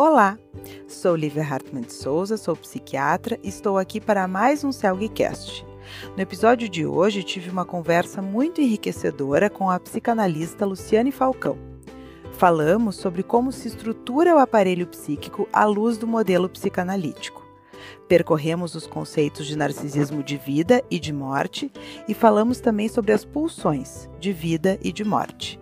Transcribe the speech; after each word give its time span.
Olá, 0.00 0.38
sou 0.86 1.16
Lívia 1.16 1.42
Hartmann 1.42 1.82
de 1.82 1.92
Souza, 1.92 2.36
sou 2.36 2.54
psiquiatra 2.54 3.36
e 3.42 3.48
estou 3.48 3.76
aqui 3.76 4.00
para 4.00 4.28
mais 4.28 4.62
um 4.62 4.70
CELGcast. 4.70 5.66
No 6.16 6.22
episódio 6.22 6.68
de 6.68 6.86
hoje 6.86 7.24
tive 7.24 7.50
uma 7.50 7.64
conversa 7.64 8.22
muito 8.22 8.60
enriquecedora 8.60 9.50
com 9.50 9.68
a 9.68 9.80
psicanalista 9.80 10.64
Luciane 10.64 11.10
Falcão. 11.10 11.58
Falamos 12.34 12.94
sobre 12.94 13.24
como 13.24 13.50
se 13.50 13.66
estrutura 13.66 14.36
o 14.36 14.38
aparelho 14.38 14.86
psíquico 14.86 15.48
à 15.52 15.64
luz 15.64 15.98
do 15.98 16.06
modelo 16.06 16.48
psicanalítico. 16.48 17.44
Percorremos 18.06 18.76
os 18.76 18.86
conceitos 18.86 19.48
de 19.48 19.58
narcisismo 19.58 20.22
de 20.22 20.36
vida 20.36 20.80
e 20.88 21.00
de 21.00 21.12
morte 21.12 21.72
e 22.06 22.14
falamos 22.14 22.60
também 22.60 22.88
sobre 22.88 23.10
as 23.10 23.24
pulsões 23.24 24.08
de 24.20 24.32
vida 24.32 24.78
e 24.80 24.92
de 24.92 25.02
morte. 25.02 25.58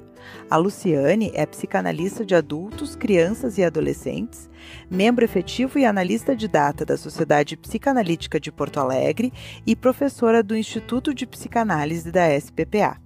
A 0.48 0.56
Luciane 0.56 1.30
é 1.34 1.44
psicanalista 1.44 2.24
de 2.24 2.34
adultos, 2.34 2.94
crianças 2.94 3.58
e 3.58 3.64
adolescentes, 3.64 4.48
membro 4.90 5.24
efetivo 5.24 5.78
e 5.78 5.84
analista 5.84 6.36
de 6.36 6.48
data 6.48 6.84
da 6.84 6.96
Sociedade 6.96 7.56
Psicanalítica 7.56 8.38
de 8.38 8.52
Porto 8.52 8.78
Alegre 8.78 9.32
e 9.66 9.74
professora 9.74 10.42
do 10.42 10.56
Instituto 10.56 11.12
de 11.12 11.26
Psicanálise 11.26 12.10
da 12.12 12.28
SPPA. 12.38 13.00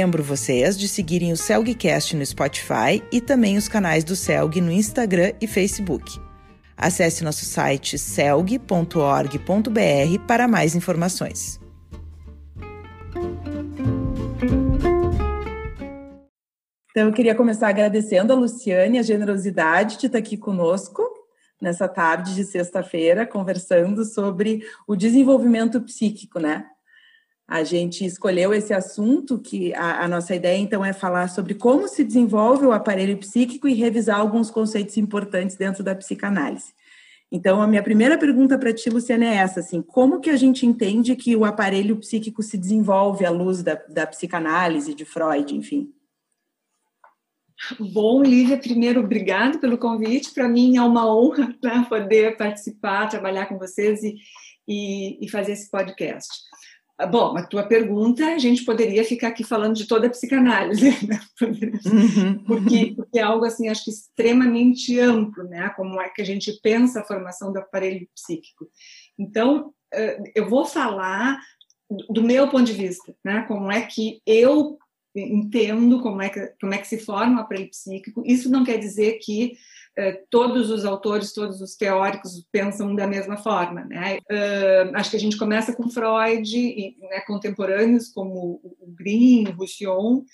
Lembro 0.04 0.22
vocês 0.22 0.78
de 0.78 0.86
seguirem 0.86 1.32
o 1.32 1.38
Celgcast 1.38 2.14
no 2.18 2.26
Spotify 2.26 3.02
e 3.10 3.22
também 3.22 3.56
os 3.56 3.70
canais 3.70 4.04
do 4.04 4.18
Celg 4.18 4.60
no 4.60 4.70
Instagram 4.70 5.32
e 5.40 5.48
Facebook. 5.48 6.20
Acesse 6.76 7.24
nosso 7.24 7.46
site 7.46 7.98
celg.org.br 7.98 8.68
para 10.28 10.46
mais 10.46 10.76
informações. 10.76 11.58
Então, 16.92 17.08
eu 17.08 17.14
queria 17.14 17.34
começar 17.34 17.70
agradecendo 17.70 18.34
a 18.34 18.36
Luciane 18.36 19.00
a 19.00 19.04
generosidade 19.04 19.98
de 20.00 20.08
estar 20.08 20.20
aqui 20.20 20.36
conosco 20.36 21.02
nessa 21.62 21.88
tarde 21.88 22.36
de 22.36 22.44
sexta-feira, 22.44 23.26
conversando 23.26 24.04
sobre 24.04 24.66
o 24.86 24.98
desenvolvimento 24.98 25.80
psíquico, 25.80 26.42
né? 26.42 26.66
A 27.54 27.64
gente 27.64 28.04
escolheu 28.04 28.52
esse 28.52 28.74
assunto, 28.74 29.38
que 29.38 29.76
a, 29.76 30.06
a, 30.06 30.08
nossa 30.08 30.34
ideia 30.34 30.58
então 30.58 30.84
é 30.84 30.92
falar 30.92 31.28
sobre 31.28 31.54
como 31.54 31.88
se 31.88 32.04
desenvolve 32.04 32.66
o 32.66 32.72
aparelho 32.72 33.16
psíquico 33.16 33.68
e 33.68 33.76
revisar 33.76 34.20
alguns 34.20 34.50
conceitos 34.50 34.98
importantes 34.98 35.56
dentro 35.56 35.84
da 35.84 35.94
psicanálise. 35.94 36.74
Então, 37.32 37.62
a 37.62 37.68
minha 37.68 37.84
primeira 37.84 38.18
pergunta 38.18 38.58
para 38.58 38.74
ti, 38.74 38.90
Luciana, 38.90 39.26
é 39.26 39.36
essa, 39.36 39.60
assim, 39.60 39.84
como 39.84 40.20
que 40.20 40.32
a 40.32 40.36
gente 40.36 40.66
entende 40.66 41.16
que 41.16 41.36
o 41.36 41.46
aparelho 41.46 41.96
psíquico 41.98 42.42
se 42.42 42.58
desenvolve 42.58 43.24
à 43.24 43.30
luz 43.30 43.62
da, 43.62 43.76
da 43.88 44.08
psicanálise, 44.08 44.96
de 44.96 45.06
Freud, 45.06 45.56
enfim? 45.56 45.94
Bom, 47.80 48.24
Lívia, 48.24 48.58
primeiro, 48.58 49.00
obrigado 49.00 49.60
pelo 49.60 49.78
convite. 49.78 50.34
Para 50.34 50.50
mim 50.50 50.78
é 50.78 50.82
uma 50.82 51.06
honra 51.16 51.56
né, 51.64 51.86
poder 51.88 52.36
participar, 52.36 53.10
trabalhar 53.10 53.46
com 53.46 53.60
vocês 53.60 54.02
e, 54.02 54.16
e, 54.68 55.24
e 55.24 55.30
fazer 55.30 55.52
esse 55.52 55.70
podcast. 55.70 56.30
Ah, 57.04 57.06
bom, 57.06 57.36
a 57.38 57.44
tua 57.44 57.64
pergunta, 57.64 58.26
a 58.26 58.38
gente 58.38 58.64
poderia 58.64 59.04
ficar 59.04 59.28
aqui 59.28 59.44
falando 59.44 59.76
de 59.76 59.86
toda 59.86 60.08
a 60.08 60.10
psicanálise, 60.10 60.90
né? 61.06 61.20
Uhum. 61.42 62.44
porque, 62.46 62.94
porque 62.96 63.20
é 63.20 63.22
algo 63.22 63.44
assim, 63.44 63.68
acho 63.68 63.84
que 63.84 63.92
extremamente 63.92 64.98
amplo, 65.00 65.44
né? 65.44 65.70
Como 65.76 66.00
é 66.00 66.08
que 66.08 66.22
a 66.22 66.26
gente 66.26 66.58
pensa 66.62 67.02
a 67.02 67.06
formação 67.06 67.52
do 67.52 67.60
aparelho 67.60 68.08
psíquico. 68.16 68.70
Então, 69.20 69.74
eu 70.34 70.48
vou 70.48 70.66
falar 70.66 71.38
do 72.10 72.24
meu 72.24 72.50
ponto 72.50 72.64
de 72.64 72.74
vista, 72.74 73.14
né? 73.24 73.44
Como 73.50 73.70
é 73.70 73.82
que 73.82 74.22
eu 74.26 74.78
entendo 75.14 76.02
como 76.02 76.22
é 76.22 76.30
que 76.30 76.54
como 76.60 76.74
é 76.74 76.78
que 76.78 76.88
se 76.88 76.98
forma 76.98 77.42
o 77.42 77.44
aparelho 77.44 77.70
psíquico. 77.70 78.24
Isso 78.26 78.50
não 78.50 78.64
quer 78.64 78.78
dizer 78.78 79.20
que 79.22 79.52
eh, 79.52 79.56
todos 80.30 80.72
os 80.72 80.86
autores, 80.86 81.34
todos 81.34 81.62
os 81.62 81.76
teóricos 81.76 82.46
pensam 82.52 82.96
da 82.96 83.06
mesma 83.06 83.38
forma. 83.38 83.86
Né? 83.86 84.18
Uh, 84.32 84.96
acho 84.96 85.12
que 85.12 85.18
a 85.18 85.20
gente 85.20 85.38
começa 85.38 85.74
com 85.74 85.90
Freud 85.90 86.58
e 86.58 86.98
né, 87.00 87.22
contemporâneos 87.22 88.10
como 88.10 88.60
o 88.64 88.88
Green, 88.88 89.48
o 89.48 89.56
Roussillon, 89.56 90.18
uh, 90.18 90.26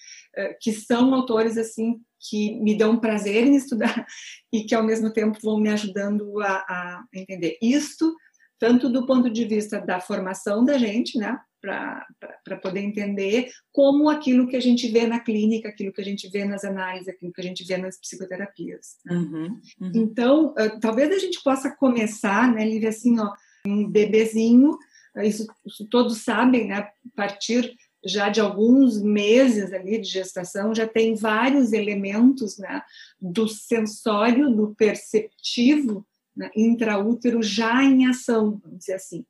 que 0.62 0.72
são 0.72 1.14
autores 1.14 1.58
assim 1.58 2.00
que 2.20 2.60
me 2.62 2.78
dão 2.78 3.00
prazer 3.00 3.46
em 3.46 3.56
estudar 3.56 4.06
e 4.52 4.64
que 4.64 4.76
ao 4.76 4.84
mesmo 4.84 5.12
tempo 5.12 5.40
vão 5.42 5.60
me 5.60 5.70
ajudando 5.70 6.42
a, 6.42 6.54
a 6.68 7.04
entender 7.14 7.58
isto 7.62 8.14
tanto 8.60 8.90
do 8.90 9.06
ponto 9.06 9.30
de 9.30 9.46
vista 9.46 9.80
da 9.80 10.00
formação 10.00 10.66
da 10.66 10.78
gente, 10.78 11.18
né, 11.18 11.40
para 11.62 12.58
poder 12.62 12.82
entender 12.82 13.50
como 13.72 14.10
aquilo 14.10 14.48
que 14.48 14.56
a 14.56 14.62
gente 14.62 14.88
vê 14.90 15.08
na 15.08 15.20
clínica, 15.20 15.70
aquilo 15.70 15.92
que 15.92 16.02
a 16.02 16.06
gente 16.06 16.30
vê 16.30 16.46
nas 16.46 16.64
análises, 16.64 17.08
aquilo 17.08 17.32
que 17.32 17.42
a 17.42 17.44
gente 17.44 17.64
vê 17.66 17.78
nas 17.78 18.00
psicoterapias. 18.00 18.98
Né? 19.06 19.16
Uhum, 19.16 19.62
uhum. 19.82 19.92
Então, 19.96 20.48
uh, 20.52 20.80
talvez 20.80 21.12
a 21.12 21.20
gente 21.20 21.42
possa 21.44 21.72
começar, 21.72 22.54
né, 22.54 22.66
Lívia, 22.66 22.90
assim, 22.90 23.20
ó, 23.20 23.34
um 23.66 23.90
bebezinho, 23.90 24.78
uh, 25.16 25.22
isso, 25.22 25.48
isso, 25.66 25.88
todos 25.90 26.20
sabem, 26.20 26.68
né, 26.68 26.76
a 26.76 26.92
partir 27.16 27.76
já 28.06 28.30
de 28.30 28.40
alguns 28.40 29.02
meses 29.02 29.74
ali 29.74 30.00
de 30.00 30.08
gestação, 30.08 30.74
já 30.74 30.88
tem 30.88 31.16
vários 31.16 31.74
elementos, 31.74 32.58
né, 32.58 32.82
do 33.20 33.48
sensório, 33.48 34.50
do 34.50 34.74
perceptivo, 34.76 36.06
né, 36.40 36.50
intraútero 36.56 37.44
já 37.44 37.84
em 37.84 38.08
ação, 38.08 38.62
vamos 38.64 38.80
dizer 38.80 38.94
assim. 38.94 39.26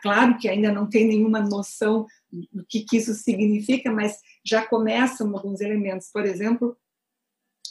Claro 0.00 0.38
que 0.38 0.48
ainda 0.48 0.70
não 0.70 0.88
tem 0.88 1.04
nenhuma 1.04 1.40
noção 1.40 2.06
do 2.52 2.64
que, 2.64 2.82
que 2.82 2.96
isso 2.96 3.12
significa, 3.12 3.90
mas 3.90 4.18
já 4.46 4.64
começam 4.64 5.34
alguns 5.34 5.60
elementos. 5.60 6.10
Por 6.12 6.24
exemplo, 6.24 6.76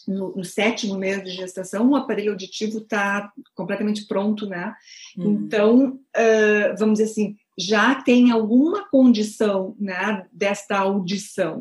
no, 0.05 0.35
no, 0.35 0.43
sétimo 0.43 0.97
mês 0.97 1.23
de 1.23 1.29
gestação, 1.29 1.89
o 1.89 1.95
aparelho 1.95 2.31
auditivo 2.31 2.79
está 2.79 3.31
completamente 3.55 4.05
pronto, 4.05 4.45
né? 4.45 4.75
Uhum. 5.17 5.31
Então, 5.31 5.85
uh, 5.93 6.77
vamos 6.77 6.99
dizer 6.99 7.09
assim, 7.09 7.37
já 7.57 7.95
tem 7.95 8.31
alguma 8.31 8.89
condição 8.89 9.73
né, 9.79 10.27
desta 10.33 10.77
audição. 10.77 11.59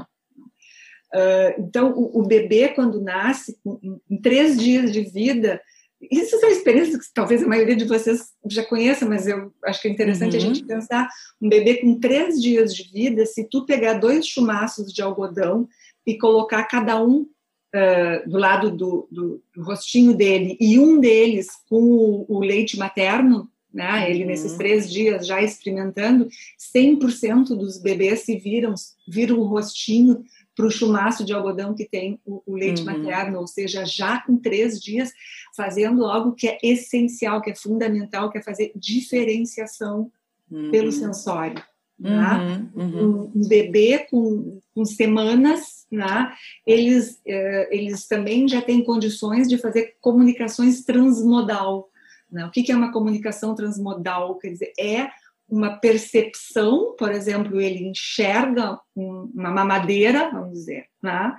Uh, 1.14 1.54
então, 1.60 1.92
o, 1.92 2.18
o, 2.18 2.26
bebê, 2.26 2.70
quando 2.70 3.00
nasce, 3.00 3.56
em, 3.64 4.00
em 4.10 4.20
três 4.20 4.58
dias 4.58 4.92
de 4.92 5.02
vida, 5.02 5.60
isso 6.10 6.38
são 6.38 6.48
experiências 6.50 7.06
que 7.06 7.14
talvez 7.14 7.42
a 7.42 7.46
maioria 7.46 7.76
de 7.76 7.84
vocês 7.84 8.32
já 8.46 8.64
conheça, 8.64 9.06
mas 9.06 9.26
eu 9.26 9.52
acho 9.64 9.80
que 9.80 9.88
é 9.88 9.90
interessante 9.90 10.36
uhum. 10.36 10.36
a 10.36 10.40
gente 10.40 10.64
pensar 10.64 11.08
um 11.40 11.48
bebê 11.48 11.76
com 11.76 11.98
três 11.98 12.40
dias 12.40 12.74
de 12.74 12.90
vida, 12.90 13.24
se 13.26 13.44
tu 13.44 13.64
pegar 13.64 13.94
dois 13.94 14.26
chumaços 14.26 14.92
de 14.92 15.02
algodão 15.02 15.68
e 16.06 16.18
colocar 16.18 16.64
cada 16.64 17.02
um 17.02 17.20
uh, 17.20 18.28
do 18.28 18.38
lado 18.38 18.70
do, 18.70 19.08
do, 19.10 19.42
do, 19.54 19.62
rostinho 19.62 20.14
dele 20.14 20.56
e 20.60 20.78
um 20.78 20.98
deles 20.98 21.48
com 21.68 21.80
o, 21.80 22.26
o 22.28 22.40
leite 22.40 22.78
materno, 22.78 23.48
né? 23.72 24.10
Ele, 24.10 24.24
nesses 24.24 24.54
três 24.54 24.90
dias, 24.90 25.26
já 25.26 25.40
experimentando, 25.40 26.28
100% 26.76 27.56
dos 27.56 27.80
bebês 27.80 28.20
se 28.20 28.36
viram, 28.36 28.74
viram 29.08 29.38
o 29.38 29.44
rostinho 29.44 30.24
para 30.54 30.66
o 30.66 30.70
chumaço 30.70 31.24
de 31.24 31.32
algodão 31.32 31.74
que 31.74 31.84
tem 31.84 32.20
o, 32.24 32.42
o 32.46 32.54
leite 32.54 32.82
uhum. 32.82 32.86
materno, 32.86 33.38
ou 33.38 33.46
seja, 33.46 33.84
já 33.84 34.20
com 34.20 34.36
três 34.36 34.80
dias, 34.80 35.12
fazendo 35.56 36.04
algo 36.04 36.34
que 36.34 36.48
é 36.48 36.58
essencial, 36.62 37.40
que 37.40 37.50
é 37.50 37.54
fundamental, 37.54 38.30
que 38.30 38.38
é 38.38 38.42
fazer 38.42 38.72
diferenciação 38.74 40.10
uhum. 40.50 40.70
pelo 40.70 40.92
sensório. 40.92 41.62
Né? 41.98 42.68
Uhum, 42.74 42.82
uhum. 42.82 43.30
Um, 43.32 43.32
um, 43.36 43.48
bebê 43.48 44.06
com, 44.10 44.60
com 44.74 44.84
semanas, 44.84 45.86
né? 45.90 46.32
eles, 46.66 47.20
eh, 47.24 47.68
eles 47.70 48.08
também 48.08 48.48
já 48.48 48.60
têm 48.60 48.82
condições 48.82 49.46
de 49.46 49.56
fazer 49.56 49.94
comunicações 50.00 50.84
transmodal. 50.84 51.88
Né? 52.30 52.44
O 52.44 52.50
que, 52.50 52.64
que 52.64 52.72
é 52.72 52.76
uma 52.76 52.90
comunicação 52.90 53.54
transmodal? 53.54 54.36
Quer 54.36 54.48
dizer, 54.48 54.72
é 54.76 55.10
uma 55.52 55.76
percepção, 55.76 56.96
por 56.98 57.12
exemplo, 57.12 57.60
ele 57.60 57.86
enxerga 57.86 58.80
uma 58.96 59.50
mamadeira, 59.50 60.30
vamos 60.30 60.52
dizer, 60.54 60.86
né? 61.02 61.36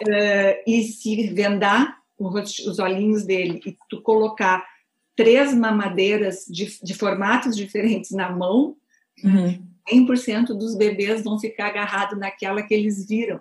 Uh, 0.00 0.62
e 0.64 0.84
se 0.84 1.26
vendar 1.34 1.98
os 2.16 2.78
olhinhos 2.78 3.24
dele 3.24 3.60
e 3.66 3.76
tu 3.90 4.00
colocar 4.00 4.64
três 5.16 5.52
mamadeiras 5.52 6.44
de, 6.48 6.78
de 6.80 6.94
formatos 6.94 7.56
diferentes 7.56 8.12
na 8.12 8.30
mão, 8.30 8.76
uhum. 9.24 9.60
100% 9.92 10.56
dos 10.56 10.76
bebês 10.76 11.24
vão 11.24 11.36
ficar 11.36 11.66
agarrados 11.66 12.16
naquela 12.16 12.62
que 12.62 12.72
eles 12.72 13.08
viram. 13.08 13.40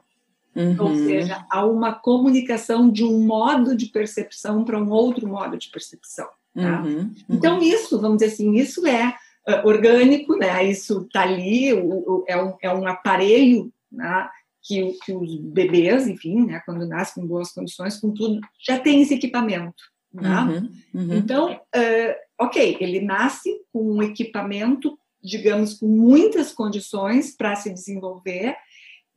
Uhum. 0.55 0.75
Ou 0.79 0.95
seja, 0.95 1.45
há 1.47 1.63
uma 1.63 1.93
comunicação 1.93 2.89
de 2.89 3.03
um 3.03 3.23
modo 3.23 3.75
de 3.77 3.85
percepção 3.85 4.65
para 4.65 4.81
um 4.81 4.89
outro 4.89 5.27
modo 5.27 5.55
de 5.55 5.69
percepção. 5.69 6.27
Tá? 6.55 6.81
Uhum. 6.81 6.97
Uhum. 6.97 7.15
Então, 7.29 7.61
isso, 7.61 8.01
vamos 8.01 8.17
dizer 8.17 8.33
assim, 8.33 8.55
isso 8.55 8.87
é 8.87 9.15
orgânico, 9.63 10.35
né? 10.35 10.63
Isso 10.65 11.03
está 11.03 11.21
ali, 11.21 11.73
o, 11.73 11.87
o, 11.87 12.25
é, 12.27 12.41
um, 12.41 12.53
é 12.61 12.73
um 12.73 12.85
aparelho 12.87 13.71
né? 13.91 14.29
que, 14.61 14.97
que 15.05 15.13
os 15.13 15.35
bebês, 15.37 16.07
enfim, 16.07 16.45
né? 16.45 16.61
quando 16.65 16.85
nascem 16.85 17.23
com 17.23 17.27
boas 17.27 17.51
condições, 17.51 17.97
com 17.97 18.13
tudo, 18.13 18.41
já 18.59 18.77
tem 18.77 19.01
esse 19.01 19.13
equipamento. 19.13 19.83
Né? 20.13 20.29
Uhum, 20.29 20.71
uhum. 20.93 21.13
Então, 21.15 21.53
uh, 21.53 22.15
ok, 22.39 22.77
ele 22.79 22.99
nasce 22.99 23.61
com 23.71 23.95
um 23.95 24.03
equipamento, 24.03 24.99
digamos, 25.23 25.75
com 25.75 25.87
muitas 25.87 26.51
condições 26.51 27.35
para 27.35 27.55
se 27.55 27.73
desenvolver, 27.73 28.55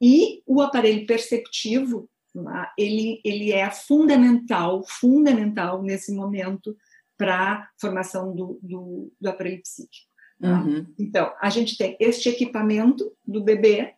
e 0.00 0.42
o 0.46 0.62
aparelho 0.62 1.06
perceptivo, 1.06 2.08
né? 2.34 2.66
ele, 2.78 3.20
ele 3.24 3.52
é 3.52 3.68
fundamental, 3.70 4.82
fundamental 4.86 5.82
nesse 5.82 6.14
momento 6.14 6.76
para 7.18 7.52
a 7.52 7.68
formação 7.78 8.34
do, 8.34 8.58
do, 8.62 9.12
do 9.20 9.28
aparelho 9.28 9.60
psíquico. 9.60 10.09
Tá? 10.40 10.62
Uhum. 10.62 10.86
Então, 10.98 11.32
a 11.40 11.50
gente 11.50 11.76
tem 11.76 11.96
este 12.00 12.28
equipamento 12.28 13.12
do 13.26 13.42
bebê 13.42 13.94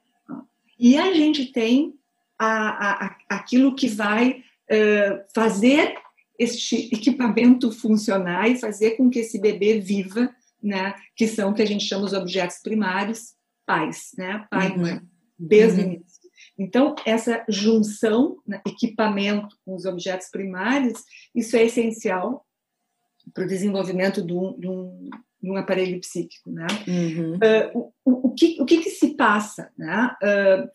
e 0.79 0.99
a 0.99 1.13
gente 1.15 1.53
tem 1.53 1.95
a, 2.39 3.07
a, 3.07 3.17
aquilo 3.29 3.75
que 3.75 3.87
vai 3.89 4.43
uh, 4.71 5.25
fazer 5.33 5.95
este 6.39 6.93
equipamento 6.93 7.71
funcionar 7.71 8.49
e 8.49 8.59
fazer 8.59 8.93
com 8.93 9.09
que 9.09 9.21
esse 9.21 9.41
bebê 9.41 9.79
viva, 9.79 10.35
né? 10.61 10.95
Que 11.15 11.29
são 11.29 11.51
o 11.51 11.55
que 11.55 11.63
a 11.63 11.67
gente 11.67 11.85
chama 11.85 12.05
os 12.05 12.13
objetos 12.13 12.59
primários, 12.59 13.35
pais, 13.65 14.11
né? 14.19 14.45
Pai 14.51 14.69
e 14.69 14.73
uhum. 14.73 14.79
mãe, 14.79 15.01
desde 15.39 15.81
uhum. 15.81 15.87
início. 15.93 16.23
Então, 16.59 16.95
essa 17.07 17.45
junção, 17.49 18.39
né, 18.47 18.61
equipamento 18.67 19.57
com 19.65 19.75
os 19.75 19.85
objetos 19.85 20.29
primários, 20.29 21.03
isso 21.35 21.57
é 21.57 21.65
essencial 21.65 22.45
para 23.33 23.45
o 23.45 23.49
desenvolvimento 23.49 24.21
de 24.21 24.33
um, 24.33 24.59
de 24.59 24.69
um, 24.69 25.11
de 25.43 25.51
um 25.51 25.57
aparelho 25.57 26.01
psíquico, 26.01 26.51
né? 26.51 26.67
Uhum. 26.87 27.35
Uh, 27.35 27.93
o, 28.05 28.29
o, 28.29 28.31
que, 28.31 28.57
o 28.61 28.65
que, 28.65 28.79
que 28.79 28.91
se 28.91 29.15
passa, 29.15 29.71
né? 29.77 30.15
Uh, 30.23 30.71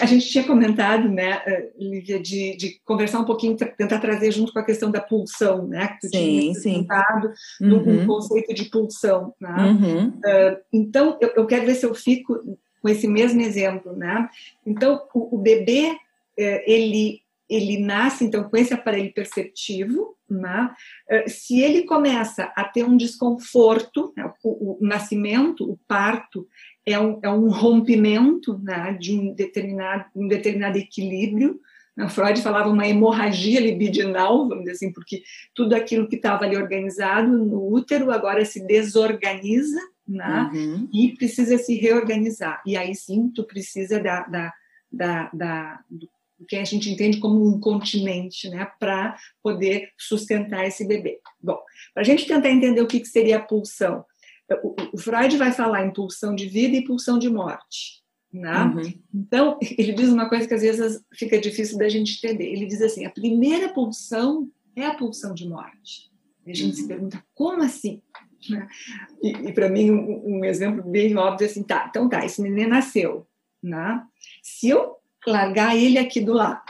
a 0.00 0.06
gente 0.06 0.28
tinha 0.28 0.44
comentado, 0.44 1.06
né, 1.06 1.42
Lívia, 1.78 2.18
de, 2.18 2.56
de, 2.56 2.80
conversar 2.82 3.18
um 3.18 3.26
pouquinho, 3.26 3.56
tentar 3.56 3.98
trazer 3.98 4.32
junto 4.32 4.54
com 4.54 4.58
a 4.58 4.64
questão 4.64 4.90
da 4.90 5.02
pulsão, 5.02 5.66
né, 5.66 5.88
que 5.88 6.08
tu 6.08 6.16
sim, 6.16 6.52
tinha 6.52 6.62
comentado 6.62 7.30
uhum. 7.60 7.68
no 7.68 8.06
conceito 8.06 8.54
de 8.54 8.64
pulsão, 8.66 9.34
né? 9.38 9.56
Uhum. 9.58 10.08
Uh, 10.08 10.56
então, 10.72 11.18
eu, 11.20 11.32
eu, 11.36 11.46
quero 11.46 11.66
ver 11.66 11.74
se 11.74 11.84
eu 11.84 11.94
fico 11.94 12.58
com 12.80 12.88
esse 12.88 13.06
mesmo 13.06 13.42
exemplo, 13.42 13.94
né? 13.94 14.30
Então, 14.64 15.02
o, 15.12 15.36
o 15.36 15.38
bebê, 15.38 15.94
ele 16.38 17.20
ele 17.50 17.78
nasce 17.80 18.24
então 18.24 18.44
com 18.44 18.56
esse 18.56 18.72
aparelho 18.72 19.12
perceptivo, 19.12 20.16
né? 20.28 20.70
Eh, 21.08 21.28
se 21.28 21.60
ele 21.60 21.82
começa 21.82 22.44
a 22.56 22.62
ter 22.62 22.84
um 22.84 22.96
desconforto, 22.96 24.12
né? 24.16 24.32
o, 24.44 24.76
o, 24.76 24.78
nascimento, 24.80 25.68
o 25.68 25.76
parto 25.88 26.46
é 26.86 26.98
um, 26.98 27.18
é 27.22 27.28
um 27.28 27.50
rompimento 27.50 28.56
né? 28.62 28.96
de 28.98 29.18
um 29.18 29.34
determinado, 29.34 30.04
um 30.14 30.28
determinado 30.28 30.78
equilíbrio. 30.78 31.58
A 31.98 32.08
Freud 32.08 32.40
falava 32.40 32.70
uma 32.70 32.86
hemorragia 32.86 33.60
libidinal, 33.60 34.48
vamos 34.48 34.60
dizer 34.60 34.72
assim, 34.72 34.92
porque 34.92 35.22
tudo 35.52 35.74
aquilo 35.74 36.08
que 36.08 36.16
estava 36.16 36.44
ali 36.44 36.56
organizado 36.56 37.36
no 37.36 37.68
útero 37.68 38.12
agora 38.12 38.44
se 38.44 38.64
desorganiza 38.64 39.80
né? 40.06 40.50
Uhum. 40.52 40.88
e 40.92 41.14
precisa 41.16 41.58
se 41.58 41.74
reorganizar. 41.74 42.62
E 42.64 42.76
aí 42.76 42.94
sim, 42.94 43.30
tu 43.34 43.44
precisa 43.44 44.00
da, 44.00 44.22
da, 44.22 44.52
da, 44.90 45.30
da 45.32 45.80
do 45.90 46.08
o 46.40 46.46
que 46.46 46.56
a 46.56 46.64
gente 46.64 46.90
entende 46.90 47.18
como 47.18 47.46
um 47.46 47.60
continente, 47.60 48.48
né, 48.48 48.66
para 48.78 49.16
poder 49.42 49.90
sustentar 49.98 50.66
esse 50.66 50.86
bebê. 50.86 51.20
Bom, 51.40 51.58
para 51.92 52.02
a 52.02 52.06
gente 52.06 52.26
tentar 52.26 52.50
entender 52.50 52.80
o 52.80 52.86
que, 52.86 53.00
que 53.00 53.08
seria 53.08 53.36
a 53.36 53.42
pulsão, 53.42 54.04
o, 54.62 54.74
o, 54.94 54.98
Freud 54.98 55.36
vai 55.36 55.52
falar 55.52 55.86
em 55.86 55.92
pulsão 55.92 56.34
de 56.34 56.46
vida 56.46 56.76
e 56.76 56.84
pulsão 56.84 57.18
de 57.18 57.28
morte. 57.28 58.00
Né? 58.32 58.64
Uhum. 58.64 58.92
Então, 59.14 59.58
ele 59.78 59.92
diz 59.92 60.08
uma 60.08 60.28
coisa 60.28 60.48
que 60.48 60.54
às 60.54 60.62
vezes 60.62 61.04
fica 61.14 61.38
difícil 61.38 61.78
da 61.78 61.88
gente 61.88 62.16
entender. 62.16 62.46
Ele 62.46 62.66
diz 62.66 62.80
assim: 62.80 63.04
a 63.04 63.10
primeira 63.10 63.68
pulsão 63.68 64.48
é 64.74 64.86
a 64.86 64.94
pulsão 64.94 65.34
de 65.34 65.48
morte. 65.48 66.10
E 66.46 66.50
a 66.50 66.54
gente 66.54 66.70
uhum. 66.70 66.82
se 66.82 66.88
pergunta, 66.88 67.24
como 67.34 67.62
assim? 67.62 68.02
Né? 68.48 68.66
E, 69.22 69.30
e 69.30 69.52
para 69.52 69.68
mim, 69.68 69.90
um, 69.90 70.38
um, 70.38 70.44
exemplo 70.44 70.82
bem 70.82 71.16
óbvio 71.16 71.46
é 71.46 71.50
assim: 71.50 71.62
tá, 71.62 71.86
então 71.88 72.08
tá, 72.08 72.24
esse 72.24 72.40
neném 72.42 72.66
nasceu. 72.66 73.26
Né? 73.62 74.02
Se 74.42 74.68
eu 74.68 74.99
largar 75.26 75.76
ele 75.76 75.98
aqui 75.98 76.20
do 76.20 76.32
lado 76.32 76.62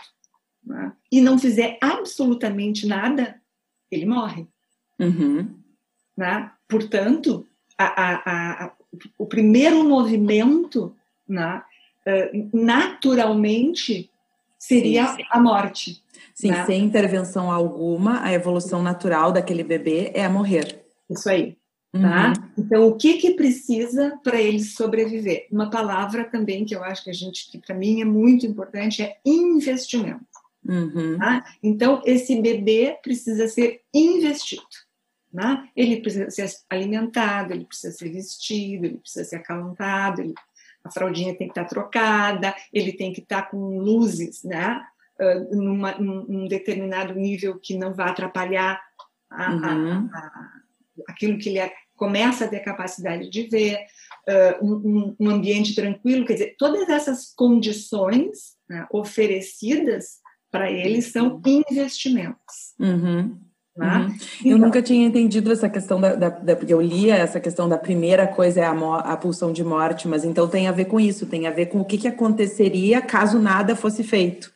né? 0.65 0.93
e 1.11 1.21
não 1.21 1.39
fizer 1.39 1.79
absolutamente 1.81 2.87
nada, 2.87 3.41
ele 3.91 4.07
morre. 4.07 4.47
Uhum. 4.99 5.55
Né? 6.17 6.51
Portanto, 6.69 7.47
a, 7.77 7.85
a, 7.85 8.65
a, 8.65 8.73
o 9.19 9.27
primeiro 9.27 9.83
movimento 9.85 10.95
né, 11.29 11.63
eh, 12.07 12.31
naturalmente 12.53 14.11
seria 14.59 15.09
sim, 15.09 15.17
sim. 15.17 15.25
a 15.31 15.41
morte. 15.41 16.03
Sim, 16.35 16.51
né? 16.51 16.67
sem 16.67 16.85
intervenção 16.85 17.51
alguma, 17.51 18.23
a 18.23 18.33
evolução 18.33 18.83
natural 18.83 19.33
daquele 19.33 19.65
bebê 19.65 20.13
é 20.15 20.25
a 20.25 20.31
morrer. 20.31 20.85
Isso 21.09 21.29
aí. 21.29 21.57
Tá? 21.93 22.29
Uhum. 22.29 22.35
Então, 22.57 22.87
o 22.87 22.97
que 22.97 23.15
que 23.15 23.33
precisa 23.33 24.17
para 24.23 24.41
ele 24.41 24.63
sobreviver? 24.63 25.49
Uma 25.51 25.71
palavra 25.71 26.25
também 26.25 26.65
que 26.65 26.75
eu 26.75 26.85
acho 26.85 27.03
que 27.03 27.11
a 27.11 27.15
gente, 27.15 27.51
que 27.51 27.59
para 27.59 27.75
mim 27.75 28.01
é 28.01 28.05
muito 28.05 28.47
importante, 28.47 29.03
é 29.03 29.19
investimento. 29.25 30.25
Uhum. 30.65 31.19
Tá? 31.19 31.45
Então, 31.63 32.01
esse 32.05 32.41
bebê 32.41 32.97
precisa 33.03 33.49
ser 33.49 33.83
investido. 33.93 34.63
Né? 35.33 35.69
Ele 35.75 36.01
precisa 36.01 36.31
ser 36.31 36.49
alimentado, 36.69 37.53
ele 37.53 37.65
precisa 37.65 37.93
ser 37.93 38.09
vestido, 38.11 38.85
ele 38.85 38.99
precisa 38.99 39.25
ser 39.25 39.37
acalentado, 39.37 40.21
ele, 40.21 40.35
a 40.85 40.91
fraldinha 40.91 41.37
tem 41.37 41.49
que 41.49 41.53
estar 41.53 41.65
tá 41.65 41.69
trocada, 41.69 42.55
ele 42.73 42.93
tem 42.93 43.13
que 43.13 43.21
estar 43.21 43.43
tá 43.43 43.49
com 43.49 43.79
luzes, 43.79 44.45
né? 44.45 44.85
Uh, 45.21 45.55
numa, 45.55 45.93
num, 45.99 46.25
num, 46.27 46.49
determinado 46.49 47.15
nível 47.15 47.59
que 47.59 47.77
não 47.77 47.93
vá 47.93 48.07
atrapalhar 48.07 48.81
a, 49.29 49.53
uhum. 49.53 50.09
a, 50.11 50.19
a 50.19 50.60
aquilo 51.09 51.39
que 51.39 51.49
ele 51.49 51.59
é, 51.59 51.73
começa 51.97 52.45
a 52.45 52.49
ter 52.49 52.61
capacidade 52.61 53.29
de 53.29 53.43
ver, 53.45 53.79
uh, 54.29 54.65
um, 54.65 55.17
um, 55.21 55.31
ambiente 55.31 55.75
tranquilo, 55.75 56.25
quer 56.25 56.35
dizer, 56.35 56.55
todas 56.59 56.89
essas 56.89 57.33
condições 57.35 58.57
né, 58.69 58.87
oferecidas 58.93 60.19
para 60.51 60.71
ele 60.71 61.01
são 61.03 61.41
investimentos. 61.71 62.75
Uhum. 62.79 63.39
Né? 63.77 63.99
Uhum. 63.99 64.17
Eu 64.45 64.57
então, 64.57 64.59
nunca 64.59 64.83
tinha 64.83 65.07
entendido 65.07 65.53
essa 65.53 65.69
questão 65.69 66.01
da, 66.01 66.15
da, 66.15 66.29
da, 66.29 66.57
porque 66.57 66.75
eu 66.75 66.81
lia 66.81 67.17
essa 67.17 67.41
questão 67.41 67.69
da 67.69 67.79
primeira 67.79 68.27
coisa 68.27 68.61
é 68.61 68.65
a, 68.65 68.73
a, 68.73 69.17
pulsão 69.17 69.53
de 69.53 69.63
morte, 69.63 70.09
mas 70.09 70.25
então 70.25 70.49
tem 70.49 70.67
a 70.67 70.73
ver 70.73 70.87
com 70.87 70.99
isso, 70.99 71.27
tem 71.27 71.47
a 71.47 71.51
ver 71.51 71.67
com 71.67 71.81
o 71.81 71.85
que, 71.85 71.97
que 71.97 72.09
aconteceria 72.09 73.01
caso 73.01 73.39
nada 73.39 73.77
fosse 73.77 74.03
feito. 74.03 74.53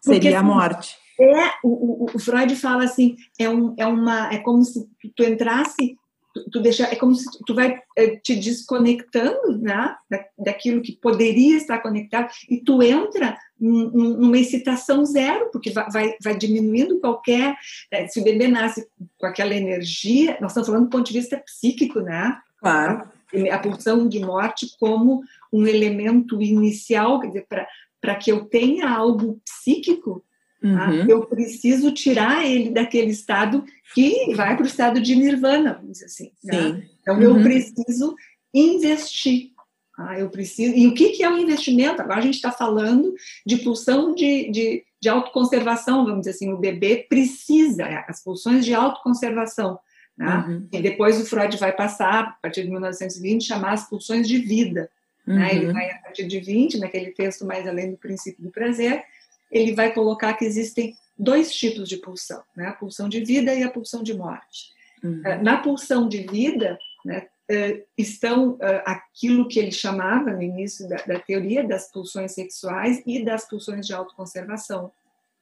Seria 0.00 0.40
a 0.40 0.42
morte. 0.42 0.96
É, 1.20 1.50
o, 1.62 2.06
o, 2.14 2.18
Freud 2.18 2.54
fala 2.56 2.84
assim, 2.84 3.16
é, 3.38 3.48
um, 3.48 3.74
é 3.78 3.86
uma, 3.86 4.32
é 4.32 4.38
como 4.38 4.62
se 4.62 4.88
tu 5.14 5.22
entrasse, 5.22 5.96
tu, 6.32 6.50
tu 6.50 6.60
deixa, 6.60 6.84
é 6.84 6.96
como 6.96 7.14
se 7.14 7.26
tu 7.44 7.54
vai 7.54 7.80
é, 7.96 8.16
te 8.16 8.34
desconectando, 8.34 9.58
né, 9.58 9.94
da, 10.10 10.24
daquilo 10.38 10.82
que 10.82 10.92
poderia 10.92 11.56
estar 11.56 11.78
conectado, 11.78 12.30
e 12.48 12.58
tu 12.58 12.82
entra 12.82 13.36
numa 13.60 14.38
excitação 14.38 15.04
zero, 15.04 15.48
porque 15.52 15.70
vai, 15.70 15.88
vai, 15.90 16.16
vai 16.20 16.36
diminuindo 16.36 16.98
qualquer. 16.98 17.56
É, 17.92 18.08
se 18.08 18.18
o 18.18 18.24
bebê 18.24 18.48
nasce 18.48 18.88
com 19.16 19.26
aquela 19.26 19.54
energia, 19.54 20.36
nós 20.40 20.50
estamos 20.50 20.68
falando 20.68 20.84
do 20.84 20.90
ponto 20.90 21.06
de 21.06 21.18
vista 21.18 21.38
psíquico, 21.38 22.00
né? 22.00 22.36
Claro. 22.58 23.08
A, 23.50 23.54
a 23.54 23.58
pulsão 23.58 24.08
de 24.08 24.18
morte 24.18 24.74
como 24.80 25.22
um 25.52 25.64
elemento 25.64 26.42
inicial, 26.42 27.20
quer 27.20 27.28
dizer, 27.28 27.46
para 28.00 28.16
que 28.16 28.32
eu 28.32 28.46
tenha 28.46 28.90
algo 28.90 29.40
psíquico, 29.44 30.24
tá? 30.62 30.90
uhum. 30.90 31.06
eu 31.08 31.26
preciso 31.26 31.92
tirar 31.92 32.46
ele 32.46 32.70
daquele 32.70 33.10
estado 33.10 33.64
que 33.94 34.34
vai 34.34 34.56
para 34.56 34.64
o 34.64 34.66
estado 34.66 35.00
de 35.00 35.14
nirvana, 35.14 35.74
vamos 35.74 35.92
dizer 35.92 36.06
assim. 36.06 36.32
Né? 36.42 36.84
Então, 37.00 37.16
uhum. 37.16 37.22
eu 37.22 37.42
preciso 37.42 38.14
investir 38.54 39.52
ah, 39.98 40.18
eu 40.18 40.30
preciso. 40.30 40.74
E 40.74 40.86
o 40.86 40.94
que, 40.94 41.10
que 41.10 41.22
é 41.22 41.30
o 41.30 41.36
investimento? 41.36 42.00
Agora 42.00 42.18
a 42.18 42.22
gente 42.22 42.34
está 42.34 42.50
falando 42.50 43.14
de 43.44 43.58
pulsão 43.58 44.14
de, 44.14 44.50
de, 44.50 44.84
de 45.00 45.08
autoconservação, 45.08 46.04
vamos 46.04 46.20
dizer 46.20 46.30
assim, 46.30 46.52
o 46.52 46.58
bebê 46.58 47.06
precisa, 47.08 47.82
é, 47.84 48.04
as 48.08 48.22
pulsões 48.22 48.64
de 48.64 48.72
autoconservação. 48.72 49.78
Né? 50.16 50.44
Uhum. 50.48 50.68
E 50.72 50.80
depois 50.80 51.20
o 51.20 51.26
Freud 51.26 51.56
vai 51.58 51.72
passar, 51.72 52.24
a 52.24 52.38
partir 52.42 52.62
de 52.62 52.70
1920, 52.70 53.44
chamar 53.44 53.72
as 53.72 53.88
pulsões 53.88 54.26
de 54.26 54.38
vida. 54.38 54.90
Né? 55.26 55.54
Ele 55.54 55.66
uhum. 55.66 55.72
vai, 55.72 55.90
a 55.90 55.98
partir 55.98 56.26
de 56.26 56.40
20, 56.40 56.78
naquele 56.78 57.10
texto 57.10 57.44
mais 57.44 57.66
além 57.66 57.90
do 57.90 57.98
princípio 57.98 58.42
do 58.42 58.50
prazer, 58.50 59.04
ele 59.52 59.74
vai 59.74 59.92
colocar 59.92 60.32
que 60.34 60.44
existem 60.44 60.96
dois 61.16 61.54
tipos 61.54 61.88
de 61.88 61.98
pulsão, 61.98 62.42
né? 62.56 62.66
a 62.68 62.72
pulsão 62.72 63.08
de 63.08 63.22
vida 63.22 63.54
e 63.54 63.62
a 63.62 63.70
pulsão 63.70 64.02
de 64.02 64.14
morte. 64.14 64.72
Uhum. 65.04 65.20
Eh, 65.24 65.42
na 65.42 65.58
pulsão 65.58 66.08
de 66.08 66.22
vida, 66.22 66.78
né, 67.04 67.26
uh, 67.50 67.84
estão 67.98 68.52
uh, 68.52 68.58
aquilo 68.84 69.48
que 69.48 69.58
ele 69.58 69.72
chamava 69.72 70.30
no 70.30 70.42
início 70.42 70.88
da, 70.88 70.96
da, 70.96 71.18
teoria 71.18 71.66
das 71.66 71.90
pulsões 71.90 72.32
sexuais 72.32 73.02
e 73.04 73.24
das 73.24 73.48
pulsões 73.48 73.86
de 73.86 73.92
autoconservação. 73.92 74.92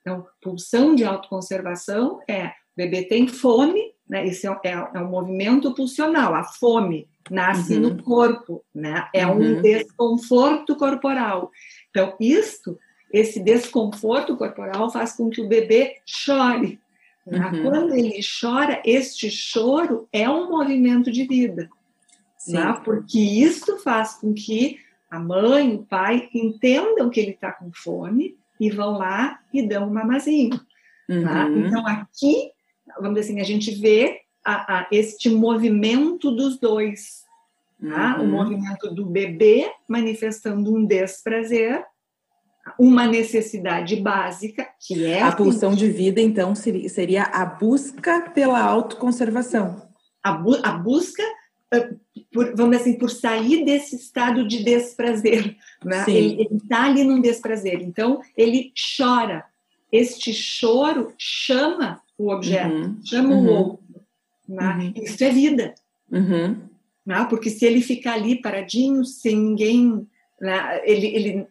Então, 0.01 0.27
pulsão 0.41 0.95
de 0.95 1.05
autoconservação 1.05 2.21
é 2.27 2.47
o 2.47 2.53
bebê 2.77 3.03
tem 3.03 3.29
fome, 3.29 3.93
né? 4.09 4.27
Esse 4.27 4.47
é, 4.47 4.51
é, 4.65 4.71
é 4.71 5.01
um 5.01 5.11
movimento 5.11 5.75
pulsional, 5.75 6.35
a 6.35 6.45
fome 6.45 7.07
nasce 7.31 7.75
uhum. 7.75 7.81
no 7.81 8.03
corpo, 8.03 8.65
né? 8.75 9.09
É 9.15 9.27
uhum. 9.27 9.59
um 9.59 9.63
desconforto 9.63 10.75
corporal. 10.77 11.51
Então, 11.91 12.17
isto, 12.19 12.79
esse 13.13 13.41
desconforto 13.41 14.37
corporal 14.37 14.91
faz 14.91 15.13
com 15.13 15.29
que 15.29 15.41
o 15.41 15.49
bebê 15.49 15.97
chore. 16.07 16.79
Né? 17.27 17.51
Uhum. 17.53 17.63
Quando 17.63 17.95
ele 17.95 18.21
chora, 18.41 18.81
este 18.85 19.31
choro 19.31 20.09
é 20.13 20.29
um 20.29 20.51
movimento 20.51 21.11
de 21.11 21.25
vida 21.27 21.69
né? 22.49 22.81
porque 22.85 23.19
isso 23.19 23.79
faz 23.79 24.15
com 24.15 24.33
que 24.33 24.79
a 25.11 25.19
mãe, 25.19 25.75
o 25.75 25.83
pai 25.83 26.29
entendam 26.33 27.11
que 27.11 27.19
ele 27.21 27.33
está 27.33 27.53
com 27.53 27.71
fome 27.73 28.37
e 28.59 28.71
vão 28.71 28.93
lá 28.93 29.41
e 29.53 29.67
dão 29.67 29.89
um 29.89 29.93
mamazinho. 29.93 30.61
Tá? 31.25 31.47
Uhum. 31.47 31.67
Então, 31.67 31.87
aqui, 31.87 32.51
vamos 33.01 33.15
dizer 33.15 33.33
assim, 33.33 33.41
a 33.41 33.45
gente 33.45 33.73
vê 33.73 34.21
a, 34.45 34.79
a, 34.79 34.89
este 34.93 35.29
movimento 35.29 36.31
dos 36.31 36.59
dois. 36.59 37.25
Tá? 37.81 38.19
Uhum. 38.19 38.25
O 38.25 38.29
movimento 38.29 38.95
do 38.95 39.05
bebê 39.05 39.73
manifestando 39.89 40.73
um 40.73 40.85
desprazer, 40.85 41.85
uma 42.79 43.07
necessidade 43.07 43.97
básica, 43.97 44.69
que 44.81 45.05
é. 45.05 45.23
A 45.23 45.33
pulsão 45.33 45.75
de 45.75 45.89
vida, 45.91 46.21
então, 46.21 46.55
seria, 46.55 47.25
a 47.25 47.45
busca 47.45 48.31
pela 48.31 48.61
autoconservação. 48.61 49.89
A, 50.23 50.33
bu 50.33 50.59
a 50.63 50.73
busca 50.73 51.23
por, 52.33 52.55
vamos 52.57 52.77
dizer 52.77 52.91
assim, 52.91 52.99
por 52.99 53.11
sair 53.11 53.65
desse 53.65 53.97
estado 53.97 54.47
de 54.47 54.63
desprazer. 54.63 55.57
Né? 55.85 56.05
Ele 56.09 56.49
está 56.53 56.85
ali 56.85 57.05
num 57.05 57.21
desprazer. 57.21 57.81
Então, 57.81 58.21
ele 58.37 58.73
chora. 58.97 59.45
Este 59.91 60.33
choro 60.33 61.13
chama 61.19 62.01
o 62.19 62.31
objeto, 62.31 62.75
uhum. 62.75 63.01
chama 63.05 63.35
uhum. 63.35 63.47
o 63.47 63.51
outro. 63.51 63.85
Né? 64.49 64.93
Uhum. 64.97 65.05
Isso 65.05 65.25
é 65.25 65.31
vida. 65.31 65.75
Uhum. 66.11 66.57
Né? 67.07 67.27
Porque 67.29 67.51
se 67.51 67.65
ele 67.65 67.81
ficar 67.81 68.15
ali 68.15 68.41
paradinho, 68.41 69.05
sem 69.05 69.37
ninguém. 69.37 70.07
Né? 70.41 70.81
Ele, 70.85 71.07
ele, 71.07 71.47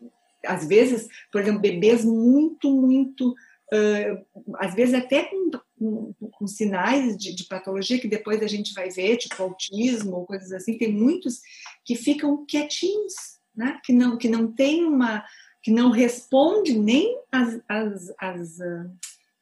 às 0.46 0.68
vezes, 0.68 1.08
por 1.32 1.42
exemplo, 1.42 1.62
bebês 1.62 2.04
muito, 2.06 2.70
muito. 2.72 3.36
Uh, 3.72 4.26
às 4.56 4.74
vezes 4.74 4.96
até 4.96 5.26
com 5.26 5.52
com, 5.80 6.14
com 6.32 6.46
sinais 6.46 7.18
de, 7.18 7.34
de, 7.34 7.46
patologia 7.46 8.00
que 8.00 8.08
depois 8.08 8.44
a 8.44 8.48
gente 8.48 8.74
vai 8.74 8.90
ver, 8.90 9.18
tipo 9.18 9.42
autismo 9.42 10.18
ou 10.18 10.26
coisas 10.26 10.52
assim, 10.52 10.78
tem 10.78 10.92
muitos 10.92 11.40
que 11.86 11.96
ficam 11.96 12.46
quietinhos, 12.46 13.14
né? 13.56 13.80
que 13.84 13.94
não 13.94 14.18
que 14.18 14.28
não 14.28 14.52
tem 14.52 14.84
uma 14.84 15.24
que 15.64 15.72
não 15.72 15.90
responde 15.90 16.78
nem 16.78 17.18
às, 17.32 17.60
às, 17.68 18.14
às 18.18 18.60
uh, 18.60 18.92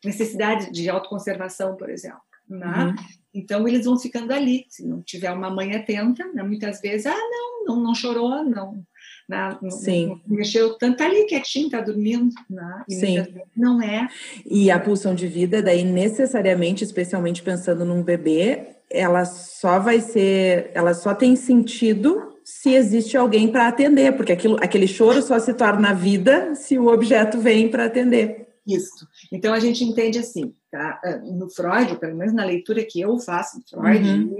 necessidades 0.04 0.72
de 0.72 0.90
autoconservação, 0.90 1.76
por 1.76 1.90
exemplo. 1.90 2.22
Né? 2.48 2.86
Uhum. 2.86 2.96
Então 3.34 3.68
eles 3.68 3.86
vão 3.86 4.00
ficando 4.00 4.34
ali. 4.34 4.66
Se 4.68 4.84
não 4.84 5.02
tiver 5.02 5.32
uma 5.32 5.50
mãe 5.50 5.76
atenta, 5.76 6.26
né? 6.34 6.42
muitas 6.42 6.82
vezes, 6.82 7.06
ah, 7.06 7.16
não, 7.16 7.66
não, 7.66 7.84
não 7.84 7.96
chorou, 7.96 8.44
não, 8.44 8.84
né? 9.28 9.58
Sim. 9.70 10.22
Mexeu 10.26 10.78
tanto, 10.78 10.98
tá 10.98 11.06
ali 11.06 11.26
quietinho, 11.26 11.70
tá 11.70 11.82
dormindo, 11.82 12.34
né? 12.50 12.84
Sim. 12.90 13.26
não 13.56 13.82
é. 13.82 14.08
E 14.46 14.72
a 14.72 14.80
pulsão 14.80 15.14
de 15.14 15.28
vida, 15.28 15.62
daí 15.62 15.84
necessariamente, 15.84 16.84
especialmente 16.84 17.44
pensando 17.44 17.84
num 17.84 18.02
bebê, 18.02 18.78
ela 18.90 19.26
só 19.26 19.80
vai 19.80 20.00
ser, 20.00 20.72
ela 20.74 20.94
só 20.94 21.14
tem 21.14 21.36
sentido 21.36 22.36
se 22.44 22.74
existe 22.74 23.18
alguém 23.18 23.52
para 23.52 23.68
atender, 23.68 24.16
porque 24.16 24.32
aquilo, 24.32 24.56
aquele 24.62 24.88
choro 24.88 25.22
só 25.22 25.38
se 25.38 25.54
torna 25.54 25.94
vida 25.94 26.56
se 26.56 26.80
o 26.80 26.88
objeto 26.88 27.40
vem 27.40 27.70
para 27.70 27.86
atender. 27.86 28.48
Isso. 28.66 29.06
Então 29.32 29.54
a 29.54 29.60
gente 29.60 29.84
entende 29.84 30.20
assim, 30.20 30.54
tá? 30.72 31.00
Ah, 31.04 31.18
no 31.18 31.50
Freud, 31.50 31.98
pelo 32.00 32.16
menos 32.16 32.34
na 32.34 32.46
leitura 32.46 32.86
que 32.86 33.02
eu 33.02 33.18
faço 33.20 33.60
de 33.60 33.70
Freud, 33.70 34.10
uhum. 34.10 34.38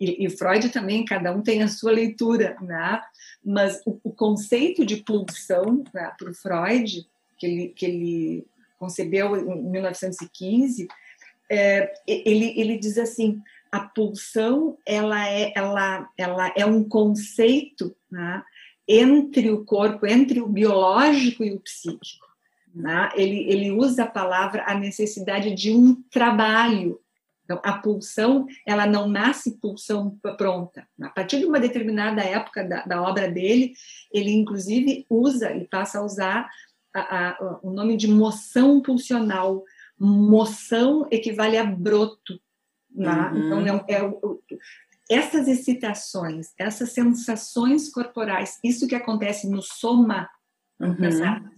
E, 0.00 0.26
e, 0.26 0.30
Freud 0.30 0.68
também, 0.70 1.04
cada 1.04 1.32
um 1.32 1.42
tem 1.42 1.62
a 1.62 1.68
sua 1.68 1.92
leitura, 1.92 2.56
né? 2.60 3.00
Mas 3.44 3.80
o, 3.86 3.98
o 4.02 4.12
conceito 4.12 4.84
de 4.84 4.96
pulsão 4.96 5.84
né, 5.94 6.12
para 6.18 6.30
o 6.30 6.34
Freud, 6.34 7.06
que 7.38 7.46
ele, 7.46 7.68
que 7.68 7.86
ele 7.86 8.46
concebeu 8.78 9.36
em 9.36 9.62
1915, 9.70 10.88
é, 11.50 11.92
ele, 12.06 12.60
ele 12.60 12.78
diz 12.78 12.98
assim, 12.98 13.40
a 13.70 13.80
pulsão 13.80 14.76
ela 14.86 15.28
é, 15.28 15.52
ela, 15.54 16.08
ela 16.16 16.52
é 16.56 16.64
um 16.66 16.84
conceito 16.84 17.94
né, 18.10 18.42
entre 18.86 19.50
o 19.50 19.64
corpo, 19.64 20.06
entre 20.06 20.40
o 20.40 20.48
biológico 20.48 21.44
e 21.44 21.52
o 21.52 21.60
psíquico. 21.60 22.26
Né? 22.74 23.10
Ele, 23.14 23.50
ele 23.50 23.70
usa 23.70 24.04
a 24.04 24.10
palavra 24.10 24.64
a 24.66 24.74
necessidade 24.74 25.54
de 25.54 25.72
um 25.72 25.94
trabalho 26.10 27.00
então, 27.48 27.62
a 27.64 27.78
pulsão, 27.78 28.46
ela 28.66 28.86
não 28.86 29.08
nasce 29.08 29.58
pulsão 29.58 30.18
pronta. 30.36 30.86
A 31.00 31.08
partir 31.08 31.38
de 31.38 31.46
uma 31.46 31.58
determinada 31.58 32.20
época 32.20 32.62
da, 32.62 32.84
da 32.84 33.00
obra 33.00 33.30
dele, 33.30 33.72
ele 34.12 34.30
inclusive 34.32 35.06
usa 35.08 35.50
e 35.52 35.66
passa 35.66 35.98
a 35.98 36.04
usar 36.04 36.46
a, 36.94 37.30
a, 37.30 37.58
o 37.62 37.70
nome 37.70 37.96
de 37.96 38.06
moção 38.06 38.82
pulsional. 38.82 39.64
Moção 39.98 41.08
equivale 41.10 41.56
a 41.56 41.64
broto. 41.64 42.38
Né? 42.94 43.30
Uhum. 43.32 43.62
Então, 43.62 43.84
é, 43.88 43.94
é, 43.94 45.16
essas 45.16 45.48
excitações, 45.48 46.52
essas 46.58 46.92
sensações 46.92 47.88
corporais, 47.88 48.58
isso 48.62 48.86
que 48.86 48.94
acontece 48.94 49.48
no 49.48 49.62
soma, 49.62 50.28
uhum. 50.78 50.94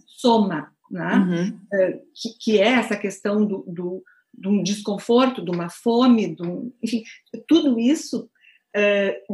soma, 0.07 0.71
né? 0.89 1.15
Uhum. 1.15 1.59
É, 1.73 2.01
que, 2.15 2.29
que, 2.39 2.59
é 2.59 2.69
essa 2.69 2.95
questão 2.95 3.45
do, 3.45 3.65
do 3.67 4.01
de 4.33 4.47
um 4.47 4.63
desconforto, 4.63 5.43
de 5.43 5.51
uma 5.51 5.69
fome, 5.69 6.35
de 6.35 6.43
um, 6.43 6.71
enfim, 6.81 7.03
tudo 7.47 7.79
isso, 7.79 8.29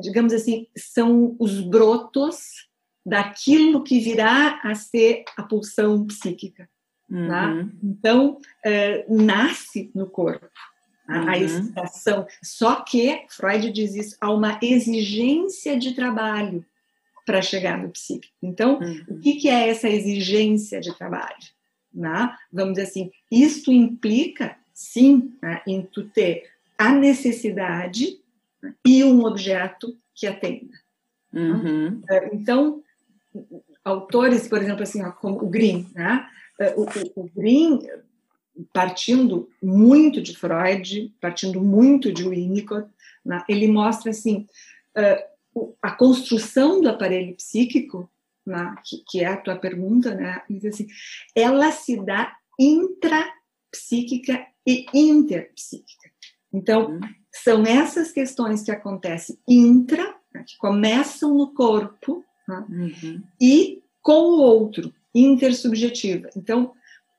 digamos 0.01 0.33
assim, 0.33 0.67
são 0.75 1.35
os 1.39 1.61
brotos 1.61 2.67
daquilo 3.05 3.83
que 3.83 3.99
virá 3.99 4.59
a 4.63 4.75
ser 4.75 5.23
a 5.37 5.43
pulsão 5.43 6.05
psíquica. 6.05 6.69
Tá? 7.09 7.15
Uhum. 7.15 7.27
Tá? 7.29 7.75
Então, 7.83 8.41
nasce 9.07 9.89
no 9.95 10.09
corpo 10.09 10.49
uhum. 11.07 11.29
a 11.29 11.37
excitação. 11.37 12.27
Só 12.43 12.81
que, 12.81 13.25
Freud 13.29 13.71
diz 13.71 13.95
isso, 13.95 14.17
há 14.19 14.29
uma 14.31 14.59
exigência 14.61 15.77
de 15.77 15.93
trabalho 15.93 16.65
para 17.25 17.41
chegar 17.41 17.77
no 17.77 17.89
psíquico. 17.89 18.33
Então, 18.41 18.79
uhum. 18.79 19.05
o 19.09 19.19
que, 19.19 19.35
que 19.35 19.49
é 19.49 19.69
essa 19.69 19.87
exigência 19.87 20.81
de 20.81 20.97
trabalho? 20.97 21.37
Né? 21.93 22.35
Vamos 22.51 22.73
dizer 22.73 22.87
assim, 22.87 23.11
isto 23.31 23.71
implica 23.71 24.57
sim 24.77 25.33
né, 25.41 25.59
em 25.65 25.81
tu 25.81 26.03
ter 26.03 26.51
a 26.77 26.91
necessidade 26.91 28.21
né, 28.61 28.75
e 28.85 29.03
um 29.03 29.25
objeto 29.25 29.97
que 30.13 30.27
atenda. 30.27 30.77
Uhum. 31.33 31.99
É, 32.07 32.29
então, 32.31 32.83
autores, 33.83 34.47
por 34.47 34.61
exemplo, 34.61 34.83
assim, 34.83 35.01
como 35.19 35.43
o 35.43 35.49
Green, 35.49 35.89
né? 35.95 36.29
É, 36.59 36.75
o, 36.75 36.83
o, 36.83 37.23
o 37.23 37.29
Green, 37.35 37.79
partindo 38.71 39.49
muito 39.61 40.21
de 40.21 40.37
Freud, 40.37 41.11
partindo 41.19 41.59
muito 41.59 42.13
de 42.13 42.29
Winnicott, 42.29 42.87
né? 43.25 43.43
ele 43.49 43.67
mostra 43.67 44.11
assim 44.11 44.47
é, 44.95 45.27
a 45.81 45.89
construção 45.89 46.81
do 46.81 46.89
aparelho 46.89 47.35
psíquico 47.35 48.07
né, 48.45 48.75
que, 48.85 49.03
que, 49.07 49.19
é 49.21 49.25
a 49.25 49.37
tua 49.37 49.55
pergunta, 49.55 50.13
né, 50.13 50.43
assim, 50.67 50.87
ela 51.35 51.71
se 51.71 51.97
dá 51.97 52.37
intrapsíquica 53.67 54.45
e 54.65 54.85
interpsíquica. 54.93 56.09
Então, 56.53 56.91
uhum. 56.91 56.99
são 57.31 57.65
essas 57.65 58.11
questões 58.11 58.63
que 58.63 58.71
acontecem 58.71 59.37
intra, 59.47 60.15
né, 60.33 60.43
que 60.45 60.57
começam 60.57 61.37
no 61.37 61.53
corpo, 61.53 62.23
né, 62.47 62.65
uhum. 62.69 63.23
e 63.39 63.81
com 64.01 64.21
o 64.21 64.39
outro, 64.41 64.93
intersubjetiva. 65.13 66.29
Então, 66.35 66.73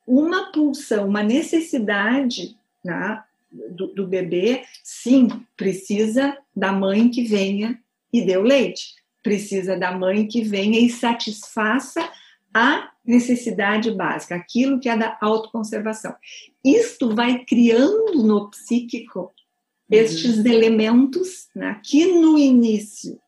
uma 0.07 0.50
pulsão, 0.52 1.09
uma 1.09 1.23
necessidade 1.23 2.57
né, 2.85 3.23
do, 3.71 3.88
do 3.88 4.07
bebê, 4.07 4.64
sim, 4.83 5.28
precisa 5.57 6.37
da 6.57 6.73
mãe 6.73 7.11
que 7.11 7.25
venha 7.25 7.78
e 8.12 8.25
dê 8.25 8.37
o 8.37 8.43
leite. 8.43 8.95
Precisa 9.23 9.76
da 9.76 9.93
mãe 9.93 10.26
que 10.26 10.43
venha 10.43 10.81
e 10.81 10.88
satisfaça 10.88 12.09
a 12.55 12.90
necessidade 13.09 13.91
básica, 13.91 14.35
aquilo 14.35 14.79
que 14.79 14.88
é 14.88 14.97
da 14.97 15.17
autoconservação. 15.21 16.15
Isto 16.62 17.15
vai 17.15 17.43
criando 17.45 18.23
no 18.23 18.50
psíquico 18.50 19.33
estes 19.91 20.37
uhum. 20.37 20.47
elementos 20.47 21.49
né, 21.57 21.81
que 21.83 22.07
no 22.07 22.38
início 22.38 23.19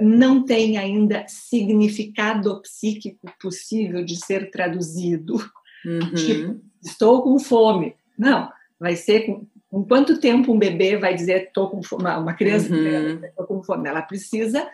não 0.00 0.44
tem 0.44 0.76
ainda 0.76 1.24
significado 1.26 2.60
psíquico 2.60 3.26
possível 3.40 4.04
de 4.04 4.14
ser 4.16 4.50
traduzido. 4.50 5.36
Uhum. 5.84 6.14
Tipo, 6.14 6.60
estou 6.84 7.22
com 7.22 7.38
fome. 7.38 7.94
Não, 8.18 8.50
vai 8.78 8.94
ser 8.94 9.22
com, 9.22 9.46
com 9.70 9.84
quanto 9.84 10.20
tempo 10.20 10.52
um 10.52 10.58
bebê 10.58 10.98
vai 10.98 11.14
dizer 11.14 11.44
estou 11.44 11.70
com 11.70 11.82
fome? 11.82 12.04
Uma 12.04 12.34
criança 12.34 12.72
uhum. 12.72 13.24
estou 13.24 13.46
com 13.46 13.62
fome. 13.62 13.88
Ela 13.88 14.02
precisa 14.02 14.68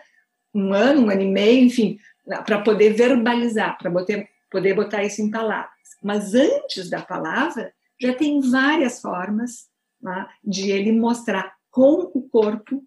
um 0.53 0.73
ano, 0.73 1.05
um 1.05 1.09
ano 1.09 1.21
e 1.21 1.29
meio, 1.29 1.65
enfim, 1.65 1.97
para 2.45 2.61
poder 2.61 2.93
verbalizar, 2.93 3.77
para 3.77 3.91
poder, 3.91 4.29
poder 4.51 4.73
botar 4.73 5.03
isso 5.03 5.21
em 5.21 5.31
palavras. 5.31 5.71
Mas 6.03 6.33
antes 6.33 6.89
da 6.89 7.01
palavra, 7.01 7.73
já 7.99 8.13
tem 8.13 8.39
várias 8.41 9.01
formas 9.01 9.67
né, 10.01 10.27
de 10.43 10.71
ele 10.71 10.91
mostrar 10.91 11.53
com 11.71 12.11
o 12.13 12.21
corpo 12.29 12.83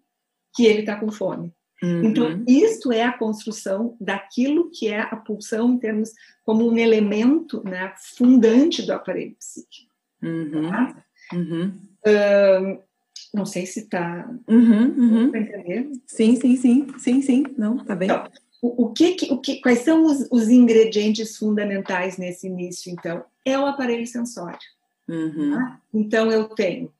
que 0.55 0.65
ele 0.65 0.81
está 0.81 0.95
com 0.95 1.11
fome. 1.11 1.53
Uhum. 1.83 2.03
Então, 2.03 2.43
isto 2.47 2.91
é 2.91 3.03
a 3.03 3.17
construção 3.17 3.97
daquilo 3.99 4.69
que 4.69 4.87
é 4.87 4.99
a 4.99 5.15
pulsão 5.15 5.73
em 5.73 5.79
termos 5.79 6.11
como 6.43 6.69
um 6.69 6.77
elemento 6.77 7.63
né, 7.63 7.93
fundante 8.15 8.83
do 8.83 8.93
aparelho 8.93 9.35
psíquico. 9.35 9.91
Uhum. 10.21 10.69
Tá? 10.69 11.03
Uhum. 11.33 11.79
Uh, 12.05 12.83
não 13.33 13.45
sei 13.45 13.65
se 13.65 13.81
está 13.81 14.29
uhum, 14.47 14.95
uhum. 14.97 15.35
entender. 15.35 15.89
Sim, 16.05 16.35
sim, 16.35 16.55
sim, 16.55 16.87
sim, 16.99 17.21
sim. 17.21 17.43
Não, 17.57 17.77
tá 17.83 17.95
bem. 17.95 18.09
Então, 18.09 18.29
o, 18.61 18.85
o, 18.85 18.93
que, 18.93 19.27
o 19.31 19.39
que, 19.39 19.59
quais 19.59 19.79
são 19.79 20.05
os, 20.05 20.27
os, 20.29 20.47
ingredientes 20.49 21.35
fundamentais 21.35 22.17
nesse 22.17 22.45
início? 22.47 22.91
Então, 22.91 23.23
é 23.43 23.57
o 23.57 23.65
aparelho 23.65 24.05
sensório. 24.05 24.59
Uhum. 25.09 25.51
Tá? 25.55 25.81
Então, 25.91 26.31
eu 26.31 26.47
tenho 26.49 26.93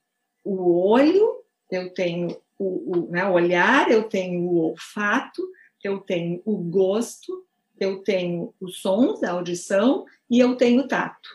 o 0.44 0.88
olho, 0.88 1.36
eu 1.70 1.94
tenho 1.94 2.36
o, 2.58 2.98
o 2.98 3.10
né, 3.10 3.24
olhar, 3.24 3.90
eu 3.90 4.02
tenho 4.04 4.42
o 4.42 4.58
olfato, 4.58 5.40
eu 5.84 5.98
tenho 5.98 6.42
o 6.44 6.56
gosto, 6.56 7.44
eu 7.78 8.02
tenho 8.02 8.52
os 8.60 8.80
sons, 8.80 9.22
a 9.22 9.30
audição 9.30 10.04
e 10.28 10.40
eu 10.40 10.56
tenho 10.56 10.82
o 10.82 10.88
tato. 10.88 11.28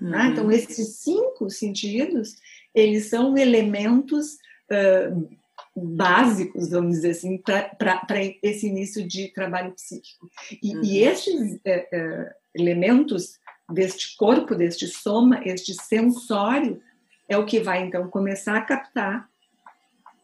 Né? 0.00 0.06
Uhum. 0.06 0.10
Né? 0.10 0.28
Então, 0.28 0.50
esses 0.50 0.96
cinco 0.96 1.50
sentidos, 1.50 2.36
eles 2.74 3.10
são 3.10 3.36
elementos 3.36 4.38
uh, 4.70 5.28
básicos, 5.76 6.70
vamos 6.70 6.96
dizer 6.96 7.10
assim, 7.10 7.38
para 7.38 8.06
esse 8.42 8.66
início 8.66 9.06
de 9.06 9.28
trabalho 9.28 9.72
psíquico. 9.72 10.30
E, 10.62 10.76
uhum. 10.76 10.84
e 10.84 10.98
estes 10.98 11.34
uh, 11.34 11.56
uh, 11.56 12.30
elementos 12.54 13.38
deste 13.70 14.16
corpo, 14.16 14.54
deste 14.54 14.86
soma, 14.86 15.40
este 15.44 15.74
sensório, 15.74 16.80
é 17.28 17.36
o 17.36 17.46
que 17.46 17.60
vai, 17.60 17.84
então, 17.84 18.08
começar 18.08 18.56
a 18.56 18.62
captar 18.62 19.28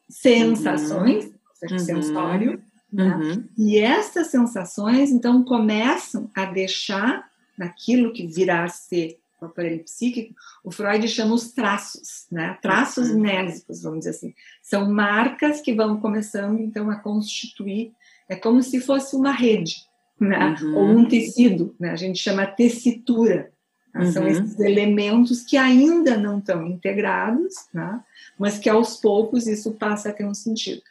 sensações, 0.09 1.30
uhum. 1.63 1.78
sensório, 1.78 2.63
né? 2.93 3.15
Uhum. 3.15 3.49
e 3.56 3.78
essas 3.78 4.26
sensações, 4.28 5.13
então, 5.13 5.45
começam 5.45 6.28
a 6.34 6.45
deixar 6.45 7.30
naquilo 7.56 8.13
que 8.13 8.26
virá 8.26 8.65
a 8.65 8.69
ser 8.69 9.20
o 9.41 9.47
aparelho 9.47 9.83
psíquico, 9.85 10.35
o 10.63 10.71
Freud 10.71 11.07
chama 11.09 11.35
os 11.35 11.53
traços, 11.53 12.26
né? 12.31 12.59
traços 12.61 13.11
uhum. 13.11 13.21
mnésicos, 13.21 13.83
vamos 13.83 14.00
dizer 14.00 14.11
assim. 14.11 14.35
São 14.63 14.91
marcas 14.91 15.61
que 15.61 15.73
vão 15.73 16.00
começando, 16.00 16.61
então, 16.61 16.91
a 16.91 16.97
constituir, 16.97 17.93
é 18.29 18.37
como 18.37 18.63
se 18.63 18.81
fosse 18.81 19.17
uma 19.17 19.33
rede, 19.33 19.85
né? 20.19 20.57
Uhum. 20.61 20.76
ou 20.76 20.85
um 20.85 21.09
tecido, 21.09 21.75
né? 21.81 21.91
a 21.91 21.97
gente 21.97 22.19
chama 22.19 22.47
tessitura. 22.47 23.50
Né? 23.95 24.13
São 24.13 24.23
uhum. 24.23 24.29
esses 24.29 24.59
elementos 24.61 25.43
que 25.43 25.57
ainda 25.57 26.17
não 26.17 26.39
estão 26.39 26.67
integrados, 26.67 27.55
né? 27.73 28.00
mas 28.39 28.59
que 28.59 28.69
aos 28.69 28.97
poucos 28.97 29.47
isso 29.47 29.73
passa 29.73 30.11
a 30.11 30.13
ter 30.13 30.26
um 30.26 30.35
sentido. 30.35 30.83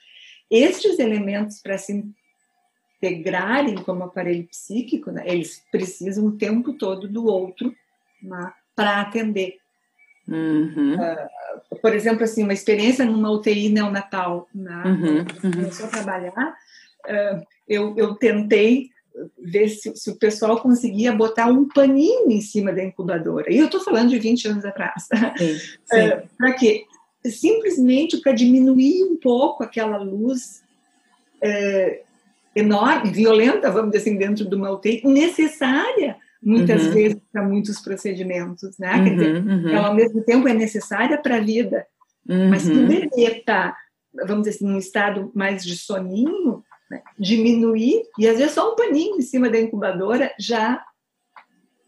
Estes 0.49 0.97
elementos, 0.97 1.61
para 1.61 1.77
se 1.77 2.03
integrarem 3.01 3.75
como 3.75 4.03
aparelho 4.03 4.45
psíquico, 4.47 5.11
né, 5.11 5.23
eles 5.25 5.63
precisam 5.71 6.25
o 6.25 6.31
tempo 6.37 6.73
todo 6.73 7.07
do 7.07 7.25
outro 7.25 7.73
né, 8.21 8.51
para 8.75 9.01
atender. 9.01 9.57
Uhum. 10.27 10.95
Uh, 10.95 11.75
por 11.81 11.93
exemplo, 11.93 12.23
assim, 12.23 12.43
uma 12.43 12.53
experiência 12.53 13.03
numa 13.03 13.31
UTI 13.31 13.69
neonatal, 13.69 14.47
né, 14.53 14.83
uhum. 14.85 15.51
começou 15.51 15.87
a 15.87 15.89
trabalhar, 15.89 16.55
uh, 17.05 17.47
eu, 17.67 17.95
eu 17.97 18.15
tentei 18.15 18.89
ver 19.37 19.67
se, 19.69 19.93
se, 19.95 20.09
o 20.11 20.15
pessoal 20.15 20.61
conseguia 20.61 21.11
botar 21.11 21.47
um 21.47 21.67
paninho 21.67 22.31
em 22.31 22.39
cima 22.39 22.71
da 22.71 22.83
incubadora. 22.83 23.51
E 23.51 23.57
eu 23.57 23.65
estou 23.65 23.81
falando 23.81 24.09
de 24.09 24.19
20 24.19 24.47
anos 24.47 24.65
atrás. 24.65 25.07
Uh, 25.11 26.27
para 26.37 26.53
quê? 26.53 26.85
simplesmente 27.25 28.15
para 28.21 28.31
diminuir 28.31 29.03
um 29.03 29.17
pouco 29.17 29.61
aquela 29.61 29.97
luz 29.97 30.63
enorme, 32.55 33.11
violenta, 33.11 33.69
vamos 33.69 33.91
dizer 33.91 34.09
assim, 34.09 34.17
dentro 34.17 34.45
de 34.45 34.55
uma 34.55 34.71
UTI, 34.71 35.01
necessária 35.05 36.15
muitas 36.41 36.85
uhum. 36.85 36.91
vezes 36.91 37.17
para 37.31 37.43
muitos 37.43 37.81
procedimentos, 37.81 38.77
né? 38.77 38.95
Uhum, 38.95 39.03
Quer 39.03 39.15
dizer, 39.15 39.43
uhum. 39.43 39.69
ela 39.69 39.87
ao 39.87 39.95
mesmo 39.95 40.23
tempo 40.23 40.47
é 40.47 40.53
necessária 40.53 41.17
para 41.17 41.37
a 41.37 41.41
vida, 41.41 41.85
mas 42.25 42.61
se 42.63 42.71
o 42.71 42.75
uhum. 42.75 42.87
bebê 42.87 43.23
está, 43.23 43.75
vamos 44.13 44.43
dizer 44.43 44.57
assim, 44.57 44.67
num 44.67 44.77
estado 44.77 45.31
mais 45.33 45.63
de 45.63 45.75
soninho, 45.77 46.63
né? 46.89 47.01
diminuir, 47.17 48.03
e 48.17 48.27
às 48.27 48.37
vezes 48.37 48.53
só 48.53 48.71
um 48.71 48.75
paninho 48.75 49.17
em 49.17 49.21
cima 49.21 49.49
da 49.49 49.59
incubadora 49.59 50.31
já 50.39 50.83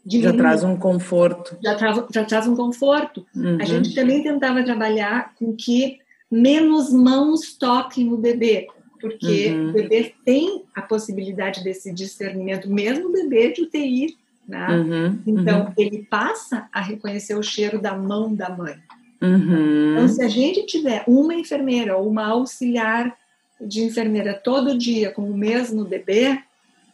já 0.04 0.34
traz 0.34 0.64
um 0.64 0.76
conforto. 0.76 1.56
Já, 1.64 1.76
tra 1.76 2.08
já 2.12 2.26
traz 2.26 2.48
um 2.48 2.56
conforto. 2.56 3.26
Uhum. 3.36 3.58
A 3.62 3.66
gente 3.66 3.94
também 3.94 4.24
tentava 4.24 4.64
trabalhar 4.64 5.36
com 5.36 5.56
que 5.56 6.00
menos 6.30 6.92
mãos 6.92 7.56
toquem 7.56 8.06
no 8.06 8.18
bebê, 8.18 8.68
porque 9.00 9.52
uhum. 9.52 9.70
o 9.70 9.74
bebê 9.74 10.14
tem 10.26 10.64
a 10.74 10.82
possibilidade 10.82 11.64
desse 11.64 11.94
discernimento, 11.94 12.70
mesmo 12.70 13.10
o 13.10 13.12
bebê 13.12 13.52
de 13.52 13.62
UTI. 13.62 14.18
Né? 14.48 14.68
Uhum. 14.68 15.20
Então, 15.26 15.66
uhum. 15.66 15.74
ele 15.78 16.06
passa 16.10 16.68
a 16.72 16.82
reconhecer 16.82 17.36
o 17.36 17.44
cheiro 17.44 17.80
da 17.80 17.96
mão 17.96 18.34
da 18.34 18.50
mãe. 18.50 18.76
Uhum. 19.22 19.94
Então, 19.94 20.08
se 20.08 20.22
a 20.24 20.28
gente 20.28 20.66
tiver 20.66 21.04
uma 21.08 21.34
enfermeira 21.34 21.96
ou 21.96 22.10
uma 22.10 22.28
auxiliar 22.28 23.16
de 23.60 23.84
enfermeira 23.84 24.34
todo 24.34 24.78
dia 24.78 25.12
com 25.12 25.30
o 25.30 25.38
mesmo 25.38 25.86
bebê, 25.86 26.40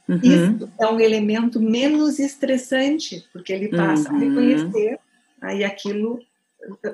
Uhum. 0.08 0.20
Isso 0.24 0.70
é 0.80 0.88
um 0.88 1.00
elemento 1.00 1.60
menos 1.60 2.18
estressante, 2.18 3.26
porque 3.34 3.52
ele 3.52 3.68
passa 3.68 4.10
uhum. 4.10 4.16
a 4.16 4.20
reconhecer, 4.20 5.00
aí 5.42 5.64
aquilo 5.66 6.20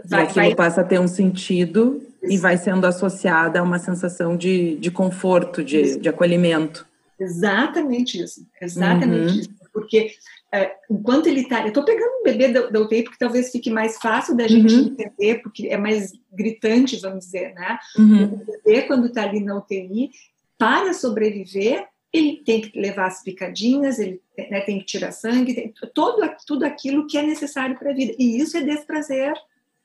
vai, 0.06 0.22
e 0.22 0.24
aquilo 0.24 0.46
vai... 0.46 0.56
passa 0.56 0.82
a 0.82 0.84
ter 0.84 1.00
um 1.00 1.08
sentido 1.08 2.02
Isso. 2.24 2.34
e 2.34 2.38
vai 2.38 2.58
sendo 2.58 2.86
associada 2.86 3.60
a 3.60 3.64
uma 3.64 3.78
sensação 3.78 4.36
de, 4.36 4.76
de 4.78 4.90
conforto, 4.90 5.64
de, 5.64 6.00
de 6.00 6.10
acolhimento. 6.10 6.88
Exatamente 7.20 8.22
isso, 8.22 8.46
exatamente 8.60 9.34
uhum. 9.34 9.40
isso. 9.40 9.50
Porque 9.72 10.12
é, 10.54 10.76
enquanto 10.88 11.26
ele 11.26 11.42
está. 11.42 11.62
Eu 11.62 11.70
estou 11.70 11.84
pegando 11.84 12.20
um 12.20 12.24
bebê 12.24 12.50
da, 12.50 12.68
da, 12.68 12.80
UTI 12.80 13.04
porque 13.04 13.18
talvez 13.18 13.52
fique 13.52 13.72
mais 13.72 13.98
fácil 13.98 14.38
da 14.38 14.48
gente 14.48 14.76
uhum. 14.76 14.82
entender, 14.82 15.42
porque 15.42 15.68
é 15.68 15.78
mais 15.78 16.14
gritante, 16.32 17.00
vamos 17.02 17.26
dizer, 17.26 17.56
né? 17.56 17.80
Uhum. 17.98 18.26
O 18.26 18.46
bebê, 18.46 18.84
quando 18.84 19.08
está 19.08 19.24
ali 19.24 19.44
na 19.44 19.58
UTI, 19.58 20.12
para 20.56 20.94
sobreviver, 20.94 21.88
ele 22.14 22.44
tem 22.46 22.62
que 22.62 22.80
levar 22.80 23.08
as 23.08 23.24
picadinhas, 23.24 23.98
ele 23.98 24.22
né, 24.38 24.62
tem 24.62 24.78
que 24.78 24.86
tirar 24.86 25.12
sangue, 25.12 25.56
tem, 25.56 25.74
todo, 25.96 26.22
tudo 26.46 26.64
aquilo 26.66 27.08
que 27.08 27.18
é 27.18 27.24
necessário 27.24 27.76
para 27.80 27.90
a 27.90 27.96
vida. 27.96 28.14
E 28.20 28.38
isso 28.38 28.56
é 28.56 28.62
desprazer. 28.62 29.34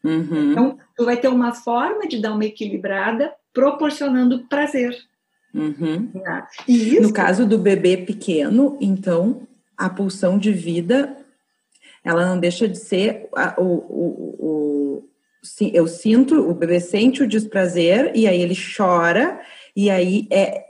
Uhum. 0.04 0.52
Então, 0.52 0.78
tu 0.94 1.07
vai 1.07 1.16
ter 1.16 1.28
uma 1.28 1.54
forma 1.54 2.07
de 2.07 2.20
dar 2.20 2.35
uma 2.35 2.44
equilibrada 2.44 3.33
proporcionando 3.54 4.46
prazer. 4.46 4.94
Uhum. 5.54 6.11
Né? 6.14 6.46
Isso... 6.68 7.00
No 7.00 7.12
caso 7.12 7.46
do 7.46 7.59
bebê 7.59 7.96
pequeno, 7.96 8.76
então, 8.83 9.48
a 9.78 9.88
pulsão 9.88 10.36
de 10.36 10.52
vida, 10.52 11.16
ela 12.04 12.26
não 12.26 12.38
deixa 12.38 12.68
de 12.68 12.76
ser 12.76 13.28
o, 13.56 13.62
o, 13.62 14.36
o, 14.38 15.04
eu 15.72 15.86
sinto, 15.86 16.34
o 16.34 16.52
bebê 16.52 16.80
sente 16.80 17.22
o 17.22 17.28
desprazer 17.28 18.10
e 18.14 18.26
aí 18.26 18.42
ele 18.42 18.56
chora 18.76 19.40
e 19.76 19.88
aí 19.88 20.26
é 20.30 20.64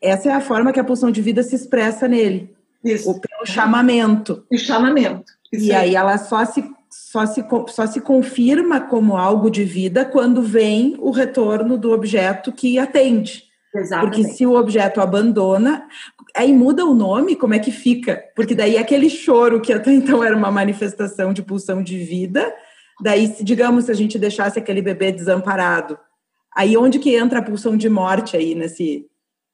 essa 0.00 0.28
é 0.28 0.32
a 0.32 0.40
forma 0.40 0.72
que 0.72 0.78
a 0.78 0.84
pulsão 0.84 1.10
de 1.10 1.20
vida 1.20 1.42
se 1.42 1.56
expressa 1.56 2.06
nele. 2.06 2.54
Isso. 2.84 3.10
O, 3.10 3.20
pelo 3.20 3.44
chamamento. 3.44 4.44
O 4.52 4.58
chamamento. 4.58 5.32
Isso 5.52 5.66
e 5.66 5.72
aí. 5.72 5.88
aí 5.88 5.94
ela 5.96 6.18
só 6.18 6.44
se, 6.44 6.64
só, 6.90 7.26
se, 7.26 7.44
só 7.68 7.86
se 7.86 8.00
confirma 8.00 8.80
como 8.80 9.16
algo 9.16 9.50
de 9.50 9.64
vida 9.64 10.04
quando 10.04 10.42
vem 10.42 10.94
o 10.98 11.10
retorno 11.10 11.76
do 11.76 11.90
objeto 11.92 12.52
que 12.52 12.78
atende. 12.78 13.45
Exatamente. 13.78 14.16
Porque 14.16 14.34
se 14.34 14.46
o 14.46 14.54
objeto 14.54 15.00
abandona, 15.00 15.86
aí 16.34 16.52
muda 16.52 16.84
o 16.84 16.94
nome, 16.94 17.36
como 17.36 17.54
é 17.54 17.58
que 17.58 17.70
fica? 17.70 18.22
Porque 18.34 18.54
daí 18.54 18.76
aquele 18.76 19.08
choro 19.10 19.60
que 19.60 19.72
até 19.72 19.92
então 19.92 20.22
era 20.22 20.36
uma 20.36 20.50
manifestação 20.50 21.32
de 21.32 21.42
pulsão 21.42 21.82
de 21.82 21.98
vida, 21.98 22.54
daí, 23.00 23.34
digamos, 23.42 23.86
se 23.86 23.90
a 23.90 23.94
gente 23.94 24.18
deixasse 24.18 24.58
aquele 24.58 24.82
bebê 24.82 25.12
desamparado, 25.12 25.98
aí 26.54 26.76
onde 26.76 26.98
que 26.98 27.14
entra 27.14 27.40
a 27.40 27.42
pulsão 27.42 27.76
de 27.76 27.88
morte 27.88 28.36
aí 28.36 28.54
nesse... 28.54 29.06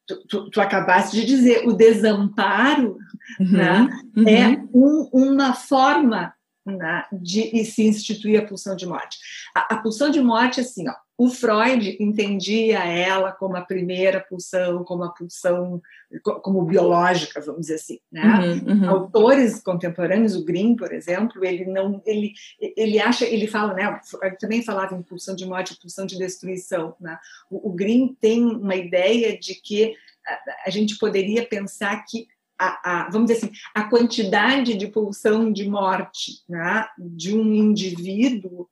Tu, 0.07 0.27
tu, 0.27 0.51
tu 0.51 0.61
acabaste 0.61 1.17
de 1.17 1.25
dizer, 1.25 1.67
o 1.67 1.73
desamparo 1.73 2.99
uhum, 3.41 3.53
né, 3.53 3.89
uhum. 4.17 4.29
é 4.29 4.65
um, 4.75 5.09
uma 5.13 5.55
forma 5.55 6.35
né, 6.67 7.05
de 7.13 7.65
se 7.65 7.85
instituir 7.85 8.41
a 8.41 8.47
pulsão 8.47 8.77
de 8.77 8.87
morte. 8.87 9.19
A, 9.55 9.75
a, 9.75 9.77
pulsão 9.79 10.11
de 10.11 10.21
morte, 10.21 10.61
assim, 10.61 10.89
ó, 10.89 10.95
o 11.17 11.29
Freud 11.29 11.97
entendia 12.01 12.85
ela 12.85 13.33
como 13.33 13.57
a 13.57 13.61
primeira 13.61 14.21
pulsão, 14.21 14.83
como 14.83 15.05
a 15.05 15.11
pulsão 15.11 15.81
como 16.23 16.65
biológica, 16.65 17.41
vamos 17.41 17.63
dizer 17.63 17.75
assim, 17.77 17.99
né? 18.11 18.23
Uhum, 18.25 18.73
uhum. 18.73 18.91
Autores 18.91 19.63
contemporâneos, 19.63 20.35
o 20.35 20.45
Green, 20.45 20.75
por 20.77 20.93
exemplo, 20.93 21.45
ele 21.45 21.65
não, 21.65 22.03
ele, 22.05 22.33
ele 22.61 23.01
acha, 23.01 23.25
ele 23.25 23.47
fala, 23.47 23.75
né? 23.75 24.01
Ele 24.23 24.37
também 24.37 24.63
falava 24.63 24.95
em 24.95 25.03
pulsão 25.03 25.35
de 25.35 25.47
morte, 25.47 25.79
pulsão 25.81 26.05
de 26.05 26.19
destruição, 26.19 26.95
né? 27.01 27.19
O, 27.51 27.71
o 27.71 27.73
Green 27.73 28.17
tem 28.21 28.45
uma 28.45 28.77
ideia 28.77 29.39
de 29.39 29.55
que 29.55 29.95
a, 30.27 30.67
a 30.67 30.71
gente 30.71 30.99
poderia 30.99 31.47
pensar 31.47 32.05
que 32.05 32.27
a, 32.59 33.07
a, 33.07 33.11
vamos 33.11 33.29
dizer 33.29 33.47
assim, 33.47 33.53
a 33.75 33.85
quantidade 33.85 34.75
de 34.75 34.87
pulsão 34.87 35.53
de 35.53 35.69
morte 35.69 36.43
né, 36.49 36.87
de 36.99 37.35
um 37.37 37.53
indivíduo 37.53 38.69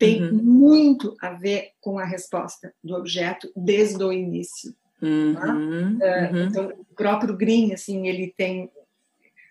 tem 0.00 0.22
uhum. 0.22 0.32
muito 0.42 1.14
a 1.20 1.34
ver 1.34 1.72
com 1.78 1.98
a 1.98 2.06
resposta 2.06 2.72
do 2.82 2.94
objeto 2.94 3.52
desde 3.54 4.02
o 4.02 4.10
início. 4.10 4.74
Uhum. 5.02 5.34
Tá? 5.34 5.52
Uhum. 5.52 6.46
Então, 6.48 6.72
o 6.90 6.94
próprio 6.94 7.36
Green, 7.36 7.74
assim, 7.74 8.08
ele 8.08 8.32
tem 8.34 8.70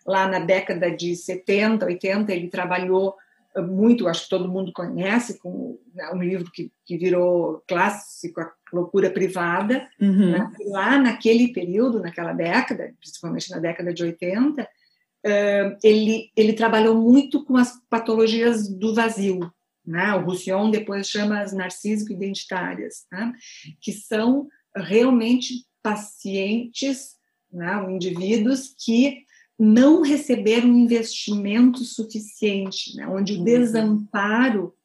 lá 0.03 0.27
na 0.27 0.39
década 0.39 0.89
de 0.89 1.15
70, 1.15 1.85
80, 1.85 2.33
ele 2.33 2.47
trabalhou 2.47 3.15
muito, 3.57 4.07
acho 4.07 4.23
que 4.23 4.29
todo 4.29 4.49
mundo 4.49 4.73
conhece, 4.73 5.38
com 5.38 5.77
né, 5.93 6.09
um 6.12 6.23
livro 6.23 6.49
que, 6.51 6.71
que 6.83 6.97
virou 6.97 7.63
clássico, 7.67 8.41
A 8.41 8.51
Loucura 8.73 9.12
Privada. 9.12 9.88
Uhum. 10.01 10.31
Né? 10.31 10.51
Lá 10.65 10.97
naquele 10.97 11.53
período, 11.53 11.99
naquela 11.99 12.33
década, 12.33 12.91
principalmente 12.99 13.51
na 13.51 13.59
década 13.59 13.93
de 13.93 14.01
80, 14.01 14.63
uh, 14.63 15.77
ele, 15.83 16.31
ele 16.35 16.53
trabalhou 16.53 16.95
muito 16.95 17.45
com 17.45 17.55
as 17.55 17.79
patologias 17.88 18.67
do 18.67 18.95
vazio. 18.95 19.51
Né? 19.89 20.13
O 20.13 20.23
Roussillon 20.23 20.69
depois 20.69 21.10
chama 21.10 21.41
as 21.41 21.52
narcísico-identitárias, 21.52 23.08
né? 23.12 23.34
que 23.82 23.91
são 23.91 24.47
realmente 24.75 25.65
pacientes, 25.82 27.17
né? 27.52 27.91
indivíduos 27.91 28.75
que 28.78 29.23
não 29.58 30.04
receberam 30.04 30.67
investimento 30.67 31.80
suficiente, 31.80 32.95
né? 32.95 33.08
onde 33.08 33.34
o 33.34 33.38
uhum. 33.39 33.43
desamparo 33.43 34.75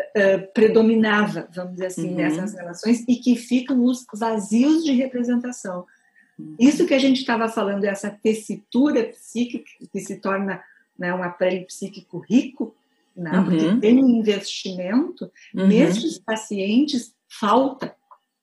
uh, 0.00 0.52
predominava, 0.52 1.48
vamos 1.54 1.74
dizer 1.74 1.86
assim, 1.86 2.08
uhum. 2.08 2.16
nessas 2.16 2.54
relações, 2.54 3.04
e 3.06 3.14
que 3.14 3.36
ficam 3.36 3.84
os 3.84 4.04
vazios 4.12 4.82
de 4.82 4.90
representação. 4.90 5.86
Uhum. 6.36 6.56
Isso 6.58 6.86
que 6.86 6.94
a 6.94 6.98
gente 6.98 7.20
estava 7.20 7.48
falando, 7.48 7.84
essa 7.84 8.10
tessitura 8.10 9.04
psíquica 9.04 9.70
que 9.92 10.00
se 10.00 10.16
torna 10.16 10.60
né, 10.98 11.14
um 11.14 11.22
aparelho 11.22 11.64
psíquico 11.66 12.18
rico, 12.18 12.74
né, 13.18 13.32
uhum. 13.32 13.44
porque 13.44 13.80
tem 13.80 14.02
um 14.02 14.08
investimento, 14.08 15.30
uhum. 15.54 15.66
nesses 15.66 16.18
pacientes 16.18 17.12
falta 17.28 17.94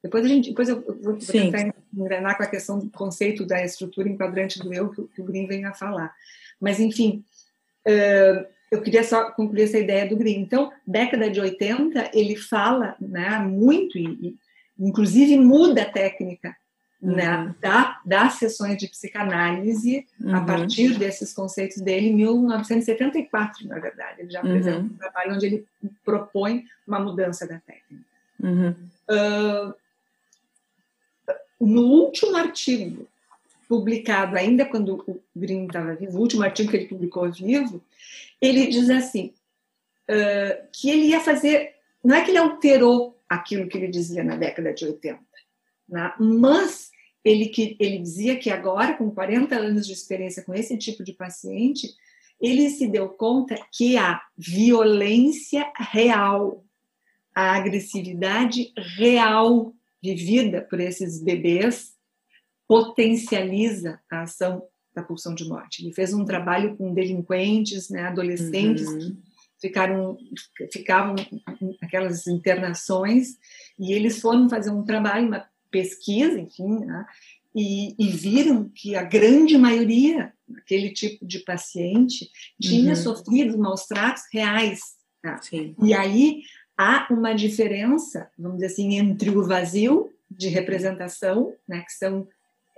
depois 0.06 0.24
a 0.24 0.28
gente, 0.28 0.50
depois 0.50 0.70
eu 0.70 0.84
vou, 1.02 1.18
tentar 1.18 1.74
engrenar 1.92 2.38
com 2.38 2.44
a 2.44 2.48
questão 2.48 2.78
do 2.78 2.92
conceito 2.92 3.44
da 3.44 3.66
estrutura 3.66 4.08
enquadrante 4.08 4.60
do 4.60 4.72
eu 4.72 4.92
que, 4.92 5.02
que 5.08 5.20
o 5.20 5.26
Green 5.26 5.48
vem 5.48 5.66
a 5.66 5.74
falar. 5.74 6.14
Mas, 6.62 6.80
enfim, 6.80 7.24
uh, 7.88 8.46
eu 8.70 8.84
queria 8.84 9.04
só 9.04 9.32
concluir 9.32 9.64
essa 9.64 9.80
ideia 9.80 10.08
do 10.08 10.16
Green. 10.16 10.42
Então, 10.42 10.72
década 10.86 11.28
de 11.28 11.42
80, 11.42 12.12
ele 12.14 12.36
fala 12.36 12.96
né, 13.02 13.40
muito, 13.40 13.98
e, 13.98 14.06
e 14.06 14.38
inclusive 14.78 15.38
muda 15.38 15.82
a 15.82 15.92
técnica 15.92 16.56
né, 17.02 17.38
uhum. 17.38 17.56
da, 17.60 18.02
das 18.06 18.34
sessões 18.34 18.78
de 18.78 18.88
psicanálise 18.88 20.08
uhum. 20.20 20.36
a 20.36 20.42
partir 20.42 20.98
desses 20.98 21.34
conceitos 21.34 21.78
dele, 21.78 22.08
em 22.08 22.16
1974, 22.16 23.68
na 23.68 23.80
verdade. 23.80 24.22
Ele 24.22 24.32
já 24.32 24.40
apresenta 24.40 24.80
uhum. 24.80 24.86
um 24.86 24.98
trabalho 24.98 25.36
onde 25.36 25.46
ele 25.46 25.68
propõe 26.04 26.66
uma 26.88 27.00
mudança 27.00 27.48
da 27.48 27.60
técnica. 27.60 28.06
Uh, 28.42 29.74
no 31.60 31.82
último 31.82 32.36
artigo 32.36 33.08
publicado, 33.68 34.38
ainda 34.38 34.66
quando 34.66 35.04
o 35.08 35.22
Green 35.36 35.66
estava 35.66 35.96
vivo, 35.96 36.18
o 36.18 36.22
último 36.22 36.44
artigo 36.44 36.70
que 36.70 36.78
ele 36.78 36.88
publicou 36.88 37.32
vivo, 37.32 37.84
ele 38.40 38.68
diz 38.68 38.90
assim, 38.90 39.34
uh, 40.10 40.68
que 40.72 40.90
ele 40.90 41.08
ia 41.08 41.20
fazer, 41.20 41.76
não 42.04 42.16
é 42.16 42.24
que 42.24 42.32
ele 42.32 42.38
alterou 42.38 43.18
aquilo 43.28 43.68
que 43.68 43.78
ele 43.78 43.88
dizia 43.88 44.24
na 44.24 44.36
década 44.36 44.74
de 44.74 44.86
80, 44.86 45.20
né? 45.88 46.14
mas 46.20 46.90
ele, 47.24 47.48
que, 47.48 47.76
ele 47.80 47.98
dizia 48.00 48.38
que 48.38 48.50
agora, 48.50 48.96
com 48.96 49.10
40 49.10 49.56
anos 49.56 49.88
de 49.88 49.94
experiência 49.94 50.44
com 50.44 50.54
esse 50.54 50.78
tipo 50.78 51.04
de 51.04 51.14
paciente, 51.14 51.88
ele 52.40 52.70
se 52.70 52.88
deu 52.88 53.10
conta 53.10 53.56
que 53.72 53.98
a 53.98 54.22
violência 54.38 55.72
real, 55.76 56.64
a 57.34 57.56
agressividade 57.56 58.72
real 58.98 59.74
vivida 60.04 60.62
por 60.62 60.80
esses 60.80 61.22
bebês 61.22 61.96
potencializa 62.68 64.00
a 64.12 64.22
ação 64.22 64.64
da 64.94 65.04
pulsão 65.04 65.34
de 65.34 65.48
morte. 65.48 65.84
Ele 65.84 65.94
fez 65.94 66.14
um 66.14 66.26
trabalho 66.26 66.76
com 66.78 66.94
delinquentes, 66.94 67.90
né, 67.90 68.04
adolescentes 68.04 68.88
uhum. 68.88 69.00
que 69.00 69.18
ficaram 69.60 70.18
ficavam 70.72 71.16
aquelas 71.82 72.28
internações 72.28 73.38
e 73.80 73.94
eles 73.94 74.22
foram 74.22 74.50
fazer 74.50 74.70
um 74.70 74.84
trabalho, 74.84 75.28
uma 75.28 75.46
pesquisa, 75.76 76.40
enfim, 76.40 76.86
né, 76.86 77.06
e, 77.54 77.94
e, 78.00 78.10
viram 78.10 78.70
que 78.70 78.96
a 78.96 79.04
grande 79.04 79.58
maioria 79.58 80.34
daquele 80.48 80.92
tipo 80.92 81.26
de 81.26 81.40
paciente 81.40 82.30
tinha 82.62 82.92
uhum. 82.92 82.96
sofrido 82.96 83.58
maus 83.58 83.86
tratos 83.86 84.24
reais. 84.32 84.80
Tá? 85.22 85.40
E 85.82 85.94
aí 85.94 86.44
há 86.78 87.08
uma 87.10 87.34
diferença, 87.34 88.30
vamos 88.38 88.58
dizer 88.58 88.74
assim, 88.74 88.96
entre 88.96 89.30
o 89.30 89.46
vazio 89.46 90.14
de 90.30 90.48
representação, 90.48 91.54
né, 91.68 91.82
que 91.82 91.94
são 91.94 92.28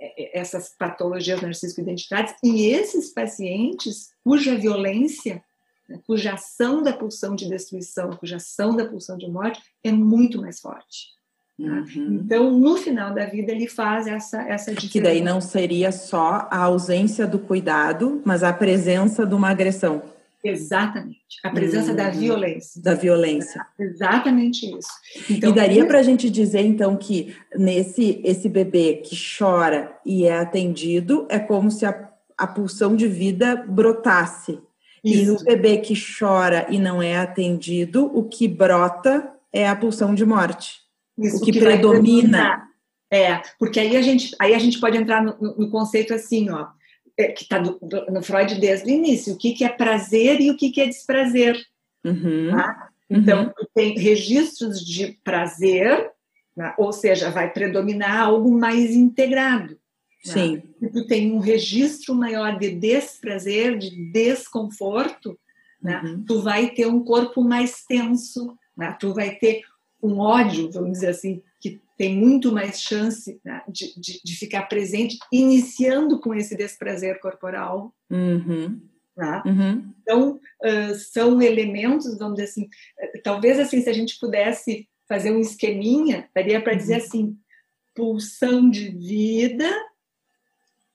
é, 0.00 0.38
é, 0.38 0.40
essas 0.40 0.68
patologias 0.76 1.40
narcísico-identitárias, 1.40 2.34
e 2.42 2.66
esses 2.66 3.12
pacientes 3.12 4.10
cuja 4.24 4.56
violência, 4.56 5.42
né, 5.88 6.00
cuja 6.06 6.34
ação 6.34 6.82
da 6.82 6.92
pulsão 6.92 7.34
de 7.34 7.48
destruição, 7.48 8.10
cuja 8.10 8.36
ação 8.36 8.76
da 8.76 8.86
pulsão 8.86 9.16
de 9.18 9.28
morte 9.28 9.60
é 9.82 9.90
muito 9.90 10.40
mais 10.40 10.60
forte. 10.60 11.17
Né? 11.58 11.84
Uhum. 11.96 12.20
Então, 12.24 12.50
no 12.56 12.76
final 12.76 13.12
da 13.12 13.26
vida, 13.26 13.50
ele 13.50 13.66
faz 13.66 14.06
essa, 14.06 14.42
essa 14.42 14.70
diferença. 14.72 14.92
Que 14.92 15.00
daí 15.00 15.20
não 15.20 15.40
seria 15.40 15.90
só 15.90 16.46
a 16.50 16.58
ausência 16.58 17.26
do 17.26 17.38
cuidado, 17.38 18.22
mas 18.24 18.44
a 18.44 18.52
presença 18.52 19.26
de 19.26 19.34
uma 19.34 19.50
agressão. 19.50 20.02
Exatamente. 20.44 21.18
A 21.42 21.50
presença 21.50 21.92
da 21.92 22.06
uhum. 22.06 22.12
violência. 22.12 22.82
Da 22.82 22.94
violência. 22.94 23.66
É 23.78 23.82
exatamente 23.82 24.66
isso. 24.66 24.88
Então, 25.28 25.50
e 25.50 25.52
daria 25.52 25.84
para 25.84 25.98
a 25.98 26.02
gente 26.02 26.30
dizer, 26.30 26.60
então, 26.60 26.96
que 26.96 27.34
nesse 27.56 28.20
esse 28.24 28.48
bebê 28.48 29.02
que 29.04 29.16
chora 29.16 29.92
e 30.06 30.24
é 30.24 30.38
atendido, 30.38 31.26
é 31.28 31.40
como 31.40 31.70
se 31.72 31.84
a, 31.84 32.08
a 32.36 32.46
pulsão 32.46 32.94
de 32.94 33.08
vida 33.08 33.56
brotasse. 33.56 34.60
Isso. 35.04 35.22
E 35.22 35.26
no 35.26 35.44
bebê 35.44 35.78
que 35.78 35.94
chora 35.94 36.66
e 36.70 36.78
não 36.78 37.02
é 37.02 37.16
atendido, 37.16 38.06
o 38.16 38.24
que 38.24 38.46
brota 38.46 39.32
é 39.52 39.68
a 39.68 39.74
pulsão 39.74 40.14
de 40.14 40.24
morte. 40.24 40.87
Isso, 41.18 41.38
o 41.38 41.40
que, 41.40 41.52
que 41.52 41.60
predomina. 41.60 42.68
É, 43.10 43.40
porque 43.58 43.80
aí 43.80 43.96
a 43.96 44.02
gente, 44.02 44.36
aí 44.38 44.54
a 44.54 44.58
gente 44.58 44.78
pode 44.78 44.96
entrar 44.96 45.22
no, 45.22 45.36
no 45.40 45.70
conceito 45.70 46.12
assim, 46.12 46.50
ó 46.50 46.68
é, 47.18 47.32
que 47.32 47.42
está 47.42 47.60
no 47.60 48.22
Freud 48.22 48.54
desde 48.60 48.86
o 48.86 48.94
início, 48.94 49.34
o 49.34 49.36
que, 49.36 49.52
que 49.52 49.64
é 49.64 49.68
prazer 49.68 50.40
e 50.40 50.50
o 50.50 50.56
que, 50.56 50.70
que 50.70 50.80
é 50.80 50.86
desprazer. 50.86 51.60
Uhum. 52.04 52.50
Tá? 52.52 52.90
Então, 53.10 53.46
uhum. 53.46 53.66
tem 53.74 53.98
registros 53.98 54.80
de 54.80 55.18
prazer, 55.24 56.12
né? 56.56 56.72
ou 56.78 56.92
seja, 56.92 57.30
vai 57.30 57.52
predominar 57.52 58.20
algo 58.20 58.56
mais 58.56 58.94
integrado. 58.94 59.72
Né? 60.26 60.32
Sim. 60.32 60.62
Né? 60.80 60.90
Tu 60.92 61.06
tem 61.08 61.32
um 61.32 61.40
registro 61.40 62.14
maior 62.14 62.56
de 62.56 62.70
desprazer, 62.70 63.76
de 63.76 64.12
desconforto, 64.12 65.36
né? 65.82 66.00
Uhum. 66.04 66.24
tu 66.24 66.40
vai 66.40 66.70
ter 66.70 66.86
um 66.86 67.04
corpo 67.04 67.42
mais 67.42 67.84
tenso, 67.84 68.56
né? 68.76 68.96
tu 68.98 69.14
vai 69.14 69.36
ter 69.36 69.62
um 70.02 70.18
ódio, 70.18 70.70
vamos 70.70 70.92
dizer 70.92 71.08
assim, 71.08 71.42
que 71.60 71.80
tem 71.96 72.16
muito 72.16 72.52
mais 72.52 72.80
chance 72.80 73.40
né, 73.44 73.62
de, 73.68 73.98
de, 74.00 74.20
de, 74.24 74.36
ficar 74.36 74.62
presente, 74.62 75.18
iniciando 75.32 76.20
com 76.20 76.34
esse 76.34 76.56
desprazer 76.56 77.20
corporal. 77.20 77.92
Uhum. 78.10 78.80
Né? 79.16 79.42
Uhum. 79.44 79.94
Então, 80.02 80.40
uh, 80.62 80.94
são 80.94 81.42
elementos, 81.42 82.16
vamos 82.16 82.36
dizer 82.36 82.48
assim, 82.48 82.68
talvez 83.24 83.58
assim, 83.58 83.80
se 83.80 83.90
a 83.90 83.92
gente 83.92 84.18
pudesse 84.20 84.88
fazer 85.08 85.32
um 85.32 85.40
esqueminha, 85.40 86.28
daria 86.34 86.60
para 86.60 86.74
dizer 86.74 86.98
uhum. 86.98 87.04
assim, 87.04 87.38
pulsão 87.94 88.70
de 88.70 88.90
vida, 88.90 89.68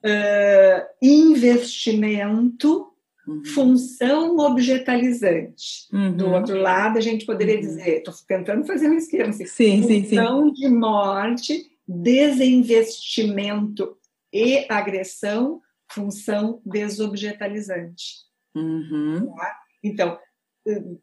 uh, 0.06 0.88
investimento, 1.02 2.93
uhum. 3.28 3.44
função 3.46 4.38
objetalizante. 4.38 5.88
Uhum. 5.92 6.16
Do 6.16 6.32
outro 6.32 6.58
lado, 6.58 6.98
a 6.98 7.02
gente 7.02 7.26
poderia 7.26 7.56
uhum. 7.56 7.62
dizer, 7.62 7.98
estou 7.98 8.14
tentando 8.28 8.66
fazer 8.66 8.90
um 8.90 8.96
esquema, 8.96 9.30
assim, 9.30 9.46
sim, 9.46 9.82
função 9.82 10.44
sim, 10.44 10.48
sim. 10.48 10.54
de 10.54 10.70
morte, 10.70 11.72
desinvestimento 11.88 13.98
e 14.32 14.66
agressão, 14.70 15.62
função 15.92 16.62
desobjetalizante. 16.66 18.24
Uhum. 18.56 19.34
Tá? 19.36 19.58
Então, 19.84 20.18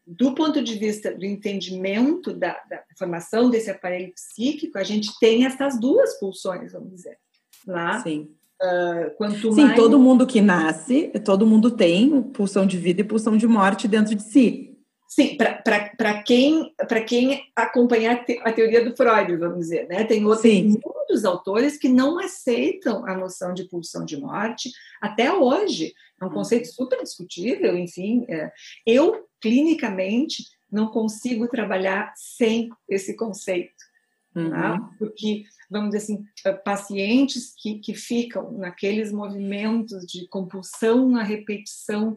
do 0.06 0.34
ponto 0.34 0.62
de 0.62 0.74
vista 0.76 1.14
do 1.14 1.24
entendimento 1.24 2.32
da, 2.32 2.52
da, 2.68 2.82
formação 2.96 3.50
desse 3.50 3.70
aparelho 3.70 4.12
psíquico, 4.14 4.78
a 4.78 4.82
gente 4.82 5.10
tem 5.18 5.44
essas 5.44 5.78
duas 5.78 6.18
pulsões, 6.18 6.72
vamos 6.72 6.90
dizer. 6.90 7.18
Lá? 7.66 8.02
Sim. 8.02 8.34
Uh, 8.62 9.16
quanto 9.16 9.54
Sim, 9.54 9.64
mais... 9.64 9.76
todo 9.76 9.98
mundo 9.98 10.26
que 10.26 10.40
nasce, 10.40 11.10
todo 11.24 11.46
mundo 11.46 11.70
tem 11.70 12.20
pulsão 12.22 12.66
de 12.66 12.76
vida 12.76 13.00
e 13.00 13.04
pulsão 13.04 13.36
de 13.36 13.46
morte 13.46 13.88
dentro 13.88 14.14
de 14.14 14.22
si. 14.22 14.70
Sim, 15.08 15.36
para 15.36 16.22
quem, 16.22 16.72
quem 17.08 17.42
acompanhar 17.56 18.24
a 18.44 18.52
teoria 18.52 18.84
do 18.84 18.94
Freud, 18.94 19.36
vamos 19.38 19.58
dizer, 19.58 19.88
né? 19.88 20.04
Tem 20.04 20.24
outros, 20.24 20.44
muitos 20.52 21.24
autores 21.24 21.76
que 21.76 21.88
não 21.88 22.20
aceitam 22.20 23.04
a 23.04 23.16
noção 23.16 23.52
de 23.52 23.64
pulsão 23.64 24.04
de 24.04 24.16
morte 24.16 24.70
até 25.02 25.32
hoje. 25.32 25.92
É 26.20 26.24
um 26.24 26.28
uhum. 26.28 26.34
conceito 26.34 26.68
super 26.68 27.02
discutível, 27.02 27.76
enfim. 27.76 28.24
É. 28.28 28.52
Eu, 28.86 29.26
clinicamente, 29.40 30.44
não 30.70 30.86
consigo 30.86 31.48
trabalhar 31.48 32.12
sem 32.14 32.68
esse 32.88 33.16
conceito. 33.16 33.89
Tá? 34.32 34.40
Uhum. 34.40 34.50
Tá? 34.50 34.90
Porque, 34.98 35.44
vamos 35.70 35.90
dizer 35.90 36.04
assim, 36.04 36.24
eh, 36.44 36.52
pacientes 36.52 37.52
que, 37.56 37.78
que 37.78 37.94
ficam 37.94 38.52
naqueles 38.52 39.12
movimentos 39.12 40.06
de 40.06 40.26
compulsão 40.28 41.16
à 41.16 41.22
repetição, 41.22 42.16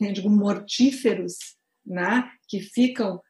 eu 0.00 0.12
digo, 0.12 0.28
mortíferos, 0.28 1.36
né? 1.86 2.30
que 2.48 2.60
ficam 2.60 3.20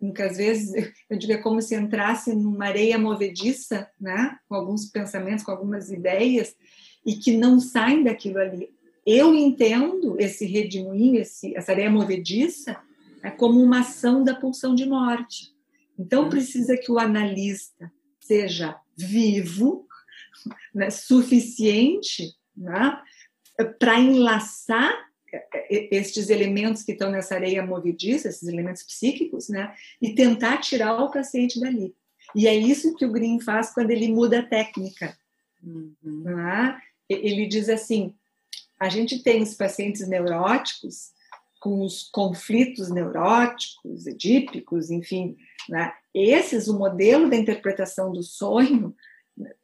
muitas 0.00 0.36
vezes 0.36 0.72
eu 1.10 1.18
diria 1.18 1.40
como 1.40 1.60
se 1.60 1.74
entrasse 1.74 2.34
numa 2.34 2.66
areia 2.66 2.98
movediça, 2.98 3.90
né, 4.00 4.38
com 4.48 4.54
alguns 4.54 4.86
pensamentos, 4.86 5.44
com 5.44 5.50
algumas 5.50 5.90
ideias 5.90 6.54
e 7.04 7.16
que 7.16 7.36
não 7.36 7.58
saem 7.60 8.04
daquilo 8.04 8.38
ali. 8.38 8.70
Eu 9.06 9.34
entendo 9.34 10.16
esse 10.18 10.44
redemoinho, 10.44 11.20
esse, 11.20 11.56
essa 11.56 11.72
areia 11.72 11.90
movediça, 11.90 12.76
é 13.22 13.30
como 13.30 13.60
uma 13.60 13.80
ação 13.80 14.22
da 14.22 14.34
pulsão 14.34 14.74
de 14.74 14.86
morte. 14.86 15.50
Então, 15.98 16.28
precisa 16.28 16.76
que 16.76 16.92
o 16.92 16.98
analista 16.98 17.90
seja 18.20 18.78
vivo, 18.96 19.86
né, 20.74 20.90
suficiente 20.90 22.34
né, 22.56 23.00
para 23.78 23.98
enlaçar 23.98 25.08
estes 25.68 26.30
elementos 26.30 26.82
que 26.82 26.92
estão 26.92 27.10
nessa 27.10 27.34
areia 27.34 27.64
movediça, 27.64 28.28
esses 28.28 28.48
elementos 28.48 28.82
psíquicos, 28.82 29.48
né, 29.48 29.74
e 30.00 30.14
tentar 30.14 30.58
tirar 30.58 31.02
o 31.02 31.10
paciente 31.10 31.60
dali. 31.60 31.94
E 32.34 32.46
é 32.46 32.54
isso 32.54 32.94
que 32.94 33.04
o 33.04 33.12
Green 33.12 33.40
faz 33.40 33.72
quando 33.72 33.90
ele 33.90 34.08
muda 34.08 34.40
a 34.40 34.46
técnica. 34.46 35.16
Uhum. 35.62 35.94
Né? 36.02 36.80
Ele 37.08 37.46
diz 37.46 37.68
assim: 37.68 38.14
a 38.78 38.88
gente 38.88 39.22
tem 39.22 39.42
os 39.42 39.54
pacientes 39.54 40.06
neuróticos 40.06 41.10
com 41.68 41.84
os 41.84 42.04
conflitos 42.04 42.90
neuróticos, 42.90 44.06
edípicos, 44.06 44.90
enfim, 44.90 45.36
né? 45.68 45.92
esses, 46.14 46.66
o 46.66 46.78
modelo 46.78 47.28
da 47.28 47.36
interpretação 47.36 48.10
do 48.10 48.22
sonho, 48.22 48.96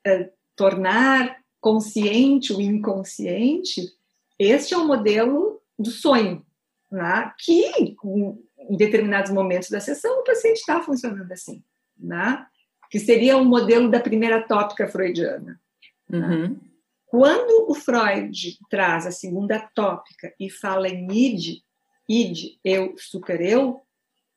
é, 0.07 0.31
tornar 0.55 1.39
consciente 1.63 2.53
o 2.53 2.61
inconsciente, 2.61 3.91
este 4.39 4.75
é 4.75 4.77
o 4.77 4.87
modelo 4.87 5.63
do 5.79 5.91
sonho, 5.91 6.45
né? 6.93 7.33
que 7.39 7.65
em 7.79 8.77
determinados 8.77 9.33
momentos 9.33 9.71
da 9.71 9.81
sessão 9.81 10.21
o 10.21 10.25
paciente 10.25 10.59
está 10.59 10.83
funcionando 10.83 11.33
assim, 11.33 11.65
né? 11.99 12.47
que 12.91 13.01
seria 13.01 13.39
o 13.39 13.47
modelo 13.47 13.91
da 13.91 13.99
primeira 13.99 14.47
tópica 14.47 14.87
freudiana. 14.87 15.59
Né? 16.07 16.19
Uhum. 16.19 16.61
Quando 17.07 17.71
o 17.71 17.75
Freud 17.75 18.59
traz 18.69 19.07
a 19.07 19.11
segunda 19.11 19.59
tópica 19.75 20.35
e 20.39 20.51
fala 20.51 20.87
em 20.87 21.07
id, 21.11 21.64
id, 22.09 22.59
eu, 22.65 22.95
super 22.99 23.41
eu, 23.41 23.81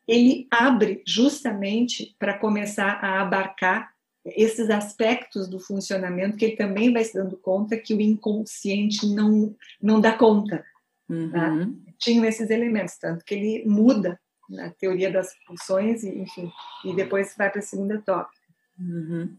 ele 0.08 0.47
abre 0.49 1.03
justamente 1.06 2.15
para 2.17 2.38
começar 2.38 2.99
a 3.03 3.21
abarcar 3.21 3.91
esses 4.25 4.69
aspectos 4.69 5.47
do 5.47 5.60
funcionamento 5.60 6.38
que 6.38 6.45
ele 6.45 6.56
também 6.56 6.91
vai 6.91 7.03
se 7.03 7.13
dando 7.13 7.38
conta 7.38 7.77
que 7.77 7.93
o 7.93 8.01
inconsciente 8.01 9.06
não, 9.08 9.56
não 9.82 10.01
dá 10.01 10.13
conta. 10.13 10.58
Tá? 10.58 11.13
Uhum. 11.13 11.32
Tá? 11.32 11.51
Tinham 11.99 12.25
esses 12.25 12.49
elementos, 12.49 12.97
tanto 12.97 13.23
que 13.23 13.36
ele 13.36 13.65
muda 13.65 14.19
na 14.49 14.69
teoria 14.69 15.12
das 15.12 15.34
funções, 15.45 16.03
e, 16.03 16.19
enfim, 16.19 16.49
e 16.86 16.95
depois 16.95 17.36
vai 17.38 17.49
para 17.49 17.60
a 17.60 17.63
segunda 17.63 18.01
tópica. 18.01 18.41
Uhum. 18.80 19.36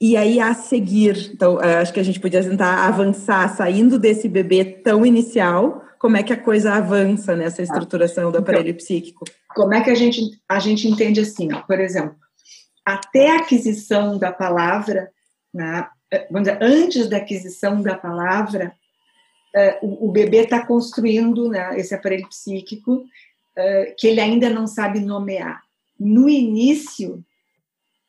E 0.00 0.16
aí, 0.16 0.38
a 0.38 0.54
seguir, 0.54 1.32
então, 1.32 1.60
eh, 1.60 1.78
acho 1.78 1.92
que 1.92 1.98
a 1.98 2.04
gente 2.04 2.20
podia 2.20 2.42
tentar 2.42 2.86
avançar, 2.86 3.48
saindo 3.56 3.98
desse 3.98 4.28
bebê 4.28 4.64
tão 4.64 5.04
inicial, 5.04 5.84
como 5.98 6.16
é 6.16 6.22
que 6.22 6.32
a 6.32 6.40
coisa 6.40 6.74
avança 6.74 7.34
nessa 7.36 7.62
estruturação 7.62 8.30
do 8.30 8.38
aparelho 8.38 8.70
então, 8.70 8.76
psíquico? 8.76 9.24
Como 9.54 9.74
é 9.74 9.82
que 9.82 9.90
a 9.90 9.94
gente, 9.94 10.20
a 10.48 10.58
gente 10.58 10.88
entende 10.88 11.20
assim, 11.20 11.52
ó, 11.52 11.62
por 11.62 11.80
exemplo, 11.80 12.16
até 12.84 13.32
a 13.32 13.40
aquisição 13.40 14.18
da 14.18 14.32
palavra, 14.32 15.10
né, 15.52 15.86
vamos 16.30 16.48
dizer, 16.48 16.62
antes 16.62 17.08
da 17.08 17.18
aquisição 17.18 17.82
da 17.82 17.96
palavra, 17.96 18.72
uh, 19.54 19.86
o, 19.86 20.08
o, 20.08 20.12
bebê 20.12 20.38
está 20.38 20.64
construindo 20.64 21.48
né, 21.48 21.78
esse 21.78 21.94
aparelho 21.94 22.28
psíquico 22.28 22.94
uh, 22.94 23.94
que 23.98 24.06
ele 24.06 24.20
ainda 24.20 24.48
não 24.48 24.66
sabe 24.66 25.00
nomear. 25.00 25.60
No 25.98 26.28
início, 26.28 27.24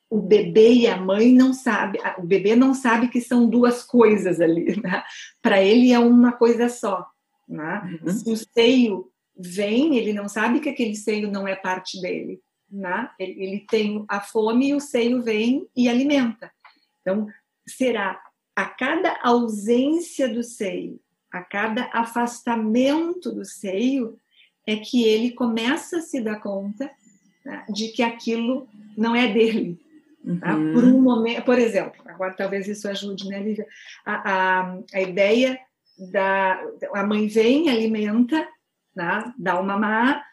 o 0.10 0.22
bebê 0.22 0.74
e 0.74 0.88
a 0.88 0.98
mãe 0.98 1.34
não 1.34 1.54
sabem, 1.54 2.02
o 2.18 2.24
bebê 2.24 2.56
não 2.56 2.74
sabe 2.74 3.10
que 3.10 3.22
são 3.22 3.50
duas 3.50 3.84
coisas 3.84 4.40
ali, 4.42 4.80
né? 4.82 5.04
Para 5.42 5.62
ele 5.62 5.92
é 5.92 6.00
uma 6.00 6.32
coisa 6.32 6.68
só, 6.68 7.06
né? 7.50 8.00
Uhum. 8.04 8.12
Se 8.12 8.32
o 8.32 8.38
seio 8.38 9.12
vem, 9.36 9.98
ele 9.98 10.14
não 10.14 10.30
sabe 10.30 10.60
que 10.60 10.70
aquele 10.70 10.96
seio 10.96 11.32
não 11.32 11.48
é 11.48 11.56
parte 11.56 12.00
dele, 12.00 12.40
né? 12.70 13.10
Ele, 13.18 13.44
ele 13.44 13.66
tem 13.70 14.06
a 14.08 14.22
fome 14.22 14.70
e 14.70 14.76
o 14.76 14.80
seio 14.80 15.24
vem 15.24 15.68
e 15.76 15.90
alimenta. 15.90 16.52
Então, 17.02 17.28
será 17.68 18.22
a 18.56 18.66
cada 18.66 19.20
ausência 19.24 20.28
do 20.28 20.44
seio, 20.44 21.00
a 21.32 21.42
cada 21.42 21.90
afastamento 21.94 23.32
do 23.32 23.46
seio, 23.46 24.20
é 24.68 24.76
que 24.76 25.04
ele 25.04 25.32
começa 25.32 25.98
a 25.98 26.02
se 26.02 26.22
dar 26.22 26.40
conta 26.40 26.92
né, 27.44 27.66
de 27.70 27.88
que 27.88 28.04
aquilo 28.04 28.68
não 28.96 29.16
é 29.16 29.32
dele, 29.32 29.80
Tá? 30.40 30.56
Uhum. 30.56 30.74
Por 30.74 30.84
um 30.84 31.02
momento, 31.02 31.44
por 31.44 31.58
exemplo, 31.58 32.02
agora 32.06 32.34
talvez 32.34 32.68
isso 32.68 32.88
ajude, 32.90 33.28
né, 33.28 33.42
Lívia? 33.42 33.66
A, 34.06 34.32
a, 34.62 34.80
a 34.94 35.02
ideia 35.02 35.60
da 36.12 36.62
a 36.94 37.04
mãe 37.04 37.28
vem, 37.28 37.70
alimenta, 37.70 38.48
né, 38.96 39.34
dá 39.38 39.60
uma 39.60 39.78
má 39.78 40.24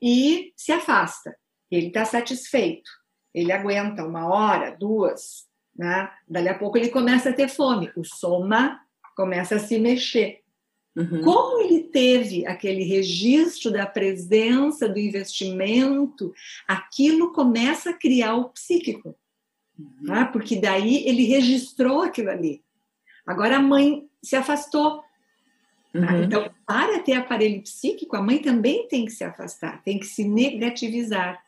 e 0.00 0.52
se 0.56 0.72
afasta. 0.72 1.36
Ele 1.70 1.88
está 1.88 2.04
satisfeito, 2.04 2.90
ele 3.34 3.52
aguenta 3.52 4.04
uma 4.04 4.28
hora, 4.28 4.76
duas, 4.76 5.46
né? 5.76 6.10
Dali 6.26 6.48
a 6.48 6.58
pouco 6.58 6.78
ele 6.78 6.88
começa 6.88 7.30
a 7.30 7.32
ter 7.32 7.48
fome, 7.48 7.92
o 7.96 8.04
soma 8.04 8.80
começa 9.16 9.56
a 9.56 9.58
se 9.58 9.78
mexer. 9.78 10.40
Uhum. 10.96 11.22
Como 11.22 11.60
ele 11.60 11.84
teve 11.84 12.46
aquele 12.46 12.82
registro 12.82 13.70
da 13.70 13.86
presença 13.86 14.88
do 14.88 14.98
investimento, 14.98 16.32
aquilo 16.66 17.32
começa 17.32 17.90
a 17.90 17.94
criar 17.94 18.34
o 18.34 18.48
psíquico 18.48 19.16
né? 20.00 20.28
porque 20.32 20.56
daí 20.56 21.06
ele 21.06 21.24
registrou 21.24 22.02
aquilo 22.02 22.30
ali. 22.30 22.62
Agora 23.26 23.56
a 23.56 23.62
mãe 23.62 24.08
se 24.22 24.36
afastou. 24.36 25.02
Tá? 25.92 25.98
Uhum. 25.98 26.24
Então, 26.24 26.50
para 26.66 27.00
ter 27.00 27.14
aparelho 27.14 27.62
psíquico, 27.62 28.16
a 28.16 28.22
mãe 28.22 28.38
também 28.38 28.86
tem 28.88 29.04
que 29.04 29.12
se 29.12 29.24
afastar, 29.24 29.82
tem 29.82 29.98
que 29.98 30.06
se 30.06 30.24
negativizar. 30.24 31.42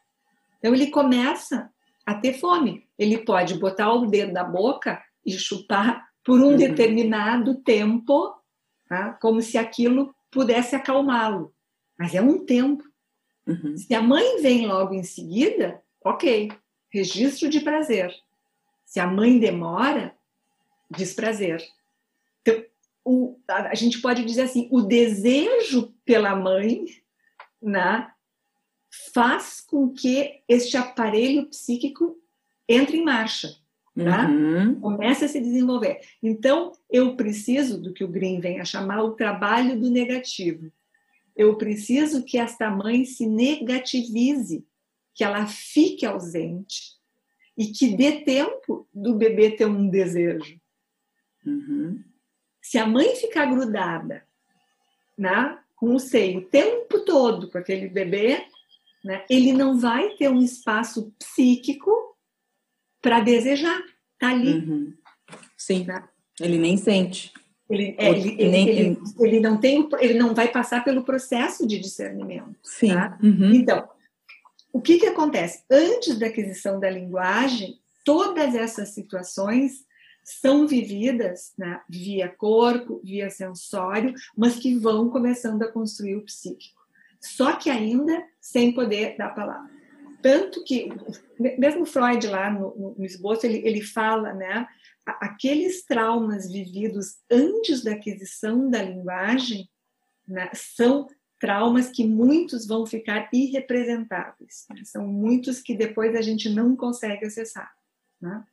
Então, 0.58 0.74
ele 0.74 0.88
começa 0.88 1.70
a 2.06 2.14
ter 2.14 2.34
fome. 2.34 2.86
Ele 2.98 3.18
pode 3.18 3.58
botar 3.58 3.92
o 3.92 4.06
dedo 4.06 4.32
na 4.32 4.44
boca 4.44 5.02
e 5.24 5.32
chupar 5.32 6.08
por 6.24 6.40
um 6.40 6.50
uhum. 6.50 6.56
determinado 6.56 7.54
tempo, 7.56 8.34
tá? 8.88 9.12
como 9.14 9.40
se 9.40 9.58
aquilo 9.58 10.14
pudesse 10.30 10.74
acalmá-lo. 10.74 11.52
Mas 11.98 12.14
é 12.14 12.22
um 12.22 12.44
tempo. 12.44 12.84
Uhum. 13.46 13.76
Se 13.76 13.94
a 13.94 14.02
mãe 14.02 14.40
vem 14.40 14.66
logo 14.66 14.94
em 14.94 15.02
seguida, 15.02 15.82
ok, 16.04 16.50
registro 16.92 17.48
de 17.48 17.60
prazer. 17.60 18.14
Se 18.84 18.98
a 19.00 19.06
mãe 19.06 19.38
demora, 19.38 20.14
desprazer. 20.90 21.62
Então, 22.40 22.64
o, 23.04 23.38
a, 23.48 23.74
gente 23.74 24.00
pode 24.00 24.24
dizer 24.24 24.42
assim, 24.42 24.68
o 24.70 24.82
desejo 24.82 25.94
pela 26.04 26.34
mãe 26.36 26.84
né, 27.60 28.10
faz 29.12 29.60
com 29.60 29.90
que 29.90 30.42
este 30.48 30.76
aparelho 30.76 31.46
psíquico 31.46 32.18
entre 32.68 32.98
em 32.98 33.04
marcha. 33.04 33.56
Tá? 33.96 34.28
Uhum. 34.28 34.80
Começa 34.80 35.24
a 35.24 35.28
se 35.28 35.40
desenvolver. 35.40 36.00
Então, 36.22 36.72
eu 36.88 37.16
preciso 37.16 37.80
do 37.80 37.92
que 37.92 38.04
o 38.04 38.08
Green 38.08 38.40
vem 38.40 38.60
a 38.60 38.64
chamar 38.64 39.02
o 39.02 39.12
trabalho 39.12 39.78
do 39.78 39.90
negativo. 39.90 40.72
Eu 41.36 41.56
preciso 41.56 42.24
que 42.24 42.38
esta 42.38 42.70
mãe 42.70 43.04
se 43.04 43.26
negativize, 43.26 44.64
que 45.14 45.24
ela 45.24 45.46
fique 45.46 46.06
ausente 46.06 46.92
e 47.56 47.66
que 47.66 47.94
dê 47.96 48.22
tempo 48.22 48.88
do 48.94 49.14
bebê 49.14 49.50
ter 49.50 49.66
um 49.66 49.88
desejo. 49.88 50.58
Uhum. 51.44 52.02
Se 52.70 52.78
a 52.78 52.86
mãe 52.86 53.16
ficar 53.16 53.46
grudada 53.46 54.22
né, 55.18 55.58
com 55.74 55.92
o 55.92 55.98
seio 55.98 56.38
o 56.38 56.44
tempo 56.44 57.00
todo 57.00 57.50
com 57.50 57.58
aquele 57.58 57.88
bebê, 57.88 58.46
né, 59.04 59.24
ele 59.28 59.52
não 59.52 59.76
vai 59.76 60.10
ter 60.10 60.30
um 60.30 60.40
espaço 60.40 61.12
psíquico 61.18 61.90
para 63.02 63.18
desejar. 63.18 63.76
Tá 64.20 64.28
ali. 64.28 64.52
Uhum. 64.52 64.94
Sim. 65.56 65.84
Né? 65.84 66.08
Ele 66.40 66.58
nem 66.58 66.76
sente. 66.76 67.32
Ele, 67.68 67.96
é, 67.98 68.08
ele, 68.08 68.28
ele, 68.38 68.48
nem, 68.48 68.68
ele, 68.68 68.98
ele, 69.18 69.40
não 69.40 69.58
tem, 69.58 69.88
ele 69.98 70.14
não 70.14 70.32
vai 70.32 70.46
passar 70.46 70.84
pelo 70.84 71.02
processo 71.02 71.66
de 71.66 71.76
discernimento. 71.76 72.54
Sim. 72.62 72.94
Tá? 72.94 73.18
Uhum. 73.20 73.52
Então, 73.52 73.88
o 74.72 74.80
que, 74.80 75.00
que 75.00 75.06
acontece? 75.06 75.64
Antes 75.68 76.16
da 76.16 76.26
aquisição 76.26 76.78
da 76.78 76.88
linguagem, 76.88 77.80
todas 78.04 78.54
essas 78.54 78.90
situações 78.90 79.89
são 80.38 80.66
vividas 80.66 81.52
né, 81.58 81.80
via 81.88 82.28
corpo, 82.28 83.00
via 83.02 83.30
sensório, 83.30 84.14
mas 84.36 84.56
que 84.56 84.74
vão 84.76 85.10
começando 85.10 85.62
a 85.62 85.72
construir 85.72 86.16
o 86.16 86.24
psíquico. 86.24 86.80
Só 87.20 87.56
que 87.56 87.68
ainda 87.68 88.24
sem 88.40 88.72
poder 88.72 89.16
da 89.16 89.28
palavra. 89.28 89.70
Tanto 90.22 90.62
que, 90.64 90.88
mesmo 91.58 91.86
Freud 91.86 92.26
lá 92.26 92.50
no, 92.50 92.94
no 92.98 93.04
esboço, 93.04 93.46
ele, 93.46 93.66
ele 93.66 93.82
fala, 93.82 94.34
né, 94.34 94.66
aqueles 95.06 95.84
traumas 95.84 96.50
vividos 96.50 97.18
antes 97.30 97.82
da 97.82 97.92
aquisição 97.92 98.68
da 98.70 98.82
linguagem 98.82 99.68
né, 100.28 100.50
são 100.54 101.08
traumas 101.38 101.88
que 101.90 102.06
muitos 102.06 102.66
vão 102.66 102.86
ficar 102.86 103.28
irrepresentáveis. 103.32 104.66
Né? 104.68 104.82
São 104.84 105.06
muitos 105.06 105.60
que 105.60 105.74
depois 105.74 106.14
a 106.14 106.20
gente 106.20 106.50
não 106.50 106.76
consegue 106.76 107.24
acessar. 107.24 107.72
Né? 108.20 108.44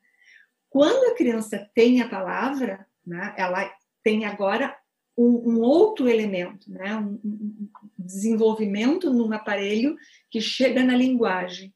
Quando 0.69 1.11
a 1.11 1.15
criança 1.15 1.69
tem 1.73 2.01
a 2.01 2.09
palavra, 2.09 2.85
né, 3.05 3.33
ela 3.37 3.71
tem 4.03 4.25
agora 4.25 4.77
um, 5.17 5.53
um 5.53 5.59
outro 5.61 6.07
elemento, 6.07 6.71
né, 6.71 6.95
um, 6.95 7.19
um, 7.23 7.69
desenvolvimento 7.97 9.11
num 9.11 9.31
aparelho 9.33 9.97
que 10.29 10.39
chega 10.39 10.83
na 10.83 10.95
linguagem. 10.95 11.73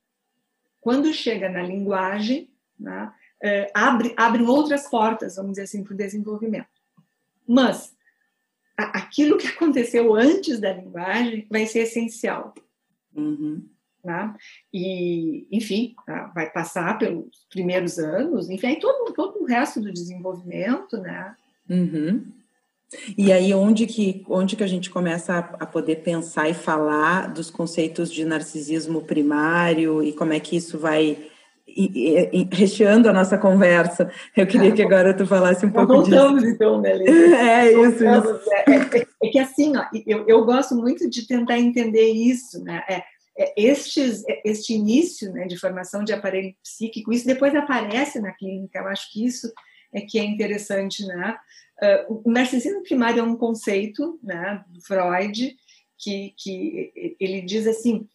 Quando 0.79 1.13
chega 1.13 1.49
na 1.49 1.63
linguagem, 1.63 2.49
né, 2.79 3.11
é, 3.41 3.71
abre, 3.73 4.13
abre 4.15 4.43
outras 4.43 4.87
portas, 4.87 5.35
vamos 5.35 5.51
dizer 5.51 5.63
assim, 5.63 5.83
para 5.83 5.93
o 5.93 5.97
desenvolvimento. 5.97 6.67
Mas 7.47 7.95
aquilo 8.77 9.37
que 9.37 9.47
aconteceu 9.47 10.13
antes 10.15 10.59
da 10.59 10.73
linguagem 10.73 11.47
vai 11.49 11.65
ser 11.65 11.79
essencial. 11.79 12.53
Uhum. 13.15 13.67
Né? 14.03 14.33
E, 14.73 15.47
enfim, 15.51 15.93
tá? 16.05 16.31
vai 16.33 16.49
passar 16.49 16.97
pelos 16.97 17.25
primeiros 17.49 17.99
anos, 17.99 18.49
enfim, 18.49 18.67
aí 18.67 18.79
todo, 18.79 19.13
todo 19.13 19.41
o 19.41 19.45
resto 19.45 19.79
do 19.79 19.93
desenvolvimento, 19.93 20.97
né? 20.97 21.35
Uhum. 21.69 22.25
E 23.17 23.31
aí 23.31 23.53
onde 23.53 23.85
que, 23.87 24.25
onde 24.27 24.55
que 24.55 24.63
a 24.63 24.67
gente 24.67 24.89
começa 24.89 25.33
a, 25.33 25.39
a, 25.63 25.65
poder 25.65 25.97
pensar 25.97 26.49
e 26.49 26.53
falar 26.53 27.31
dos 27.31 27.49
conceitos 27.49 28.11
de 28.11 28.25
narcisismo 28.25 29.01
primário 29.01 30.03
e 30.03 30.11
como 30.11 30.33
é 30.33 30.39
que 30.41 30.57
isso 30.57 30.77
vai 30.77 31.17
e, 31.75 32.29
e, 32.33 32.49
recheando 32.51 33.09
a 33.09 33.13
nossa 33.13 33.37
conversa. 33.37 34.11
Eu 34.35 34.45
queria 34.45 34.71
que 34.71 34.81
agora 34.81 35.13
tu 35.13 35.25
falasse 35.25 35.65
um 35.65 35.71
pouco 35.71 35.93
voltamos, 35.93 36.41
disso. 36.41 36.53
então, 36.53 36.81
Melissa. 36.81 37.11
É 37.41 37.71
isso, 37.71 38.03
isso. 38.03 38.39
É, 38.67 38.71
é, 38.71 39.07
é, 39.23 39.29
que 39.29 39.39
assim, 39.39 39.77
ó, 39.77 39.85
eu, 40.05 40.25
eu 40.27 40.45
gosto 40.45 40.75
muito 40.75 41.09
de 41.09 41.25
tentar 41.25 41.57
entender 41.57 42.11
isso, 42.11 42.61
né? 42.63 42.83
É 42.89 43.03
estes, 43.57 44.23
é, 44.27 44.41
este 44.45 44.73
início 44.73 45.31
né, 45.31 45.45
de 45.45 45.57
formação 45.57 46.03
de 46.03 46.13
aparelho 46.13 46.55
psíquico, 46.61 47.13
isso 47.13 47.25
depois 47.25 47.55
aparece 47.55 48.19
na 48.19 48.31
clínica, 48.31 48.79
eu 48.79 48.87
acho 48.87 49.11
que 49.11 49.25
isso 49.25 49.51
é 49.93 50.01
que 50.01 50.19
é 50.19 50.23
interessante, 50.23 51.05
né? 51.05 51.37
Uh, 51.81 52.21
o 52.23 52.31
narcisismo 52.31 52.83
primário 52.83 53.19
é 53.19 53.23
um 53.23 53.35
conceito, 53.35 54.19
né, 54.23 54.63
do 54.67 54.81
Freud, 54.81 55.55
que, 55.97 56.33
que 56.37 57.15
ele 57.19 57.41
diz 57.41 57.67
assim, 57.67 58.07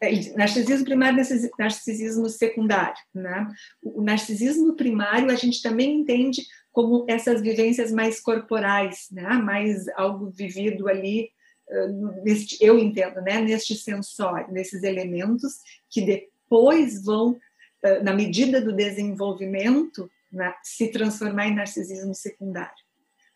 é, 0.00 0.10
narcisismo 0.36 0.84
primário 0.84 1.24
narcisismo 1.58 2.28
secundário, 2.28 3.00
né? 3.14 3.48
O 3.82 4.02
narcisismo 4.02 4.74
primário 4.74 5.30
a 5.30 5.36
gente 5.36 5.62
também 5.62 6.00
entende 6.00 6.42
como 6.72 7.04
essas 7.08 7.40
vivências 7.40 7.92
mais 7.92 8.20
corporais, 8.20 9.06
né? 9.12 9.28
Mais 9.34 9.86
algo 9.90 10.28
vivido 10.30 10.88
ali 10.88 11.30
neste, 12.22 12.58
eu 12.60 12.78
entendo, 12.78 13.20
né, 13.20 13.40
neste 13.40 13.74
sensório, 13.74 14.52
nesses 14.52 14.82
elementos 14.82 15.60
que 15.90 16.02
depois 16.02 17.02
vão, 17.04 17.38
na 18.02 18.12
medida 18.12 18.60
do 18.60 18.72
desenvolvimento, 18.72 20.10
né, 20.30 20.54
se 20.62 20.88
transformar 20.88 21.48
em 21.48 21.54
narcisismo 21.54 22.14
secundário. 22.14 22.82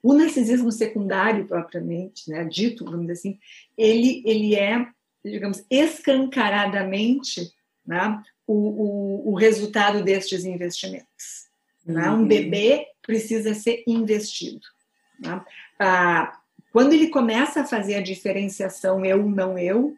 O 0.03 0.13
narcisismo 0.15 0.71
secundário, 0.71 1.47
propriamente, 1.47 2.31
né, 2.31 2.45
dito, 2.45 2.85
vamos 2.85 3.03
dizer 3.03 3.13
assim, 3.13 3.39
ele, 3.77 4.23
ele 4.25 4.55
é, 4.55 4.87
digamos, 5.25 5.65
escancaradamente 5.71 7.53
né, 7.85 8.23
o, 8.47 8.55
o, 8.55 9.33
o 9.33 9.35
resultado 9.35 10.03
destes 10.03 10.45
investimentos. 10.45 11.47
Né? 11.85 12.11
Um 12.11 12.21
uhum. 12.21 12.29
bebê 12.29 12.87
precisa 13.03 13.55
ser 13.55 13.83
investido. 13.87 14.67
Né? 15.21 15.45
Ah, 15.79 16.39
quando 16.77 16.93
ele 16.93 17.09
começa 17.09 17.63
a 17.63 17.67
fazer 17.67 17.95
a 17.95 18.03
diferenciação 18.03 19.03
eu, 19.03 19.27
não 19.27 19.59
eu, 19.59 19.97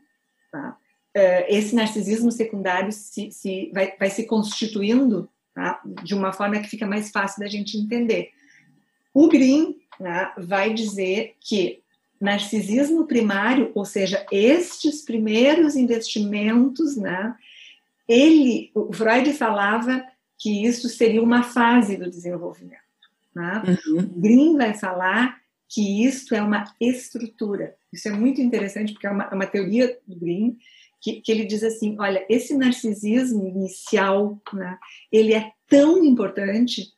tá? 0.48 0.76
É, 1.12 1.52
esse 1.52 1.74
narcisismo 1.74 2.30
secundário 2.30 2.92
se, 2.92 3.32
se 3.32 3.68
vai, 3.74 3.96
vai, 3.98 4.08
se 4.08 4.24
constituindo 4.26 5.28
tá? 5.52 5.82
de 6.04 6.14
uma 6.14 6.32
forma 6.32 6.60
que 6.60 6.68
fica 6.68 6.86
mais 6.86 7.10
fácil 7.10 7.40
da 7.40 7.48
gente 7.48 7.76
entender. 7.76 8.30
O 9.12 9.26
Green 9.26 9.74
né, 9.98 10.30
vai 10.38 10.72
dizer 10.72 11.34
que 11.40 11.82
narcisismo 12.20 13.08
primário, 13.08 13.72
ou 13.74 13.84
seja, 13.84 14.24
estes 14.30 15.02
primeiros 15.02 15.74
investimentos, 15.74 16.96
né, 16.96 17.34
ele, 18.06 18.70
o 18.72 18.92
Freud 18.92 19.32
falava 19.32 20.04
que 20.38 20.64
isso 20.64 20.88
seria 20.88 21.24
uma 21.24 21.42
fase 21.42 21.96
do 21.96 22.08
desenvolvimento. 22.08 22.78
Né? 23.34 23.64
Uhum. 23.66 24.12
Green 24.14 24.56
vai 24.56 24.74
falar 24.74 25.37
que 25.68 26.04
isto 26.04 26.34
é 26.34 26.42
uma 26.42 26.64
estrutura. 26.80 27.76
Isso 27.92 28.08
é 28.08 28.12
muito 28.12 28.40
interessante, 28.40 28.92
porque 28.92 29.06
é 29.06 29.10
uma, 29.10 29.24
é 29.24 29.34
uma 29.34 29.46
teoria 29.46 29.98
do 30.06 30.16
Green, 30.16 30.56
que, 31.00 31.20
que, 31.20 31.30
ele 31.30 31.44
diz 31.44 31.62
assim, 31.62 31.96
olha, 32.00 32.24
esse 32.28 32.56
narcisismo 32.56 33.46
inicial, 33.46 34.40
né, 34.52 34.78
ele 35.12 35.32
é 35.32 35.52
tão 35.68 36.04
importante 36.04 36.92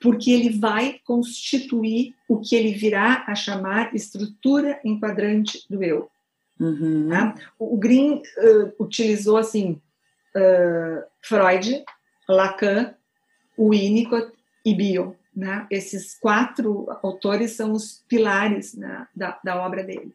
porque 0.00 0.30
ele 0.30 0.50
vai 0.50 1.00
constituir 1.04 2.14
o 2.28 2.38
que 2.38 2.54
ele 2.54 2.72
virá 2.72 3.24
a 3.26 3.34
chamar 3.34 3.94
estrutura 3.94 4.80
enquadrante 4.84 5.64
do 5.68 5.82
eu. 5.82 6.10
Uhum. 6.60 7.08
Tá? 7.08 7.34
O, 7.58 7.74
o 7.74 7.78
Green 7.78 8.16
uh, 8.16 8.82
utilizou 8.82 9.36
assim 9.36 9.80
uh, 10.36 11.02
Freud, 11.22 11.84
Lacan, 12.28 12.94
Winnicott 13.58 14.32
e 14.64 14.74
Bion. 14.74 15.12
Né? 15.38 15.68
Esses 15.70 16.18
quatro 16.18 16.88
autores 17.00 17.52
são 17.52 17.70
os 17.70 18.02
pilares 18.08 18.74
né, 18.74 19.06
da, 19.14 19.38
da 19.44 19.64
obra 19.64 19.84
dele. 19.84 20.12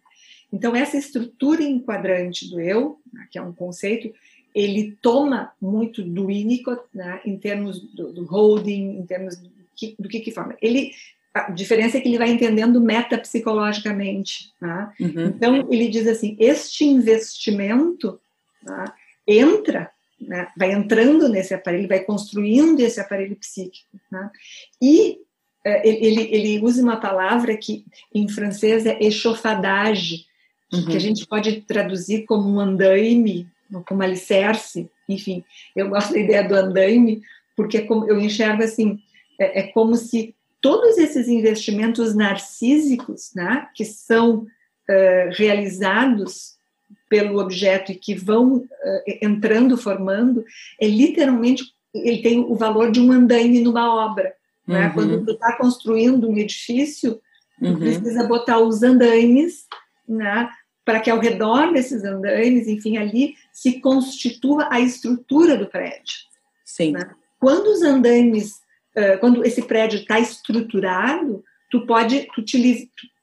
Então, 0.51 0.75
essa 0.75 0.97
estrutura 0.97 1.63
enquadrante 1.63 2.49
do 2.49 2.59
eu, 2.59 2.99
né, 3.11 3.25
que 3.31 3.39
é 3.39 3.41
um 3.41 3.53
conceito, 3.53 4.13
ele 4.53 4.97
toma 5.01 5.53
muito 5.61 6.03
do 6.03 6.27
Winnicott, 6.27 6.83
né, 6.93 7.21
em 7.23 7.37
termos 7.37 7.79
do, 7.79 8.11
do, 8.11 8.25
holding, 8.25 8.97
em 8.99 9.05
termos 9.05 9.37
do 9.37 9.49
que, 9.73 9.95
do 9.97 10.09
que, 10.09 10.19
que 10.19 10.31
forma. 10.31 10.57
Ele, 10.61 10.91
a 11.33 11.49
diferença 11.51 11.97
é 11.97 12.01
que 12.01 12.09
ele 12.09 12.17
vai 12.17 12.29
entendendo 12.29 12.81
metapsicologicamente. 12.81 14.51
Né? 14.59 14.91
Uhum. 14.99 15.27
Então, 15.27 15.67
ele 15.71 15.87
diz 15.87 16.05
assim: 16.05 16.35
este 16.37 16.83
investimento 16.83 18.19
né, 18.61 18.85
entra 19.25 19.89
né? 20.27 20.47
vai 20.57 20.71
entrando 20.71 21.27
nesse 21.29 21.53
aparelho, 21.53 21.87
vai 21.87 21.99
construindo 22.01 22.79
esse 22.79 22.99
aparelho 22.99 23.35
psíquico. 23.35 23.99
Né? 24.11 24.29
E 24.81 25.19
é, 25.65 25.87
ele, 25.87 26.21
ele 26.31 26.59
usa 26.61 26.81
uma 26.81 26.97
palavra 26.97 27.55
que 27.55 27.85
em 28.13 28.27
francês 28.27 28.85
é 28.85 28.97
echofadage, 29.01 30.25
uhum. 30.71 30.85
que 30.85 30.97
a 30.97 30.99
gente 30.99 31.25
pode 31.25 31.61
traduzir 31.61 32.25
como 32.25 32.49
um 32.49 32.59
andaime, 32.59 33.47
como 33.87 34.03
alicerce, 34.03 34.89
enfim, 35.07 35.43
eu 35.75 35.89
gosto 35.89 36.13
da 36.13 36.19
ideia 36.19 36.47
do 36.47 36.55
andaime, 36.55 37.21
porque 37.55 37.77
é 37.77 37.87
eu 37.89 38.19
enxergo 38.19 38.63
assim, 38.63 38.99
é, 39.39 39.61
é 39.61 39.63
como 39.63 39.95
se 39.95 40.35
todos 40.61 40.97
esses 40.97 41.27
investimentos 41.27 42.15
narcísicos, 42.15 43.31
né, 43.35 43.67
que 43.75 43.83
são 43.83 44.37
uh, 44.37 45.29
realizados 45.31 46.55
pelo 47.13 47.37
objeto 47.37 47.91
e 47.91 47.95
que 47.95 48.15
vão 48.15 48.55
uh, 48.55 48.67
entrando, 49.21 49.77
formando, 49.77 50.43
é 50.81 50.87
literalmente 50.87 51.63
ele 51.93 52.23
tem 52.23 52.39
o 52.39 52.55
valor 52.55 52.91
de 52.91 52.99
um 52.99 53.11
andaime 53.11 53.61
numa 53.61 54.03
obra. 54.03 54.33
Né? 54.67 54.87
Uhum. 54.87 54.93
Quando 54.93 55.25
tu 55.25 55.33
está 55.33 55.55
construindo 55.55 56.27
um 56.27 56.35
edifício, 56.35 57.21
tu 57.59 57.65
uhum. 57.67 57.77
precisa 57.77 58.23
botar 58.23 58.57
os 58.57 58.81
andaimes, 58.81 59.67
né? 60.09 60.49
para 60.83 60.99
que 60.99 61.11
ao 61.11 61.19
redor 61.19 61.71
desses 61.71 62.03
andaimes, 62.03 62.67
enfim, 62.67 62.97
ali 62.97 63.35
se 63.51 63.79
constitua 63.79 64.67
a 64.71 64.79
estrutura 64.79 65.55
do 65.55 65.67
prédio. 65.67 66.15
Sim. 66.65 66.93
Né? 66.93 67.11
Quando 67.39 67.67
os 67.67 67.83
andaimes, 67.83 68.53
uh, 68.97 69.19
quando 69.19 69.45
esse 69.45 69.61
prédio 69.61 69.99
está 69.99 70.19
estruturado, 70.19 71.43
tu 71.69 71.85
pode, 71.85 72.27
tu, 72.33 72.43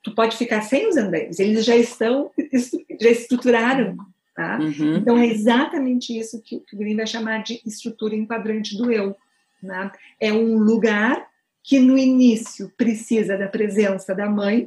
tu, 0.03 0.15
pode 0.15 0.37
ficar 0.37 0.63
sem 0.63 0.89
os 0.89 0.97
andaimes, 0.97 1.39
eles 1.39 1.65
já 1.65 1.77
estão, 1.77 2.31
já 3.01 3.11
estruturaram. 3.11 3.97
Tá? 4.35 4.59
Uhum. 4.59 4.97
Então 4.97 5.19
é 5.19 5.27
exatamente 5.27 6.19
isso 6.19 6.41
que, 6.41 6.61
que 6.61 6.75
o 6.75 6.79
Green 6.79 6.97
vai 6.97 7.07
chamar 7.07 7.43
de 7.43 7.61
estrutura 7.67 8.15
enquadrante 8.15 8.77
do 8.77 8.91
eu. 8.91 9.15
Né? 9.63 9.91
É 10.19 10.33
um 10.33 10.57
lugar 10.57 11.29
que 11.63 11.79
no 11.79 11.99
início 11.99 12.73
precisa 12.77 13.37
da 13.37 13.49
presença 13.49 14.15
da 14.15 14.31
mãe, 14.31 14.67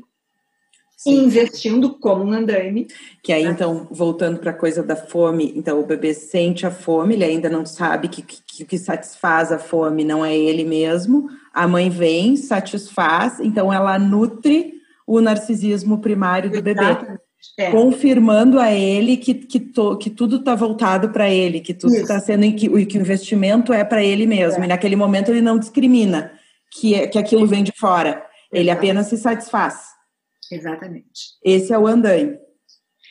Sim. 0.96 1.26
investindo 1.26 1.98
como 1.98 2.24
um 2.24 2.32
andaime. 2.32 2.88
Que 3.24 3.34
aí, 3.34 3.44
então, 3.44 3.88
voltando 3.90 4.40
para 4.40 4.52
a 4.52 4.56
coisa 4.56 4.84
da 4.84 4.96
fome, 4.96 5.52
então 5.56 5.80
o 5.80 5.86
bebê 5.86 6.14
sente 6.14 6.66
a 6.66 6.72
fome, 6.72 7.16
ele 7.16 7.26
ainda 7.26 7.50
não 7.50 7.66
sabe 7.66 8.08
que, 8.08 8.22
que 8.22 8.64
o 8.64 8.66
que 8.66 8.78
satisfaz 8.78 9.52
a 9.52 9.58
fome 9.58 10.04
não 10.04 10.24
é 10.24 10.38
ele 10.38 10.64
mesmo. 10.64 11.30
A 11.54 11.68
mãe 11.68 11.90
vem, 11.90 12.38
satisfaz, 12.38 13.40
então 13.40 13.74
ela 13.74 13.98
nutre 13.98 14.83
o 15.06 15.22
narcisismo 15.22 16.00
primário 16.00 16.50
do 16.50 16.58
Exatamente. 16.58 17.02
bebê. 17.02 17.20
É. 17.58 17.72
Confirmando 17.72 18.58
a 18.58 18.72
ele 18.72 19.18
que, 19.18 19.34
que, 19.34 19.60
to, 19.60 19.98
que 19.98 20.10
tudo 20.10 20.38
está 20.38 20.56
voltado 20.56 21.10
para 21.10 21.30
ele, 21.30 21.60
que 21.60 21.74
tudo 21.74 21.94
está 21.94 22.18
sendo 22.20 22.44
que, 22.56 22.86
que 22.86 22.98
o 22.98 23.02
investimento 23.02 23.74
é 23.74 23.84
para 23.84 24.02
ele 24.02 24.26
mesmo. 24.26 24.64
É. 24.64 24.66
E 24.66 24.70
naquele 24.70 24.96
momento 24.96 25.30
ele 25.30 25.42
não 25.42 25.60
discrimina 25.60 26.32
que, 26.72 26.96
é, 26.96 27.06
que 27.06 27.20
aquilo 27.20 27.46
vem 27.46 27.64
de 27.64 27.74
fora. 27.74 28.26
Ele 28.52 28.70
apenas 28.70 29.08
se 29.08 29.18
satisfaz. 29.18 29.94
Exatamente. 30.52 31.34
Esse 31.44 31.74
é 31.74 31.78
o 31.78 31.88
andaime. 31.88 32.38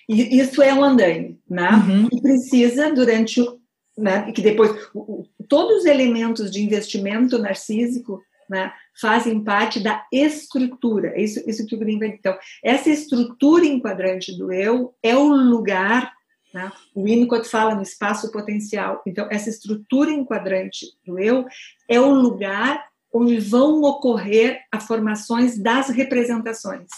E 0.09 0.39
isso 0.39 0.63
é 0.63 0.73
um 0.73 0.83
andaime, 0.83 1.39
né? 1.49 1.71
Uhum. 1.71 2.09
E 2.13 2.21
precisa, 2.21 2.93
durante 2.93 3.41
o. 3.41 3.61
Né, 3.97 4.33
que 4.33 4.41
depois. 4.41 4.71
O, 4.95 5.25
todos 5.49 5.79
os 5.79 5.85
elementos 5.85 6.51
de 6.51 6.63
investimento 6.63 7.39
narcísico 7.39 8.21
né, 8.49 8.73
fazem 9.01 9.43
parte 9.43 9.81
da 9.81 10.05
estrutura. 10.13 11.21
Isso, 11.21 11.43
isso 11.49 11.67
que 11.67 11.75
o 11.75 11.79
Green 11.79 11.99
vai. 11.99 12.09
Então, 12.09 12.37
essa 12.63 12.91
estrutura 12.91 13.65
enquadrante 13.65 14.37
do 14.37 14.53
eu 14.53 14.95
é 15.03 15.17
o 15.17 15.29
lugar. 15.29 16.13
Né, 16.53 16.71
o 16.95 17.05
Winnicott 17.05 17.49
fala 17.49 17.75
no 17.75 17.83
espaço 17.83 18.31
potencial. 18.31 19.03
Então, 19.07 19.27
essa 19.31 19.49
estrutura 19.49 20.11
enquadrante 20.11 20.87
do 21.07 21.19
eu 21.19 21.47
é 21.89 22.01
o 22.01 22.13
lugar 22.13 22.87
onde 23.13 23.39
vão 23.39 23.83
ocorrer 23.83 24.63
as 24.71 24.87
formações 24.87 25.59
das 25.59 25.89
representações 25.91 26.89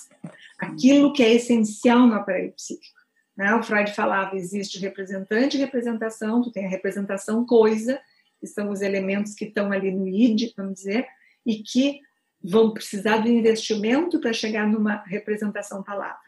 aquilo 0.59 1.13
que 1.13 1.23
é 1.23 1.35
essencial 1.35 2.07
no 2.07 2.15
aparelho 2.15 2.53
psíquico. 2.53 2.95
Né? 3.37 3.55
O 3.55 3.63
Freud 3.63 3.93
falava, 3.93 4.37
existe 4.37 4.79
representante 4.79 5.57
e 5.57 5.61
representação, 5.61 6.43
tu 6.43 6.51
tem 6.51 6.67
a 6.67 6.71
representação 6.71 7.45
coisa, 7.45 8.01
que 8.41 8.47
são 8.47 8.71
os 8.71 8.81
elementos 8.81 9.35
que 9.35 9.47
estão 9.47 9.73
ali 9.73 9.91
no 9.91 10.07
id, 10.07 10.53
vamos 10.57 10.75
dizer, 10.75 11.07
e 11.47 11.57
que 11.57 12.01
vão 12.43 12.73
precisar 12.73 13.19
do 13.19 13.29
investimento 13.29 14.21
para 14.21 14.33
chegar 14.33 14.67
numa 14.67 15.03
representação 15.07 15.83
palavra. 15.83 16.19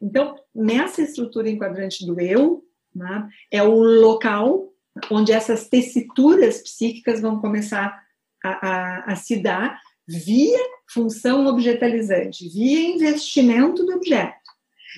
Então, 0.00 0.36
nessa 0.54 1.02
estrutura 1.02 1.50
enquadrante 1.50 2.06
do 2.06 2.18
eu, 2.20 2.64
né, 2.94 3.28
é 3.50 3.62
o 3.62 3.74
local 3.74 4.72
onde 5.10 5.32
essas 5.32 5.68
tessituras 5.68 6.62
psíquicas 6.62 7.20
vão 7.20 7.40
começar 7.40 8.02
a, 8.42 8.68
a, 8.68 9.12
a 9.12 9.16
se 9.16 9.36
dar 9.36 9.78
via 10.06 10.58
função 10.90 11.46
objetalizante, 11.46 12.48
via 12.48 12.88
investimento 12.88 13.84
do 13.84 13.94
objeto. 13.94 14.36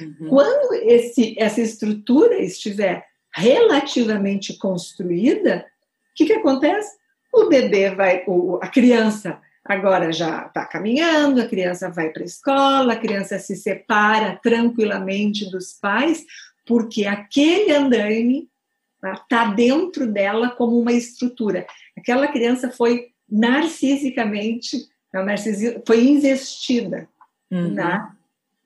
Uhum. 0.00 0.28
Quando 0.28 0.74
esse, 0.74 1.34
essa 1.36 1.60
estrutura 1.60 2.40
estiver 2.40 3.04
relativamente 3.34 4.56
construída, 4.56 5.66
o 6.12 6.14
que, 6.14 6.26
que 6.26 6.32
acontece? 6.32 6.96
O 7.32 7.48
bebê 7.48 7.90
vai, 7.90 8.24
o, 8.26 8.58
a 8.62 8.68
criança 8.68 9.40
agora 9.64 10.12
já 10.12 10.46
está 10.46 10.64
caminhando, 10.64 11.40
a 11.40 11.48
criança 11.48 11.90
vai 11.90 12.10
para 12.10 12.22
a 12.22 12.26
escola, 12.26 12.92
a 12.92 12.98
criança 12.98 13.38
se 13.38 13.56
separa 13.56 14.38
tranquilamente 14.42 15.50
dos 15.50 15.72
pais, 15.72 16.24
porque 16.66 17.06
aquele 17.06 17.72
andaime 17.72 18.48
está 18.96 19.16
tá 19.28 19.44
dentro 19.46 20.06
dela 20.06 20.50
como 20.50 20.78
uma 20.78 20.92
estrutura. 20.92 21.66
Aquela 21.96 22.28
criança 22.28 22.70
foi 22.70 23.08
narcisicamente 23.28 24.88
narcisismo 25.12 25.82
foi 25.86 26.04
investida 26.04 27.08
uhum. 27.50 27.74
Né, 27.74 28.08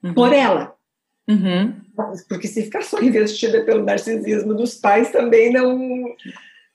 uhum. 0.03 0.13
por 0.13 0.31
ela. 0.31 0.75
Uhum. 1.27 1.73
Porque 2.29 2.47
se 2.47 2.63
ficar 2.63 2.83
só 2.83 3.01
investida 3.01 3.63
pelo 3.65 3.83
narcisismo 3.83 4.53
dos 4.53 4.75
pais, 4.75 5.11
também 5.11 5.51
não. 5.51 6.15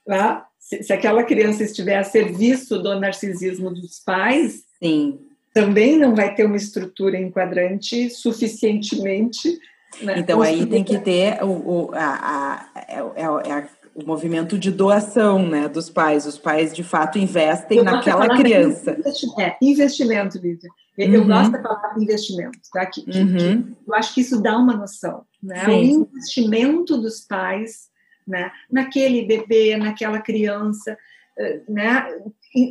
Né? 0.07 0.41
Se, 0.59 0.83
se, 0.83 0.93
aquela 0.93 1.23
criança 1.23 1.63
estiver 1.63 1.97
a 1.97 2.03
serviço 2.03 2.79
do 2.79 2.99
narcisismo 2.99 3.71
dos 3.71 3.99
pais, 3.99 4.63
Sim. 4.81 5.19
também 5.53 5.97
não 5.97 6.15
vai 6.15 6.33
ter 6.33 6.45
uma 6.45 6.57
estrutura 6.57 7.19
enquadrante 7.19 8.09
suficientemente. 8.09 9.59
Né, 10.01 10.19
então 10.19 10.41
aí 10.41 10.65
tem 10.65 10.83
que 10.83 10.97
ter 10.99 11.43
o, 11.43 11.47
o 11.47 11.91
a, 11.93 12.69
a, 12.75 12.81
é, 12.87 12.99
é, 12.99 13.49
é 13.49 13.51
a 13.53 13.67
o 13.93 14.05
movimento 14.05 14.57
de 14.57 14.71
doação 14.71 15.45
né, 15.47 15.67
dos 15.67 15.89
pais. 15.89 16.25
Os 16.25 16.37
pais, 16.37 16.73
de 16.73 16.83
fato, 16.83 17.17
investem 17.17 17.79
eu 17.79 17.83
naquela 17.83 18.27
criança. 18.35 18.97
É, 19.39 19.57
investimento, 19.61 20.37
Lívia. 20.37 20.69
Eu 20.97 21.21
uhum. 21.21 21.27
gosto 21.27 21.51
da 21.51 21.59
palavra 21.59 22.01
investimento, 22.01 22.59
tá? 22.71 22.85
Que, 22.85 23.01
que, 23.01 23.19
uhum. 23.19 23.63
que, 23.63 23.75
eu 23.87 23.95
acho 23.95 24.13
que 24.13 24.21
isso 24.21 24.41
dá 24.41 24.57
uma 24.57 24.75
noção. 24.75 25.23
Né? 25.41 25.65
O 25.67 25.71
investimento 25.71 26.97
dos 26.97 27.21
pais 27.21 27.89
né, 28.31 28.51
naquele 28.71 29.23
bebê, 29.23 29.75
naquela 29.75 30.21
criança, 30.21 30.97
eh, 31.37 31.61
né, 31.67 32.07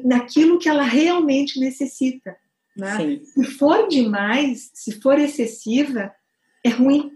naquilo 0.04 0.58
que 0.58 0.68
ela 0.68 0.82
realmente 0.82 1.60
necessita. 1.60 2.34
Né? 2.76 3.20
Se 3.22 3.44
for 3.44 3.88
demais, 3.88 4.70
se 4.72 5.00
for 5.00 5.18
excessiva, 5.18 6.12
é 6.64 6.70
ruim. 6.70 7.12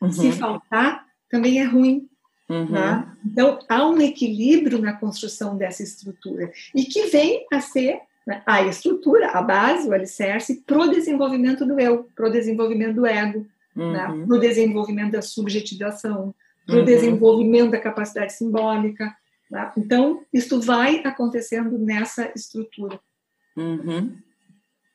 Uhum. 0.00 0.12
Se 0.12 0.32
faltar, 0.32 1.06
também 1.28 1.60
é 1.60 1.64
ruim. 1.64 2.08
Uhum. 2.48 2.70
Né? 2.70 3.16
Então, 3.26 3.58
há 3.68 3.86
um 3.86 4.00
equilíbrio 4.00 4.78
na 4.78 4.92
construção 4.94 5.56
dessa 5.56 5.82
estrutura 5.82 6.50
e 6.74 6.84
que 6.84 7.06
vem 7.06 7.46
a 7.52 7.60
ser 7.60 8.00
né, 8.26 8.42
a 8.46 8.62
estrutura, 8.62 9.30
a 9.32 9.42
base, 9.42 9.88
o 9.88 9.92
alicerce 9.92 10.62
para 10.66 10.78
o 10.78 10.90
desenvolvimento 10.90 11.66
do 11.66 11.78
eu, 11.78 12.08
para 12.14 12.28
o 12.28 12.32
desenvolvimento 12.32 12.94
do 12.94 13.06
ego, 13.06 13.46
uhum. 13.76 13.92
né, 13.92 14.24
para 14.26 14.36
o 14.36 14.40
desenvolvimento 14.40 15.12
da 15.12 15.22
subjetivação, 15.22 16.34
para 16.68 16.76
o 16.76 16.78
uhum. 16.80 16.84
desenvolvimento 16.84 17.70
da 17.70 17.80
capacidade 17.80 18.34
simbólica. 18.34 19.10
Né? 19.50 19.72
Então, 19.78 20.22
isso 20.30 20.60
vai 20.60 20.98
acontecendo 20.98 21.78
nessa 21.78 22.30
estrutura. 22.36 23.00
Uhum. 23.56 24.14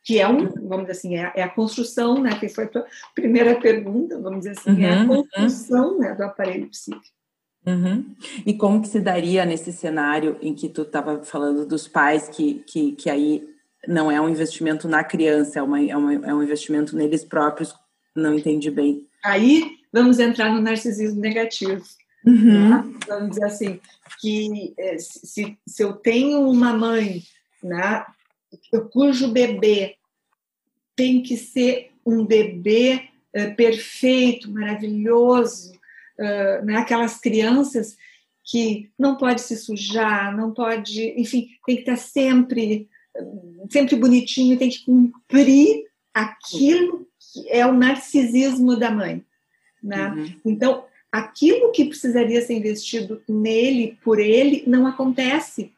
Que 0.03 0.19
é 0.19 0.27
um, 0.27 0.47
vamos 0.67 0.85
dizer 0.85 0.91
assim, 0.91 1.17
é, 1.17 1.31
é, 1.35 1.41
a 1.41 1.49
construção, 1.49 2.21
né? 2.21 2.37
Que 2.37 2.47
foi 2.47 2.65
a 2.65 2.67
tua 2.67 2.85
primeira 3.15 3.59
pergunta, 3.59 4.19
vamos 4.19 4.39
dizer 4.39 4.51
assim, 4.51 4.83
é 4.83 4.93
a 4.93 5.01
uhum, 5.01 5.09
uhum. 5.09 5.27
construção 5.27 5.97
né, 5.97 6.13
do 6.13 6.23
aparelho 6.23 6.69
psíquico. 6.69 7.03
Uhum. 7.65 8.13
E 8.45 8.53
como 8.53 8.81
que 8.81 8.89
se 8.89 8.99
daria 8.99 9.45
nesse 9.45 9.71
cenário 9.73 10.37
em 10.41 10.53
que 10.53 10.69
tu 10.69 10.83
estava 10.83 11.23
falando 11.23 11.65
dos 11.65 11.87
pais 11.87 12.29
que, 12.29 12.55
que, 12.67 12.91
que 12.91 13.09
aí 13.09 13.49
não 13.87 14.11
é 14.11 14.21
um 14.21 14.29
investimento 14.29 14.87
na 14.87 15.03
criança, 15.03 15.59
é, 15.59 15.61
uma, 15.63 15.81
é, 15.81 15.95
uma, 15.95 16.13
é 16.13 16.33
um 16.33 16.43
investimento 16.43 16.95
neles 16.95 17.23
próprios, 17.23 17.73
não 18.15 18.35
entendi 18.35 18.69
bem. 18.69 19.07
Aí 19.23 19.77
vamos 19.93 20.19
entrar 20.19 20.51
no 20.51 20.59
narcisismo 20.59 21.21
negativo. 21.21 21.83
Uhum. 22.25 22.69
Tá? 22.69 22.85
Vamos 23.07 23.29
dizer 23.31 23.45
assim, 23.45 23.79
que 24.19 24.73
é, 24.77 24.97
se, 24.97 25.57
se 25.65 25.83
eu 25.83 25.93
tenho 25.93 26.49
uma 26.49 26.73
mãe 26.73 27.21
né, 27.61 28.03
cujo 28.91 29.29
bebê 29.29 29.95
tem 30.95 31.21
que 31.21 31.37
ser 31.37 31.91
um 32.05 32.25
bebê 32.25 33.09
é, 33.31 33.49
perfeito, 33.49 34.51
maravilhoso, 34.51 35.73
uh, 36.19 36.65
né, 36.65 36.77
aquelas 36.77 37.19
crianças 37.19 37.97
que 38.43 38.91
não 38.99 39.15
pode 39.15 39.41
se 39.41 39.57
sujar, 39.57 40.35
não 40.35 40.53
pode, 40.53 41.01
enfim, 41.19 41.47
tem 41.65 41.77
que 41.77 41.81
estar 41.81 41.95
sempre, 41.95 42.87
sempre 43.71 43.95
bonitinho, 43.95 44.59
tem 44.59 44.69
que 44.69 44.85
cumprir 44.85 45.85
aquilo 46.13 47.07
que 47.19 47.49
é 47.49 47.65
o 47.65 47.73
narcisismo 47.73 48.75
da 48.75 48.91
mãe. 48.91 49.25
Né? 49.83 50.09
Uhum. 50.09 50.33
Então, 50.45 50.85
aquilo 51.11 51.71
que 51.71 51.85
precisaria 51.85 52.41
ser 52.41 52.53
investido 52.53 53.21
nele, 53.27 53.97
por 54.03 54.19
ele, 54.19 54.63
não 54.65 54.87
acontece. 54.87 55.71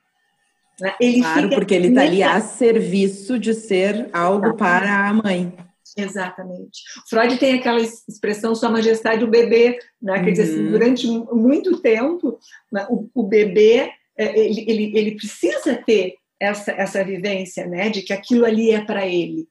Né? 0.80 0.94
Ele 1.00 1.22
claro, 1.22 1.50
porque 1.50 1.74
ele 1.74 1.88
está 1.88 2.02
ali 2.02 2.22
a 2.22 2.40
serviço 2.40 3.40
de 3.40 3.54
ser 3.54 4.10
algo 4.14 4.48
Exatamente. 4.48 4.58
para 4.58 5.10
a 5.10 5.14
mãe. 5.14 5.54
Exatamente. 5.98 6.84
Freud 7.10 7.38
tem 7.38 7.54
aquela 7.54 7.80
expressão 7.80 8.54
Sua 8.54 8.70
Majestade 8.70 9.24
o 9.24 9.30
bebê, 9.30 9.80
né? 10.02 10.22
Quer 10.24 10.32
dizer, 10.32 10.44
assim, 10.44 10.66
uhum. 10.66 10.72
durante 10.72 11.08
muito 11.08 11.80
tempo, 11.80 12.38
né, 12.72 12.86
o, 12.90 13.10
o, 13.14 13.24
bebê 13.24 13.92
é, 14.18 14.40
ele, 14.40 14.66
ele, 14.68 14.92
ele 14.98 15.12
precisa 15.16 15.76
ter 15.76 16.16
essa, 16.40 16.72
essa 16.72 17.04
vivência, 17.04 17.66
né? 17.66 17.90
De 17.90 18.02
que 18.02 18.12
aquilo 18.12 18.46
ali 18.46 18.72
é 18.72 18.84
para 18.84 19.08
ele. 19.08 19.48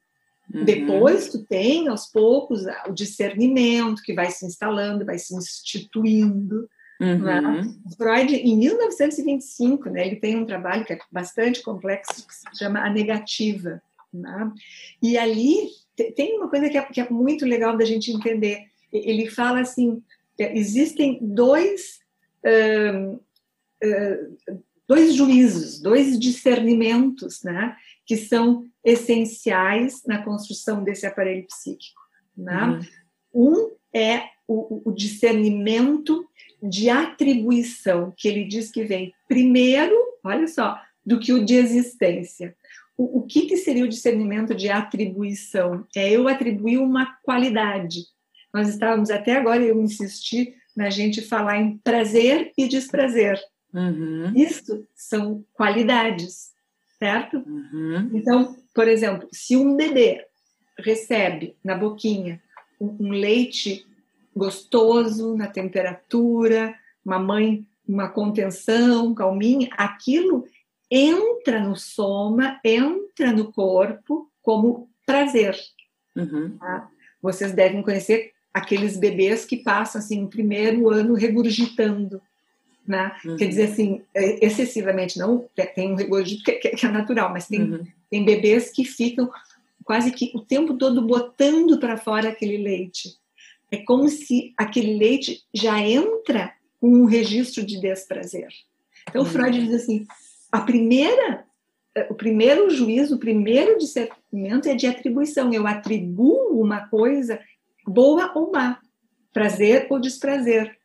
Uhum. 0.53 0.65
Depois 0.65 1.29
tu 1.29 1.45
tem, 1.45 1.89
aos 1.89 2.07
poucos, 2.07 2.65
o 2.89 2.93
discernimento 2.93 4.03
que 4.03 4.13
vai 4.13 4.31
se 4.31 4.45
instalando, 4.45 5.05
vai 5.05 5.19
se 5.19 5.35
instituindo. 5.35 6.69
Uhum. 7.01 7.19
Né? 7.19 7.75
Freud, 7.97 8.35
em 8.35 8.57
1925, 8.57 9.91
né, 9.91 10.07
ele 10.07 10.17
tem 10.17 10.37
um 10.37 10.47
trabalho 10.47 10.85
que 10.85 10.93
é 10.93 10.99
bastante 11.11 11.63
complexo, 11.63 12.27
que 12.27 12.35
se 12.35 12.45
chama 12.59 12.81
A 12.81 12.91
Negativa. 12.91 13.83
Né? 14.13 14.53
E 15.03 15.19
ali 15.19 15.71
tem 16.17 16.37
uma 16.37 16.49
coisa 16.49 16.69
que 16.69 16.79
é, 16.79 16.83
que 16.83 17.01
é 17.01 17.09
muito 17.11 17.45
legal 17.45 17.77
da 17.77 17.85
gente 17.85 18.11
entender. 18.11 18.65
Ele 18.93 19.29
fala 19.29 19.61
assim: 19.61 20.03
é, 20.39 20.57
existem 20.57 21.19
dois, 21.21 22.01
uh, 22.45 23.15
uh, 23.15 24.63
dois 24.87 25.15
juízos, 25.15 25.81
dois 25.81 26.19
discernimentos, 26.19 27.43
né, 27.43 27.77
que 28.07 28.17
são 28.17 28.67
essenciais 28.85 30.03
na 30.07 30.23
construção 30.23 30.85
desse 30.85 31.07
aparelho 31.07 31.47
psíquico. 31.47 32.01
Né? 32.37 32.83
Uhum. 33.33 33.53
Um 33.53 33.71
é 33.95 34.25
o, 34.47 34.91
o, 34.91 34.93
discernimento 34.93 36.27
de 36.63 36.91
atribuição, 36.91 38.13
que 38.17 38.29
ele 38.29 38.45
diz 38.45 38.71
que 38.71 38.85
vem 38.85 39.13
primeiro, 39.29 39.95
olha 40.23 40.47
só, 40.47 40.79
do 41.05 41.19
que 41.19 41.33
o 41.33 41.45
de 41.45 41.55
existência. 41.55 42.55
O, 42.97 43.21
o 43.21 43.23
que, 43.23 43.47
que 43.47 43.57
seria 43.57 43.85
o 43.85 43.89
discernimento 43.89 44.55
de 44.55 44.69
atribuição? 44.69 45.87
É 45.97 46.11
eu 46.11 46.29
atribuir 46.29 46.79
uma 46.79 47.17
qualidade. 47.23 48.01
Nós 48.53 48.69
estávamos 48.69 49.11
até 49.11 49.37
agora, 49.37 49.63
eu 49.63 49.81
insisti 49.83 50.55
na 50.77 50.91
gente 50.91 51.23
falar 51.23 51.59
em 51.59 51.79
prazer 51.79 52.53
e 52.57 52.69
desprazer. 52.69 53.41
Uhum. 53.73 54.33
Isso 54.37 54.87
são 54.95 55.45
qualidades, 55.53 56.54
certo? 56.99 57.39
Uhum. 57.39 58.11
Então, 58.15 58.57
por 58.75 58.89
exemplo, 58.89 59.29
se 59.33 59.57
um 59.57 59.77
bebê 59.77 60.27
recebe 60.79 61.57
na 61.63 61.77
boquinha 61.77 62.41
um, 62.81 63.07
um 63.07 63.11
leite 63.11 63.87
gostoso, 64.35 65.37
na 65.37 65.47
temperatura, 65.47 66.75
uma 67.05 67.19
mãe, 67.19 67.65
uma 67.87 68.09
contenção, 68.09 69.15
calminha, 69.15 69.69
aquilo 69.73 70.47
entra 70.91 71.61
no 71.61 71.77
soma, 71.77 72.61
entra 72.65 73.33
no 73.33 73.53
corpo 73.53 74.31
como 74.43 74.89
prazer. 75.07 75.57
Uhum. 76.17 76.57
Tá? 76.59 76.89
Vocês 77.21 77.53
devem 77.53 77.83
conhecer 77.83 78.33
aqueles 78.53 78.97
bebês 78.97 79.45
que 79.45 79.57
passam 79.57 80.01
assim 80.01 80.25
o 80.25 80.29
primeiro 80.29 80.89
ano 80.89 81.15
regurgitando, 81.15 82.23
né? 82.87 83.13
Uhum. 83.25 83.37
Quer 83.37 83.49
dizer 83.49 83.65
assim, 83.65 84.03
é, 84.15 84.45
excessivamente 84.45 85.19
não 85.19 85.49
tem 85.75 85.93
um 85.93 85.97
regurgito 85.97 86.45
que, 86.45 86.53
que 86.53 86.87
é 86.87 86.91
natural, 86.91 87.31
mas 87.33 87.47
tem, 87.49 87.63
uhum. 87.63 87.87
tem 88.11 88.25
bebês 88.25 88.71
que 88.71 88.85
ficam 88.85 89.31
quase 89.85 90.11
que 90.11 90.33
o 90.35 90.41
tempo 90.41 90.75
todo 90.75 91.07
botando 91.07 91.79
para 91.79 91.97
fora 91.97 92.29
aquele 92.29 92.59
leite. 92.59 93.17
É 93.71 93.79
como 93.79 94.09
se 94.09 94.53
aquele 94.57 94.97
leite 94.97 95.43
já 95.53 95.81
entra 95.81 96.53
com 96.81 96.89
um 96.89 97.05
registro 97.07 97.65
de 97.65 97.81
desprazer. 97.81 98.49
Então, 99.09 99.23
uhum. 99.23 99.29
Freud 99.29 99.59
diz 99.59 99.75
assim: 99.75 100.07
a 100.53 100.61
primeira, 100.61 101.45
eh, 101.95 102.07
o 102.11 102.15
primeiro 102.15 102.71
juízo, 102.71 103.17
o 103.17 103.19
primeiro 103.19 103.79
discernimento 103.79 104.69
é 104.69 104.75
de 104.75 104.87
atribuição. 104.87 105.53
Eu 105.53 105.67
atribuo 105.67 106.61
uma 106.61 106.89
coisa 106.89 107.41
boa 107.87 108.33
ou 108.35 108.53
má, 108.53 108.79
prazer 109.33 109.87
ou 109.91 109.99
desprazer. 109.99 110.77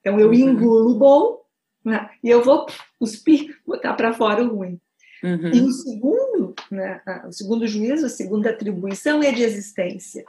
Então 0.00 0.18
eu 0.18 0.28
uhum. 0.28 0.34
engulo 0.34 0.94
bom 0.94 1.39
né, 1.84 2.10
e 2.22 2.28
eu 2.28 2.42
vou 2.42 2.66
cuspir, 2.98 3.58
botar 3.66 3.94
para 3.94 4.12
fora 4.12 4.42
o 4.42 4.56
ruim. 4.56 4.80
Uhum. 5.22 5.52
E 5.52 5.60
o 5.60 5.72
segundo, 5.72 6.54
né, 6.70 7.00
o 7.26 7.32
segundo 7.32 7.66
juízo, 7.66 8.06
a 8.06 8.10
segunda 8.10 8.50
atribuição 8.50 9.22
é 9.22 9.32
de 9.32 9.42
existência. 9.42 10.24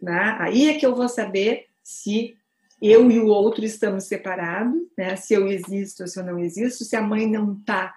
Né? 0.00 0.36
Aí 0.40 0.68
é 0.68 0.74
que 0.74 0.84
eu 0.84 0.94
vou 0.94 1.08
saber 1.08 1.66
se 1.82 2.36
eu 2.80 3.08
e 3.10 3.20
o 3.20 3.26
outro 3.26 3.64
estamos 3.64 4.04
separados, 4.04 4.80
né? 4.98 5.14
se 5.14 5.34
eu 5.34 5.46
existo 5.46 6.02
ou 6.02 6.08
se 6.08 6.18
eu 6.18 6.24
não 6.24 6.38
existo, 6.40 6.84
se 6.84 6.96
a 6.96 7.02
mãe 7.02 7.30
não 7.30 7.52
está 7.52 7.94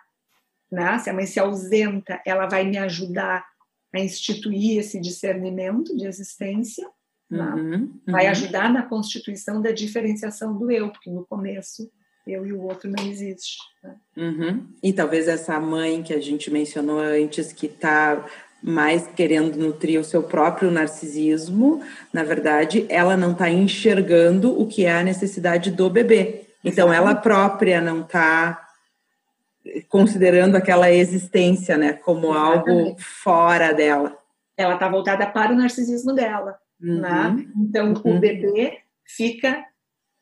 né? 0.71 0.97
Se 0.99 1.09
a 1.09 1.13
mãe 1.13 1.25
se 1.25 1.39
ausenta, 1.39 2.21
ela 2.25 2.47
vai 2.47 2.65
me 2.65 2.77
ajudar 2.77 3.45
a 3.93 3.99
instituir 3.99 4.79
esse 4.79 4.99
discernimento 4.99 5.95
de 5.95 6.05
existência, 6.05 6.85
né? 7.29 7.45
uhum, 7.45 7.73
uhum. 7.73 7.99
vai 8.07 8.27
ajudar 8.27 8.71
na 8.71 8.83
constituição 8.83 9.61
da 9.61 9.71
diferenciação 9.71 10.57
do 10.57 10.69
eu, 10.69 10.91
porque 10.91 11.09
no 11.09 11.25
começo 11.25 11.89
eu 12.25 12.45
e 12.45 12.53
o 12.53 12.61
outro 12.61 12.89
não 12.89 13.05
existe. 13.05 13.57
Né? 13.83 13.95
Uhum. 14.17 14.67
E 14.81 14.91
talvez 14.91 15.27
essa 15.27 15.59
mãe 15.59 16.01
que 16.01 16.13
a 16.13 16.19
gente 16.19 16.49
mencionou 16.51 16.99
antes, 16.99 17.53
que 17.53 17.67
está 17.67 18.25
mais 18.63 19.05
querendo 19.07 19.57
nutrir 19.57 19.99
o 19.99 20.03
seu 20.03 20.23
próprio 20.23 20.71
narcisismo, 20.71 21.83
na 22.11 22.23
verdade, 22.23 22.85
ela 22.89 23.15
não 23.15 23.33
está 23.33 23.49
enxergando 23.49 24.59
o 24.59 24.67
que 24.67 24.85
é 24.85 24.93
a 24.93 25.03
necessidade 25.03 25.69
do 25.69 25.89
bebê. 25.89 26.47
Então, 26.63 26.91
ela 26.91 27.13
própria 27.13 27.79
não 27.79 28.01
está 28.01 28.65
considerando 29.87 30.55
aquela 30.55 30.91
existência, 30.91 31.77
né, 31.77 31.93
como 31.93 32.31
Exatamente. 32.31 32.69
algo 32.69 32.95
fora 32.99 33.73
dela. 33.73 34.17
Ela 34.57 34.75
está 34.75 34.87
voltada 34.87 35.25
para 35.27 35.51
o 35.51 35.55
narcisismo 35.55 36.13
dela, 36.13 36.57
uhum. 36.81 37.01
né? 37.01 37.45
Então 37.57 37.93
uhum. 37.93 38.17
o 38.17 38.19
bebê 38.19 38.79
fica 39.03 39.65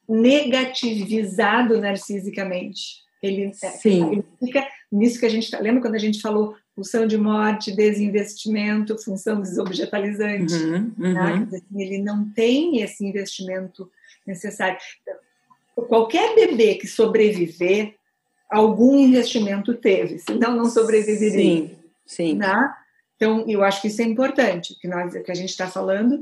negativizado 0.07 1.79
narcisicamente. 1.79 3.03
Ele, 3.21 3.45
é, 3.63 3.69
Sim. 3.69 4.11
ele 4.11 4.25
fica 4.37 4.67
nisso 4.91 5.19
que 5.19 5.25
a 5.25 5.29
gente 5.29 5.49
tá, 5.49 5.59
lembra 5.59 5.81
quando 5.81 5.95
a 5.95 5.99
gente 5.99 6.19
falou 6.19 6.55
função 6.75 7.07
de 7.07 7.17
morte, 7.17 7.71
desinvestimento, 7.71 9.01
função 9.01 9.39
desobjetalizante. 9.39 10.53
Uhum, 10.53 10.91
uhum. 10.97 11.13
Né? 11.13 11.47
Assim, 11.53 11.81
ele 11.81 11.99
não 11.99 12.29
tem 12.31 12.81
esse 12.81 13.05
investimento 13.05 13.89
necessário. 14.25 14.77
Qualquer 15.75 16.35
bebê 16.35 16.75
que 16.75 16.87
sobreviver 16.87 17.95
algum 18.49 18.97
investimento 18.97 19.73
teve, 19.73 20.19
senão 20.19 20.55
não 20.55 20.65
sobreviveria. 20.65 21.67
Sim, 21.67 21.75
sim. 22.05 22.35
Né? 22.35 22.73
Então, 23.15 23.45
eu 23.47 23.63
acho 23.63 23.81
que 23.81 23.87
isso 23.87 24.01
é 24.01 24.05
importante, 24.05 24.77
que 24.79 24.87
nós, 24.87 25.13
que 25.13 25.31
a 25.31 25.35
gente 25.35 25.49
está 25.49 25.67
falando 25.67 26.21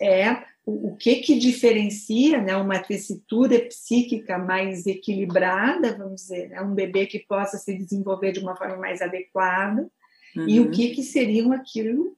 é 0.00 0.44
o, 0.70 0.96
que 0.96 1.16
que 1.16 1.38
diferencia, 1.38 2.42
né, 2.42 2.54
uma 2.56 2.78
tessitura 2.78 3.58
psíquica 3.60 4.36
mais 4.36 4.86
equilibrada, 4.86 5.96
vamos 5.96 6.22
dizer, 6.22 6.50
né, 6.50 6.60
um 6.60 6.74
bebê 6.74 7.06
que 7.06 7.20
possa 7.20 7.56
se 7.56 7.76
desenvolver 7.76 8.32
de 8.32 8.40
uma 8.40 8.54
forma 8.54 8.76
mais 8.76 9.00
adequada, 9.00 9.88
uhum. 10.36 10.48
e 10.48 10.60
o 10.60 10.64
uhum. 10.64 10.70
que 10.70 10.90
que 10.90 11.02
seriam 11.02 11.52
aquilo 11.52 12.14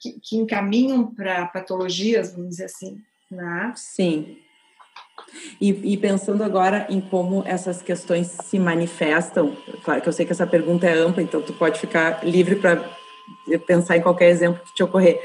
que, 0.00 0.18
que 0.20 0.36
encaminham 0.36 1.14
para 1.14 1.46
patologias, 1.46 2.32
vamos 2.32 2.50
dizer 2.50 2.64
assim, 2.64 2.98
né? 3.30 3.72
Sim. 3.76 4.38
E, 5.60 5.92
e, 5.92 5.96
pensando 5.96 6.42
agora 6.42 6.86
em 6.88 7.00
como 7.00 7.42
essas 7.46 7.82
questões 7.82 8.28
se 8.28 8.58
manifestam, 8.58 9.56
claro 9.84 10.00
que 10.00 10.08
eu 10.08 10.12
sei 10.12 10.24
que 10.24 10.32
essa 10.32 10.46
pergunta 10.46 10.86
é 10.86 10.92
ampla, 10.92 11.22
então 11.22 11.42
tu 11.42 11.52
pode 11.52 11.78
ficar 11.78 12.24
livre 12.24 12.56
para 12.56 12.82
pensar 13.66 13.96
em 13.96 14.02
qualquer 14.02 14.30
exemplo 14.30 14.62
que 14.64 14.74
te 14.74 14.82
ocorrer. 14.82 15.20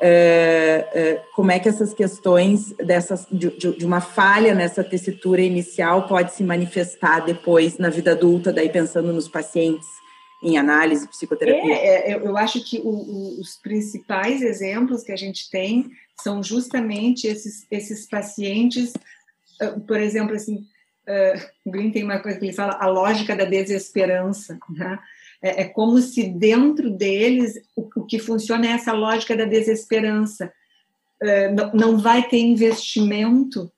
É, 0.00 0.88
é, 0.92 1.22
como 1.34 1.50
é 1.50 1.58
que 1.58 1.68
essas 1.68 1.92
questões 1.92 2.72
dessas, 2.74 3.26
de, 3.30 3.50
de, 3.50 3.84
uma 3.84 4.00
falha 4.00 4.54
nessa 4.54 4.84
tessitura 4.84 5.40
inicial 5.40 6.06
pode 6.06 6.34
se 6.34 6.44
manifestar 6.44 7.20
depois 7.20 7.78
na 7.78 7.90
vida 7.90 8.12
adulta, 8.12 8.52
daí 8.52 8.68
pensando 8.68 9.12
nos 9.12 9.26
pacientes 9.28 9.88
em 10.40 10.56
análise, 10.56 11.08
psicoterapia? 11.08 11.74
É, 11.74 12.12
é 12.12 12.16
eu 12.16 12.36
acho 12.36 12.64
que 12.64 12.78
o, 12.78 12.88
o, 12.88 13.40
os 13.40 13.56
principais 13.56 14.40
exemplos 14.40 15.02
que 15.02 15.10
a 15.10 15.16
gente 15.16 15.50
tem 15.50 15.90
são 16.22 16.42
justamente 16.44 17.26
esses, 17.26 17.66
esses 17.68 18.06
pacientes 18.08 18.92
ah, 19.60 19.78
por 19.86 19.98
exemplo, 19.98 20.34
assim, 20.34 20.66
o 21.64 21.70
Green 21.70 21.90
tem 21.90 22.04
uma 22.04 22.20
coisa 22.20 22.38
que 22.38 22.46
ele 22.46 22.52
fala, 22.52 22.76
a 22.80 22.86
lógica 22.86 23.34
da 23.34 23.44
desesperança, 23.44 24.58
né? 24.70 24.98
É, 25.42 25.62
é, 25.62 25.64
como 25.68 25.98
se 26.00 26.24
dentro 26.24 26.90
deles 26.90 27.54
o, 27.76 27.88
o, 27.96 28.04
que 28.04 28.18
funciona 28.18 28.66
é 28.66 28.70
essa 28.70 28.92
lógica 28.92 29.36
da 29.36 29.44
desesperança. 29.44 30.52
Uh, 31.22 31.54
não, 31.54 31.72
não 31.72 31.98
vai 31.98 32.28
ter 32.28 32.38
investimento, 32.38 33.72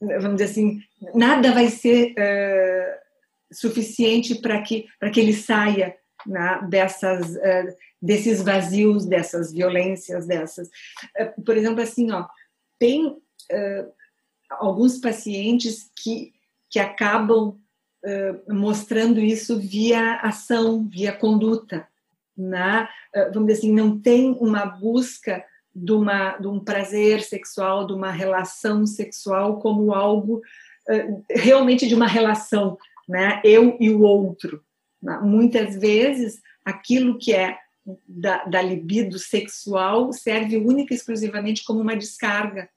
vamos 0.00 0.36
dizer 0.36 0.50
assim, 0.50 0.80
nada 1.14 1.52
vai 1.52 1.68
ser 1.68 2.12
uh, 2.12 3.54
suficiente 3.54 4.36
para 4.36 4.60
que, 4.62 4.86
que 5.12 5.20
ele 5.20 5.32
saia 5.32 5.96
né, 6.26 6.60
dessas, 6.68 7.36
desses 8.00 8.42
vazios, 8.42 9.06
dessas 9.06 9.52
violências, 9.52 10.26
dessas. 10.26 10.68
por 11.44 11.56
exemplo, 11.56 11.82
assim, 11.82 12.10
ó, 12.10 12.26
tem 12.78 13.16
alguns 14.50 14.98
pacientes 14.98 15.90
que, 16.02 16.32
que 16.70 16.80
acabam 16.80 17.60
mostrando 18.48 19.20
isso 19.20 19.58
via 19.58 20.16
ação, 20.16 20.86
via 20.88 21.12
conduta. 21.12 21.86
Né? 22.36 22.88
Uh, 23.14 23.32
vamos 23.32 23.48
dizer 23.48 23.58
assim, 23.60 23.72
não 23.72 23.98
tem 23.98 24.36
uma 24.40 24.66
busca 24.66 25.44
de, 25.74 25.92
uma, 25.92 26.36
de 26.36 26.46
um 26.46 26.60
prazer 26.60 27.22
sexual, 27.22 27.86
de 27.86 27.92
uma 27.92 28.10
relação 28.10 28.86
sexual 28.86 29.60
como 29.60 29.92
algo 29.92 30.42
realmente 31.30 31.86
de 31.88 31.94
uma 31.94 32.06
relação, 32.06 32.76
né? 33.08 33.40
eu 33.42 33.76
e 33.80 33.90
o 33.90 34.02
outro. 34.02 34.62
Né? 35.02 35.18
Muitas 35.22 35.76
vezes, 35.76 36.40
aquilo 36.64 37.18
que 37.18 37.32
é 37.32 37.58
da, 38.08 38.44
da 38.44 38.62
libido 38.62 39.18
sexual 39.18 40.12
serve 40.12 40.56
única 40.56 40.94
e 40.94 40.96
exclusivamente 40.96 41.64
como 41.64 41.80
uma 41.80 41.96
descarga. 41.96 42.68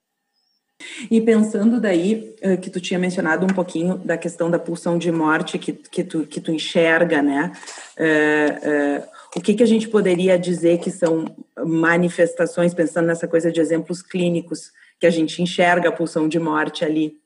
E 1.10 1.20
pensando 1.22 1.82
daí, 1.82 2.36
eh, 2.40 2.56
que 2.56 2.70
tu 2.70 2.80
tinha 2.80 3.00
mencionado 3.00 3.46
um 3.46 3.50
pouquinho 3.50 3.98
da 3.98 4.18
questão 4.18 4.50
da 4.50 4.60
pulsão 4.60 4.98
de 4.98 5.12
morte 5.12 5.58
que, 5.58 5.74
que, 5.74 6.04
tu, 6.04 6.26
que 6.26 6.40
tu 6.40 6.52
enxerga, 6.52 7.22
né? 7.22 7.52
Uh, 7.98 9.02
uh, 9.02 9.08
o 9.36 9.42
que, 9.42 9.56
que 9.56 9.64
a 9.64 9.68
gente 9.68 9.88
poderia 9.88 10.38
dizer 10.38 10.80
que 10.80 10.92
são 10.92 11.26
manifestações, 11.66 12.76
pensando 12.76 13.08
nessa 13.08 13.28
coisa 13.28 13.52
de 13.52 13.60
exemplos 13.60 14.04
clínicos, 14.04 14.72
que 15.00 15.08
a 15.08 15.10
gente 15.10 15.42
enxerga 15.42 15.90
a 15.90 15.92
pulsão 15.92 16.28
de 16.28 16.40
morte 16.40 16.86
ali? 16.86 17.18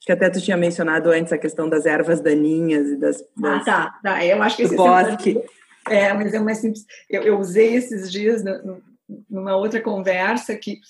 Que 0.00 0.12
até 0.12 0.28
tu 0.28 0.40
tinha 0.40 0.56
mencionado 0.56 1.10
antes 1.10 1.32
a 1.32 1.38
questão 1.38 1.68
das 1.68 1.86
ervas 1.86 2.20
daninhas 2.20 2.86
e 2.86 2.96
das. 2.96 3.24
das 3.36 3.62
ah, 3.62 3.64
tá, 3.64 3.98
tá. 4.02 4.24
Eu 4.24 4.42
acho 4.42 4.56
que 4.56 4.62
esse 4.62 4.76
bosque. 4.76 5.42
É, 5.88 6.12
mas 6.12 6.34
é 6.34 6.38
mais 6.38 6.58
simples. 6.58 6.84
Eu, 7.08 7.22
eu 7.22 7.38
usei 7.38 7.74
esses 7.74 8.12
dias 8.12 8.44
no, 8.44 8.82
numa 9.28 9.56
outra 9.56 9.80
conversa 9.80 10.54
que 10.54 10.80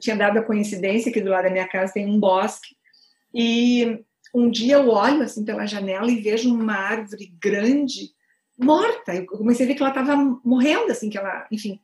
tinha 0.00 0.16
dado 0.16 0.38
a 0.38 0.42
coincidência 0.42 1.12
que 1.12 1.20
do 1.20 1.30
lado 1.30 1.44
da 1.44 1.50
minha 1.50 1.68
casa 1.68 1.92
tem 1.92 2.06
um 2.06 2.18
bosque 2.18 2.76
e 3.32 4.04
um 4.34 4.50
dia 4.50 4.76
eu 4.76 4.88
olho 4.88 5.22
assim 5.22 5.44
pela 5.44 5.66
janela 5.66 6.10
e 6.10 6.20
vejo 6.20 6.52
uma 6.54 6.74
árvore 6.74 7.32
grande 7.40 8.10
morta. 8.58 9.14
Eu 9.14 9.26
comecei 9.26 9.64
a 9.64 9.68
ver 9.68 9.74
que 9.74 9.82
ela 9.82 9.90
estava 9.90 10.16
morrendo, 10.44 10.90
assim, 10.90 11.08
que 11.08 11.16
ela, 11.16 11.46
enfim. 11.50 11.80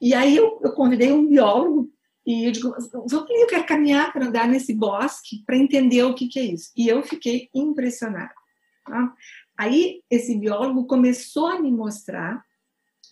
E 0.00 0.14
aí 0.14 0.36
eu, 0.36 0.60
eu 0.62 0.72
convidei 0.72 1.12
um 1.12 1.26
biólogo 1.26 1.90
e 2.26 2.46
eu 2.46 2.52
digo, 2.52 2.74
vamos 2.92 3.12
eu 3.12 3.46
quero 3.46 3.66
caminhar 3.66 4.12
para 4.12 4.26
andar 4.26 4.46
nesse 4.46 4.74
bosque 4.74 5.42
para 5.44 5.56
entender 5.56 6.02
o 6.04 6.14
que, 6.14 6.28
que 6.28 6.38
é 6.38 6.44
isso. 6.44 6.70
E 6.76 6.88
eu 6.88 7.02
fiquei 7.02 7.48
impressionada. 7.54 8.34
Tá? 8.84 9.12
Aí 9.56 10.02
esse 10.10 10.36
biólogo 10.36 10.86
começou 10.86 11.46
a 11.46 11.60
me 11.60 11.70
mostrar 11.70 12.44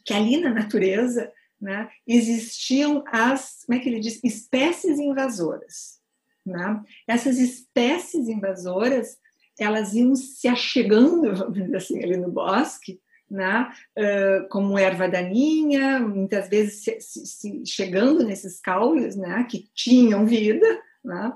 que 0.04 0.14
ali 0.14 0.38
na 0.38 0.50
natureza 0.50 1.30
né, 1.61 1.88
existiam 2.06 3.02
as, 3.06 3.64
como 3.66 3.78
é 3.78 3.82
que 3.82 3.88
ele 3.88 4.00
diz, 4.00 4.20
espécies 4.22 4.98
invasoras. 4.98 5.98
Né? 6.46 6.82
Essas 7.06 7.38
espécies 7.38 8.28
invasoras, 8.28 9.18
elas 9.59 9.92
iam 9.94 10.14
se 10.14 10.48
achegando, 10.48 11.34
vamos 11.36 11.54
dizer 11.54 11.76
assim, 11.76 12.02
ali 12.02 12.16
no 12.16 12.30
bosque, 12.30 13.00
né? 13.30 13.70
Uh, 13.98 14.48
como 14.48 14.78
erva 14.78 15.06
daninha, 15.06 16.00
muitas 16.00 16.48
vezes 16.48 16.82
se, 16.82 16.98
se, 16.98 17.26
se 17.26 17.66
chegando 17.66 18.24
nesses 18.24 18.59
caules 18.59 19.16
né? 19.16 19.46
que 19.50 19.68
tinham 19.74 20.24
vida. 20.24 20.66
Né? 21.04 21.32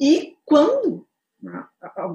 E 0.00 0.36
quando 0.44 1.08
né, 1.42 1.64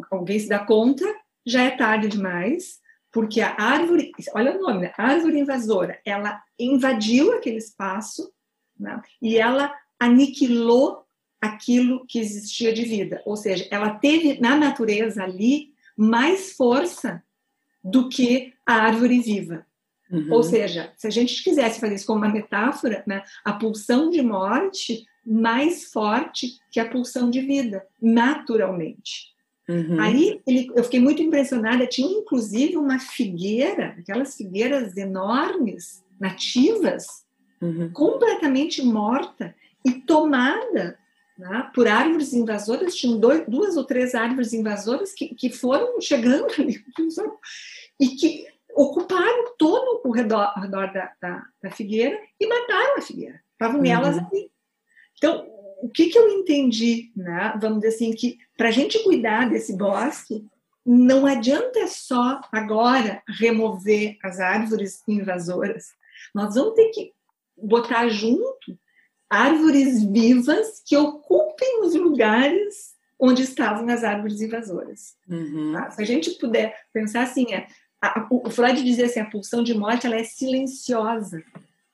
alguém 0.10 0.40
se 0.40 0.48
dá 0.48 0.60
conta, 0.60 1.06
já 1.46 1.64
é 1.64 1.72
tarde 1.72 2.08
demais, 2.08 2.80
porque 3.12 3.42
a 3.42 3.56
árvore, 3.60 4.12
olha 4.34 4.58
o 4.58 4.62
nome, 4.62 4.82
né? 4.82 4.94
árvore 4.98 5.40
invasora, 5.40 6.00
ela 6.06 6.42
invadiu 6.60 7.34
aquele 7.34 7.58
espaço 7.58 8.32
né? 8.80 9.02
e 9.22 9.38
ela 9.38 9.74
aniquilou 10.00 11.06
aquilo 11.42 12.06
que 12.06 12.20
existia 12.20 12.74
de 12.74 12.84
vida. 12.84 13.22
Ou 13.26 13.36
seja, 13.36 13.68
ela 13.72 13.92
teve 13.92 14.40
na 14.40 14.56
natureza 14.56 15.24
ali 15.24 15.74
mais 15.98 16.54
força 16.54 17.24
do 17.84 18.10
que 18.10 18.54
a 18.66 18.74
árvore 18.74 19.20
viva. 19.22 19.66
Uhum. 20.12 20.28
Ou 20.32 20.44
seja, 20.44 20.92
se 20.98 21.08
a 21.08 21.10
gente 21.10 21.44
quisesse 21.44 21.80
fazer 21.80 21.96
isso 21.96 22.06
como 22.06 22.20
uma 22.20 22.30
metáfora, 22.30 23.04
né, 23.06 23.24
a 23.44 23.54
pulsão 23.54 24.10
de 24.10 24.22
morte 24.22 25.06
mais 25.26 25.92
forte 25.92 26.58
que 26.72 26.80
a 26.80 26.90
pulsão 26.90 27.30
de 27.30 27.42
vida, 27.42 27.86
naturalmente. 28.02 29.34
Uhum. 29.70 30.02
Aí 30.02 30.42
ele, 30.48 30.72
eu 30.76 30.84
fiquei 30.84 31.00
muito 31.00 31.22
impressionada. 31.22 31.86
Tinha 31.86 32.10
inclusive 32.10 32.76
uma 32.76 32.98
figueira, 32.98 33.96
aquelas 34.00 34.36
figueiras 34.36 34.98
enormes, 34.98 36.04
nativas, 36.20 37.24
uhum. 37.62 37.92
completamente 37.94 38.82
morta 38.82 39.56
e 39.86 39.92
tomada 39.92 40.98
né, 41.38 41.70
por 41.74 41.88
árvores 41.88 42.34
invasoras. 42.34 42.96
Tinham 42.96 43.20
dois, 43.20 43.46
duas 43.48 43.78
ou 43.78 43.84
três 43.84 44.16
árvores 44.16 44.54
invasoras 44.54 45.14
que, 45.14 45.36
que 45.36 45.52
foram 45.52 46.02
chegando 46.02 46.48
ali 46.58 46.84
e 48.02 48.08
que 48.08 48.48
ocuparam 48.74 49.54
todo 49.56 50.02
o 50.04 50.12
redor, 50.12 50.52
ao 50.56 50.64
redor 50.64 50.92
da, 50.92 51.12
da, 51.22 51.46
da, 51.62 51.72
figueira 51.72 52.20
e 52.40 52.48
mataram 52.48 52.98
a 52.98 53.02
figueira. 53.02 53.40
Estavam 53.52 53.80
nelas 53.80 54.18
uhum. 54.18 54.28
ali. 54.32 54.52
Então, 55.16 55.46
o 55.82 55.90
que, 55.90 56.08
que 56.08 56.18
eu 56.18 56.28
entendi, 56.30 57.12
né? 57.16 57.58
vamos 57.60 57.80
dizer 57.80 57.96
assim, 57.96 58.12
que 58.12 58.38
para 58.58 58.68
a 58.68 58.72
gente 58.72 59.02
cuidar 59.04 59.50
desse 59.50 59.76
bosque, 59.76 60.46
não 60.86 61.26
adianta 61.26 61.88
só 61.88 62.42
agora 62.52 63.22
remover 63.28 64.18
as 64.24 64.40
árvores 64.40 65.02
invasoras. 65.08 65.88
Nós 66.34 66.56
vamos 66.56 66.74
ter 66.74 66.90
que 66.90 67.14
botar 67.58 68.10
junto 68.10 68.78
árvores 69.30 70.04
vivas 70.04 70.82
que 70.86 70.98
ocupem 70.98 71.82
os 71.84 71.94
lugares 71.96 72.96
onde 73.20 73.44
estavam 73.44 73.88
as 73.90 74.04
árvores 74.04 74.42
invasoras. 74.42 75.16
Uhum. 75.30 75.74
Tá? 75.74 75.92
Se 75.92 76.02
a 76.02 76.06
gente 76.06 76.32
puder 76.40 76.76
pensar 76.94 77.24
assim, 77.24 77.54
é, 77.54 77.68
a, 78.02 78.28
o 78.32 78.50
Freud 78.50 78.82
dizia 78.84 79.06
assim, 79.06 79.20
a 79.20 79.30
pulsão 79.30 79.64
de 79.64 79.74
morte 79.74 80.08
ela 80.08 80.16
é 80.16 80.24
silenciosa. 80.24 81.44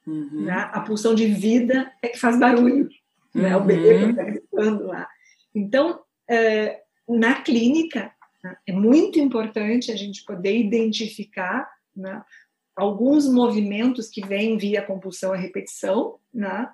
Uhum. 0.06 0.46
Né? 0.46 0.70
A 0.72 0.80
pulsão 0.82 1.16
de 1.16 1.26
vida 1.26 1.92
é 2.02 2.10
que 2.10 2.20
faz 2.20 2.40
barulho 2.40 2.90
né? 3.36 3.56
O 3.58 3.64
bebê 3.64 4.00
que 4.00 4.10
está 4.12 4.24
gritando 4.24 4.88
lá. 4.88 5.08
Então, 5.54 6.02
é, 6.30 6.82
na 7.08 7.42
clínica, 7.42 8.12
né, 8.44 8.58
é 8.68 8.72
muito 8.72 9.20
importante 9.20 9.92
a 9.92 9.96
gente 9.96 10.24
poder 10.24 10.58
identificar 10.58 11.70
né, 11.96 12.24
alguns 12.76 13.28
movimentos 13.28 14.10
que 14.10 14.26
vêm 14.26 14.58
via 14.58 14.82
compulsão 14.82 15.34
à 15.34 15.38
repetição, 15.38 16.18
né, 16.34 16.70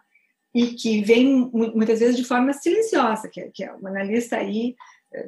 e 0.54 0.68
que 0.68 1.02
vêm 1.02 1.50
muitas 1.54 2.00
vezes 2.00 2.18
de 2.18 2.26
forma 2.26 2.54
silenciosa, 2.54 3.30
que 3.30 3.40
é, 3.40 3.50
que 3.54 3.64
é 3.64 3.74
o 3.74 3.88
analista 3.88 4.38
aí, 4.38 4.76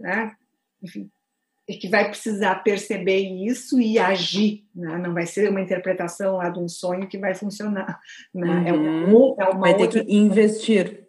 né, 0.01 0.35
enfim, 0.81 1.09
e 1.67 1.75
que 1.75 1.87
vai 1.87 2.09
precisar 2.09 2.55
perceber 2.55 3.19
isso 3.19 3.79
e 3.79 3.97
agir, 3.97 4.65
né? 4.75 4.97
não 4.97 5.13
vai 5.13 5.25
ser 5.25 5.49
uma 5.49 5.61
interpretação 5.61 6.35
lá 6.35 6.49
de 6.49 6.59
um 6.59 6.67
sonho 6.67 7.07
que 7.07 7.17
vai 7.17 7.33
funcionar, 7.33 8.01
né? 8.33 8.65
é, 8.67 8.73
uma, 8.73 9.07
uhum. 9.07 9.35
é 9.39 9.45
uma 9.45 9.59
vai 9.59 9.71
outra... 9.71 9.87
ter 9.87 10.05
que 10.05 10.13
investir. 10.13 11.02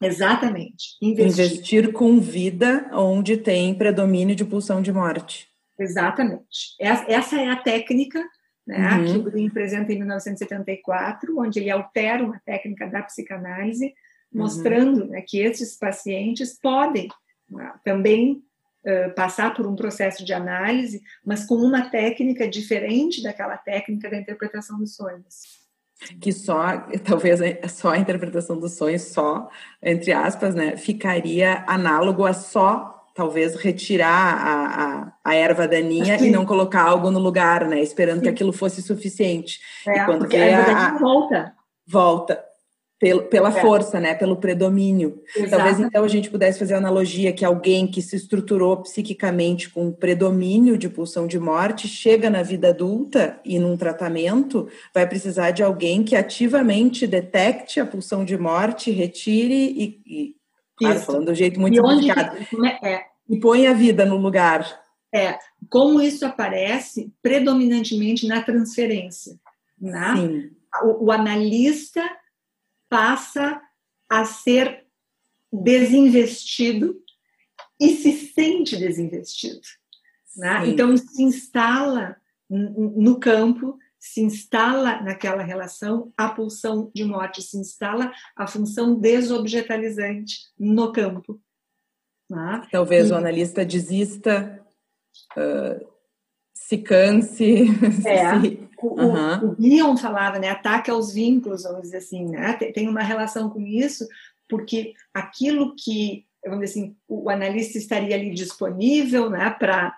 Exatamente. 0.00 0.96
Investir. 1.02 1.44
Investir 1.44 1.92
com 1.92 2.18
vida 2.18 2.88
onde 2.92 3.36
tem 3.36 3.74
predomínio 3.74 4.34
de 4.34 4.44
pulsão 4.44 4.80
de 4.80 4.92
morte. 4.92 5.48
Exatamente. 5.78 6.76
Essa 6.78 7.40
é 7.40 7.48
a 7.48 7.56
técnica 7.56 8.24
né, 8.66 8.98
uhum. 8.98 9.04
que 9.04 9.18
o 9.18 9.22
Green 9.24 9.48
apresenta 9.48 9.92
em 9.92 9.98
1974, 9.98 11.38
onde 11.38 11.58
ele 11.58 11.70
altera 11.70 12.24
uma 12.24 12.40
técnica 12.44 12.86
da 12.86 13.02
psicanálise, 13.02 13.86
uhum. 14.32 14.42
mostrando 14.42 15.02
uhum. 15.02 15.08
né, 15.08 15.22
que 15.26 15.38
esses 15.38 15.76
pacientes 15.76 16.58
podem 16.58 17.08
né, 17.48 17.72
também 17.84 18.42
uh, 18.84 19.14
passar 19.14 19.54
por 19.54 19.66
um 19.66 19.74
processo 19.74 20.24
de 20.24 20.32
análise, 20.32 21.02
mas 21.24 21.44
com 21.46 21.56
uma 21.56 21.90
técnica 21.90 22.48
diferente 22.48 23.22
daquela 23.22 23.56
técnica 23.56 24.08
da 24.08 24.16
interpretação 24.16 24.78
dos 24.78 24.94
sonhos 24.94 25.59
que 26.20 26.32
só, 26.32 26.78
talvez 27.04 27.40
só 27.68 27.90
a 27.90 27.98
interpretação 27.98 28.58
dos 28.58 28.76
sonhos, 28.76 29.02
só, 29.02 29.48
entre 29.82 30.12
aspas, 30.12 30.54
né, 30.54 30.76
ficaria 30.76 31.64
análogo 31.66 32.24
a 32.24 32.32
só, 32.32 33.06
talvez, 33.14 33.56
retirar 33.56 34.08
a, 34.08 34.84
a, 34.84 35.12
a 35.24 35.34
erva 35.34 35.68
daninha 35.68 36.18
Sim. 36.18 36.28
e 36.28 36.30
não 36.30 36.46
colocar 36.46 36.82
algo 36.82 37.10
no 37.10 37.18
lugar, 37.18 37.66
né, 37.66 37.80
esperando 37.80 38.18
Sim. 38.18 38.22
que 38.24 38.28
aquilo 38.28 38.52
fosse 38.52 38.82
suficiente. 38.82 39.60
É, 39.86 39.98
e 39.98 40.04
quando 40.04 40.20
porque 40.20 40.36
a 40.36 40.98
volta. 40.98 41.54
Volta 41.86 42.49
pelo, 43.00 43.22
pela 43.22 43.48
é. 43.48 43.60
força, 43.62 43.98
né? 43.98 44.14
Pelo 44.14 44.36
predomínio. 44.36 45.22
Talvez 45.48 45.80
então 45.80 46.04
a 46.04 46.08
gente 46.08 46.28
pudesse 46.28 46.58
fazer 46.58 46.74
a 46.74 46.76
analogia 46.76 47.32
que 47.32 47.46
alguém 47.46 47.86
que 47.86 48.02
se 48.02 48.14
estruturou 48.14 48.76
psiquicamente 48.82 49.70
com 49.70 49.90
predomínio 49.90 50.76
de 50.76 50.86
pulsão 50.86 51.26
de 51.26 51.38
morte 51.38 51.88
chega 51.88 52.28
na 52.28 52.42
vida 52.42 52.68
adulta 52.68 53.40
e 53.42 53.58
num 53.58 53.74
tratamento 53.74 54.68
vai 54.94 55.08
precisar 55.08 55.50
de 55.50 55.62
alguém 55.62 56.04
que 56.04 56.14
ativamente 56.14 57.06
detecte 57.06 57.80
a 57.80 57.86
pulsão 57.86 58.22
de 58.22 58.36
morte, 58.36 58.90
retire 58.90 59.54
e, 59.54 60.02
e 60.06 60.36
claro, 60.76 61.00
falando 61.00 61.26
do 61.26 61.34
jeito 61.34 61.58
muito 61.58 61.80
complicado, 61.80 62.36
é? 62.84 63.04
e 63.26 63.40
põe 63.40 63.66
a 63.66 63.72
vida 63.72 64.04
no 64.04 64.18
lugar. 64.18 64.78
É, 65.12 65.38
como 65.70 66.02
isso 66.02 66.26
aparece 66.26 67.10
predominantemente 67.22 68.28
na 68.28 68.42
transferência, 68.42 69.40
né? 69.80 70.14
Sim. 70.16 70.50
O, 70.84 71.06
o 71.06 71.10
analista 71.10 72.02
passa 72.90 73.62
a 74.08 74.24
ser 74.24 74.84
desinvestido 75.50 77.00
e 77.80 77.96
se 77.96 78.12
sente 78.12 78.76
desinvestido. 78.76 79.60
Né? 80.36 80.68
Então, 80.68 80.94
se 80.96 81.22
instala 81.22 82.16
no 82.48 83.18
campo, 83.18 83.78
se 83.98 84.20
instala 84.20 85.00
naquela 85.02 85.42
relação 85.42 86.12
a 86.16 86.28
pulsão 86.28 86.90
de 86.94 87.04
morte, 87.04 87.42
se 87.42 87.56
instala 87.56 88.12
a 88.36 88.46
função 88.46 88.98
desobjetalizante 88.98 90.50
no 90.58 90.92
campo. 90.92 91.40
Né? 92.28 92.66
Talvez 92.72 93.08
e... 93.08 93.12
o 93.12 93.16
analista 93.16 93.64
desista, 93.64 94.64
uh, 95.36 95.86
se 96.52 96.78
canse. 96.78 97.66
É. 98.04 98.40
se... 98.40 98.69
O, 98.82 99.00
uhum. 99.00 99.56
o, 99.58 99.92
o 99.92 99.96
falava, 99.96 100.38
né? 100.38 100.48
Ataque 100.48 100.90
aos 100.90 101.12
vínculos, 101.12 101.64
vamos 101.64 101.82
dizer 101.82 101.98
assim, 101.98 102.26
né? 102.26 102.54
Tem 102.54 102.88
uma 102.88 103.02
relação 103.02 103.50
com 103.50 103.60
isso, 103.60 104.06
porque 104.48 104.94
aquilo 105.12 105.74
que, 105.76 106.24
vamos 106.44 106.60
dizer 106.60 106.80
assim, 106.80 106.96
o 107.08 107.28
analista 107.30 107.78
estaria 107.78 108.14
ali 108.14 108.32
disponível, 108.32 109.28
né? 109.30 109.50
Para 109.50 109.94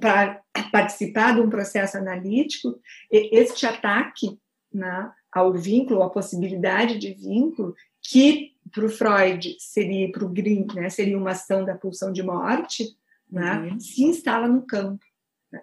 para 0.00 0.42
participar 0.70 1.34
de 1.34 1.40
um 1.40 1.50
processo 1.50 1.96
analítico, 1.96 2.78
este 3.10 3.66
ataque 3.66 4.38
né, 4.72 5.12
ao 5.32 5.52
vínculo, 5.52 6.02
à 6.02 6.10
possibilidade 6.10 6.98
de 6.98 7.12
vínculo, 7.12 7.74
que 8.00 8.52
para 8.72 8.84
o 8.84 8.88
Freud 8.88 9.56
seria, 9.58 10.10
para 10.10 10.24
o 10.24 10.28
Green, 10.28 10.66
né, 10.74 10.88
seria 10.90 11.18
uma 11.18 11.30
ação 11.30 11.64
da 11.64 11.74
pulsão 11.74 12.12
de 12.12 12.22
morte, 12.22 12.96
né, 13.30 13.68
uhum. 13.70 13.80
se 13.80 14.02
instala 14.02 14.48
no 14.48 14.62
campo. 14.62 15.04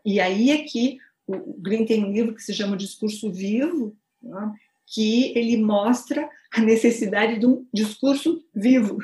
E 0.05 0.19
aí 0.19 0.51
é 0.51 0.63
que 0.63 0.97
o 1.35 1.55
Green 1.59 1.85
tem 1.85 2.03
um 2.03 2.11
livro 2.11 2.35
que 2.35 2.43
se 2.43 2.53
chama 2.53 2.77
Discurso 2.77 3.31
Vivo, 3.31 3.95
né, 4.21 4.53
que 4.85 5.37
ele 5.37 5.57
mostra 5.57 6.29
a 6.53 6.61
necessidade 6.61 7.39
de 7.39 7.45
um 7.45 7.65
discurso 7.73 8.43
vivo 8.53 8.97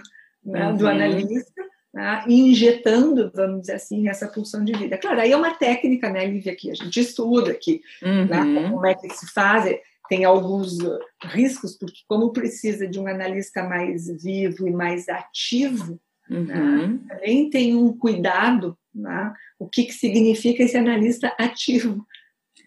né, 0.44 0.68
uhum. 0.68 0.78
do 0.78 0.88
analista, 0.88 1.64
né, 1.94 2.24
injetando, 2.28 3.32
vamos 3.34 3.62
dizer 3.62 3.74
assim, 3.74 4.08
essa 4.10 4.28
pulsão 4.28 4.64
de 4.64 4.74
vida. 4.74 4.98
Claro, 4.98 5.22
aí 5.22 5.32
é 5.32 5.38
uma 5.38 5.54
técnica, 5.54 6.10
né, 6.10 6.26
Lívia, 6.26 6.56
que 6.56 6.70
a 6.70 6.74
gente 6.74 7.00
estuda 7.00 7.52
aqui, 7.52 7.82
uhum. 8.04 8.26
né, 8.26 8.70
como 8.70 8.86
é 8.86 8.96
que 8.96 9.10
se 9.10 9.32
faz, 9.32 9.80
tem 10.10 10.26
alguns 10.26 10.78
riscos, 11.22 11.78
porque 11.78 12.02
como 12.08 12.32
precisa 12.32 12.88
de 12.88 13.00
um 13.00 13.08
analista 13.08 13.64
mais 13.64 14.08
vivo 14.22 14.68
e 14.68 14.72
mais 14.72 15.08
ativo, 15.10 16.00
uhum. 16.30 16.44
né, 16.46 17.00
também 17.08 17.50
tem 17.50 17.76
um 17.76 17.96
cuidado, 17.98 18.78
né, 18.94 19.34
o 19.60 19.68
que, 19.68 19.86
que 19.86 19.94
significa 19.94 20.64
esse 20.64 20.78
analista 20.78 21.34
ativo. 21.38 22.06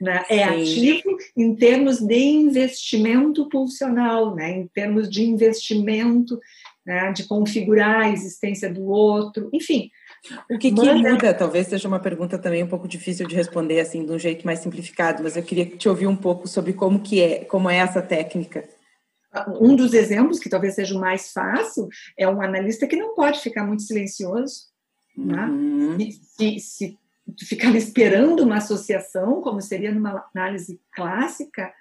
Né? 0.01 0.25
É 0.31 0.45
ativo 0.45 1.17
em 1.37 1.55
termos 1.55 1.99
de 1.99 2.19
investimento 2.19 3.47
pulsional, 3.51 4.35
né? 4.35 4.51
em 4.51 4.67
termos 4.69 5.11
de 5.11 5.23
investimento 5.23 6.41
né, 6.87 7.13
de 7.13 7.25
configurar 7.25 8.01
a 8.01 8.11
existência 8.11 8.73
do 8.73 8.87
outro, 8.87 9.51
enfim. 9.53 9.91
O 10.51 10.59
que, 10.59 10.73
que 10.73 10.93
muda? 10.93 11.35
Talvez 11.35 11.67
seja 11.67 11.87
uma 11.87 12.01
pergunta 12.01 12.39
também 12.39 12.63
um 12.63 12.69
pouco 12.69 12.89
difícil 12.89 13.27
de 13.27 13.35
responder 13.35 13.81
assim 13.81 14.05
de 14.05 14.13
um 14.13 14.19
jeito 14.19 14.45
mais 14.45 14.61
simplificado, 14.61 15.23
mas 15.23 15.37
eu 15.37 15.43
queria 15.43 15.67
te 15.67 15.89
ouvir 15.89 16.07
um 16.07 16.17
pouco 16.17 16.49
sobre 16.49 16.73
como 16.73 17.01
que 17.01 17.21
é, 17.21 17.45
como 17.45 17.71
é 17.71 17.77
essa 17.77 18.03
técnica. 18.03 18.65
Um 19.61 19.77
dos 19.77 19.93
exemplos 19.95 20.39
que 20.39 20.49
talvez 20.49 20.75
seja 20.75 20.97
o 20.97 21.01
mais 21.01 21.33
fácil 21.33 21.89
é 22.17 22.29
um 22.29 22.43
analista 22.43 22.87
que 22.87 22.97
não 22.97 23.15
pode 23.15 23.41
ficar 23.41 23.65
muito 23.65 23.83
silencioso, 23.83 24.65
né? 25.17 25.45
uhum. 25.45 25.99
se, 25.99 26.59
se, 26.59 26.99
se 27.39 27.45
ficar 27.45 27.75
esperando 27.77 28.41
uma 28.41 28.57
associação, 28.57 29.41
como 29.41 29.61
seria 29.61 29.93
numa 29.93 30.29
análise 30.35 30.81
clássica, 30.93 31.73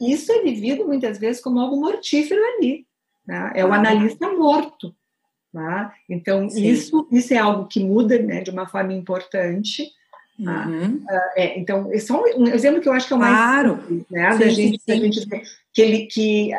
isso 0.00 0.32
é 0.32 0.42
vivido 0.42 0.86
muitas 0.86 1.18
vezes 1.18 1.42
como 1.42 1.60
algo 1.60 1.78
mortífero 1.78 2.40
ali. 2.56 2.86
Né? 3.26 3.52
É 3.54 3.64
o 3.64 3.72
analista 3.72 4.28
morto. 4.32 4.94
Né? 5.52 5.92
Então, 6.08 6.46
isso, 6.46 7.08
isso 7.10 7.34
é 7.34 7.38
algo 7.38 7.66
que 7.66 7.80
muda 7.80 8.18
né, 8.18 8.42
de 8.42 8.50
uma 8.50 8.66
forma 8.66 8.92
importante. 8.92 9.90
Tá? 10.44 10.66
Uhum. 10.66 10.96
Uh, 10.96 11.30
é, 11.34 11.58
então, 11.58 11.90
é 11.90 11.98
só 11.98 12.22
um 12.36 12.46
exemplo 12.46 12.80
que 12.80 12.88
eu 12.88 12.92
acho 12.92 13.06
que 13.06 13.12
é 13.14 13.16
o 13.16 13.18
mais 13.18 13.34
claro. 13.34 13.78
simples, 13.80 14.04
né? 14.10 14.32
Sim, 14.32 14.38
da 14.38 14.48
gente, 14.48 14.78
sim. 14.78 14.86
Da 14.86 14.96
gente 14.96 15.26
que, 15.72 15.82
ele, 15.82 16.06
que 16.06 16.50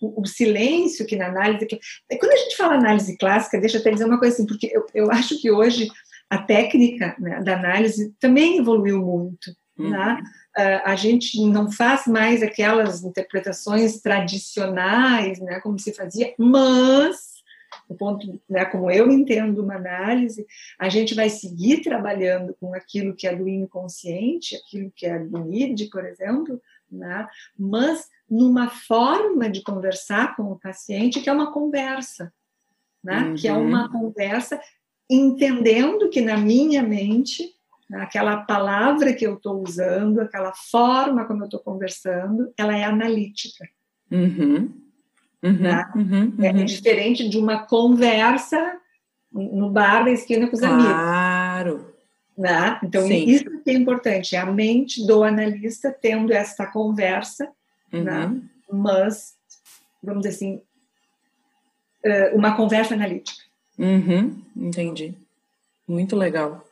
o, 0.00 0.22
o, 0.22 0.26
silêncio 0.26 1.06
que 1.06 1.16
na 1.16 1.26
análise. 1.26 1.66
Que, 1.66 1.78
quando 2.18 2.32
a 2.32 2.36
gente 2.36 2.56
fala 2.56 2.74
análise 2.74 3.16
clássica, 3.18 3.60
deixa 3.60 3.76
eu 3.76 3.80
até 3.80 3.90
dizer 3.90 4.06
uma 4.06 4.18
coisa 4.18 4.34
assim, 4.34 4.46
porque 4.46 4.70
eu, 4.72 4.86
eu 4.94 5.10
acho 5.10 5.40
que 5.40 5.50
hoje 5.50 5.88
a 6.30 6.38
técnica 6.38 7.14
né, 7.18 7.42
da 7.42 7.58
análise 7.58 8.14
também 8.18 8.58
evoluiu 8.58 9.00
muito. 9.02 9.54
Uhum. 9.78 9.90
Né? 9.90 10.22
a 10.86 10.96
gente 10.96 11.38
não 11.50 11.70
faz 11.70 12.06
mais 12.06 12.42
aquelas 12.42 13.04
interpretações 13.04 14.00
tradicionais, 14.00 15.38
né, 15.38 15.60
como 15.60 15.78
se 15.78 15.92
fazia, 15.92 16.32
mas 16.38 17.35
o 17.88 17.94
ponto, 17.94 18.40
né, 18.48 18.64
como 18.64 18.90
eu 18.90 19.10
entendo 19.10 19.62
uma 19.62 19.76
análise, 19.76 20.46
a 20.78 20.88
gente 20.88 21.14
vai 21.14 21.28
seguir 21.28 21.82
trabalhando 21.82 22.54
com 22.60 22.74
aquilo 22.74 23.14
que 23.14 23.26
é 23.26 23.34
do 23.34 23.48
inconsciente, 23.48 24.56
aquilo 24.56 24.90
que 24.94 25.06
é 25.06 25.18
do 25.18 25.52
id, 25.52 25.88
por 25.90 26.04
exemplo, 26.04 26.60
né, 26.90 27.26
mas 27.58 28.08
numa 28.28 28.68
forma 28.68 29.48
de 29.48 29.62
conversar 29.62 30.36
com 30.36 30.44
o 30.44 30.58
paciente 30.58 31.20
que 31.20 31.28
é 31.28 31.32
uma 31.32 31.52
conversa, 31.52 32.32
né, 33.02 33.20
uhum. 33.20 33.34
que 33.34 33.46
é 33.46 33.52
uma 33.52 33.84
uhum. 33.84 33.92
conversa 33.92 34.60
entendendo 35.08 36.08
que 36.08 36.20
na 36.20 36.36
minha 36.36 36.82
mente 36.82 37.54
aquela 37.94 38.38
palavra 38.38 39.12
que 39.12 39.24
eu 39.24 39.34
estou 39.34 39.62
usando, 39.62 40.20
aquela 40.20 40.52
forma 40.52 41.24
como 41.24 41.42
eu 41.42 41.44
estou 41.44 41.60
conversando, 41.60 42.52
ela 42.58 42.76
é 42.76 42.82
analítica. 42.82 43.64
Uhum. 44.10 44.85
Uhum, 45.46 45.62
tá? 45.62 45.92
uhum, 45.94 46.34
é, 46.40 46.48
é, 46.48 46.64
diferente 46.64 47.28
de 47.28 47.38
uma 47.38 47.58
conversa 47.66 48.78
no 49.32 49.70
bar 49.70 50.04
da 50.04 50.10
esquina 50.10 50.46
com 50.46 50.54
os 50.54 50.60
claro. 50.60 50.74
amigos. 50.74 50.92
Claro. 50.92 51.94
Né? 52.36 52.80
Então, 52.82 53.06
Sim. 53.06 53.24
isso 53.24 53.44
que 53.62 53.70
é 53.70 53.74
importante, 53.74 54.36
é 54.36 54.38
a 54.38 54.46
mente 54.46 55.06
do 55.06 55.22
analista 55.22 55.90
tendo 55.90 56.32
esta 56.32 56.66
conversa, 56.66 57.48
né? 57.90 58.26
Uhum. 58.26 58.42
mas, 58.70 59.34
vamos 60.02 60.22
dizer 60.22 60.34
assim, 60.34 60.60
eh, 62.04 62.32
uma 62.34 62.54
conversa 62.54 62.94
analítica. 62.94 63.42
Uhum, 63.78 64.42
entendi. 64.54 65.14
Muito 65.88 66.16
legal. 66.16 66.66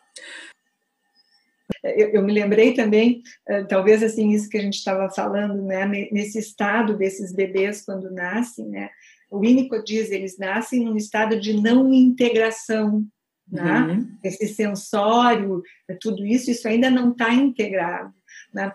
Eu, 1.84 2.08
eu, 2.10 2.22
me 2.22 2.32
lembrei 2.32 2.74
também, 2.74 3.22
uh, 3.48 3.66
talvez 3.68 4.02
assim, 4.02 4.30
isso 4.30 4.48
que 4.48 4.56
a 4.56 4.62
gente 4.62 4.74
estava 4.78 5.10
falando, 5.10 5.62
né, 5.62 5.86
nesse 6.10 6.38
estado 6.38 6.96
desses 6.96 7.32
bebês 7.32 7.84
quando 7.84 8.10
nascem, 8.10 8.66
né, 8.66 8.90
o 9.30 9.40
Winnicott 9.40 9.84
diz, 9.84 10.10
eles 10.10 10.38
nascem 10.38 10.84
num 10.84 10.96
estado 10.96 11.38
de 11.40 11.54
não 11.54 11.92
integração, 11.92 13.04
né? 13.50 13.82
Uhum. 13.82 14.08
Esse 14.22 14.46
sensório, 14.46 15.62
tudo 16.00 16.24
isso, 16.24 16.50
isso 16.50 16.66
ainda 16.68 16.88
não 16.88 17.10
está 17.10 17.32
integrado. 17.32 18.14
Né? 18.52 18.72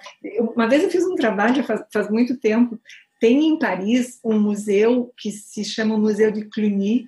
Uma 0.55 0.67
vez 0.67 0.83
eu 0.83 0.89
fiz 0.89 1.05
um 1.05 1.15
trabalho, 1.15 1.63
faz, 1.63 1.81
faz 1.91 2.09
muito 2.09 2.37
tempo, 2.37 2.79
tem 3.19 3.47
em 3.47 3.57
Paris 3.57 4.19
um 4.23 4.39
museu 4.39 5.13
que 5.17 5.31
se 5.31 5.63
chama 5.63 5.97
Museu 5.97 6.31
de 6.31 6.45
Cluny, 6.45 7.05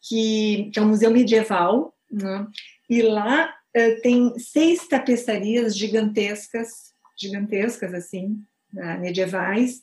que, 0.00 0.70
que 0.72 0.78
é 0.78 0.82
um 0.82 0.88
museu 0.88 1.10
medieval, 1.10 1.94
né? 2.10 2.46
e 2.88 3.02
lá 3.02 3.44
eh, 3.44 3.52
tem 4.02 4.38
seis 4.38 4.86
tapeçarias 4.86 5.76
gigantescas, 5.76 6.92
gigantescas 7.16 7.92
assim, 7.94 8.42
né, 8.72 8.96
medievais, 8.98 9.82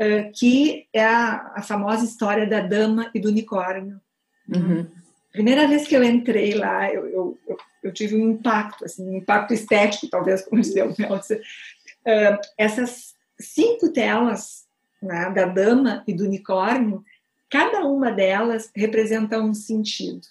uh, 0.00 0.32
que 0.34 0.86
é 0.92 1.04
a, 1.04 1.52
a, 1.56 1.62
famosa 1.62 2.04
história 2.04 2.46
da 2.46 2.60
dama 2.60 3.10
e 3.14 3.20
do 3.20 3.28
unicórnio. 3.28 4.00
Uhum. 4.48 4.86
Primeira 5.32 5.68
vez 5.68 5.86
que 5.86 5.96
eu 5.96 6.02
entrei 6.02 6.54
lá, 6.54 6.92
eu, 6.92 7.06
eu, 7.06 7.38
eu, 7.46 7.56
eu, 7.84 7.92
tive 7.92 8.16
um 8.16 8.30
impacto, 8.30 8.84
assim, 8.84 9.08
um 9.08 9.16
impacto 9.16 9.54
estético, 9.54 10.08
talvez, 10.08 10.42
como 10.42 10.60
dizia 10.60 10.86
o 10.86 10.94
Nelson. 10.98 11.34
Uh, 11.34 12.38
essas 12.58 13.14
cinco 13.38 13.92
telas 13.92 14.66
né, 15.00 15.30
da 15.30 15.46
dama 15.46 16.02
e 16.06 16.12
do 16.12 16.24
unicórnio, 16.24 17.04
cada 17.48 17.84
uma 17.86 18.10
delas 18.10 18.70
representa 18.74 19.40
um 19.40 19.54
sentido. 19.54 20.26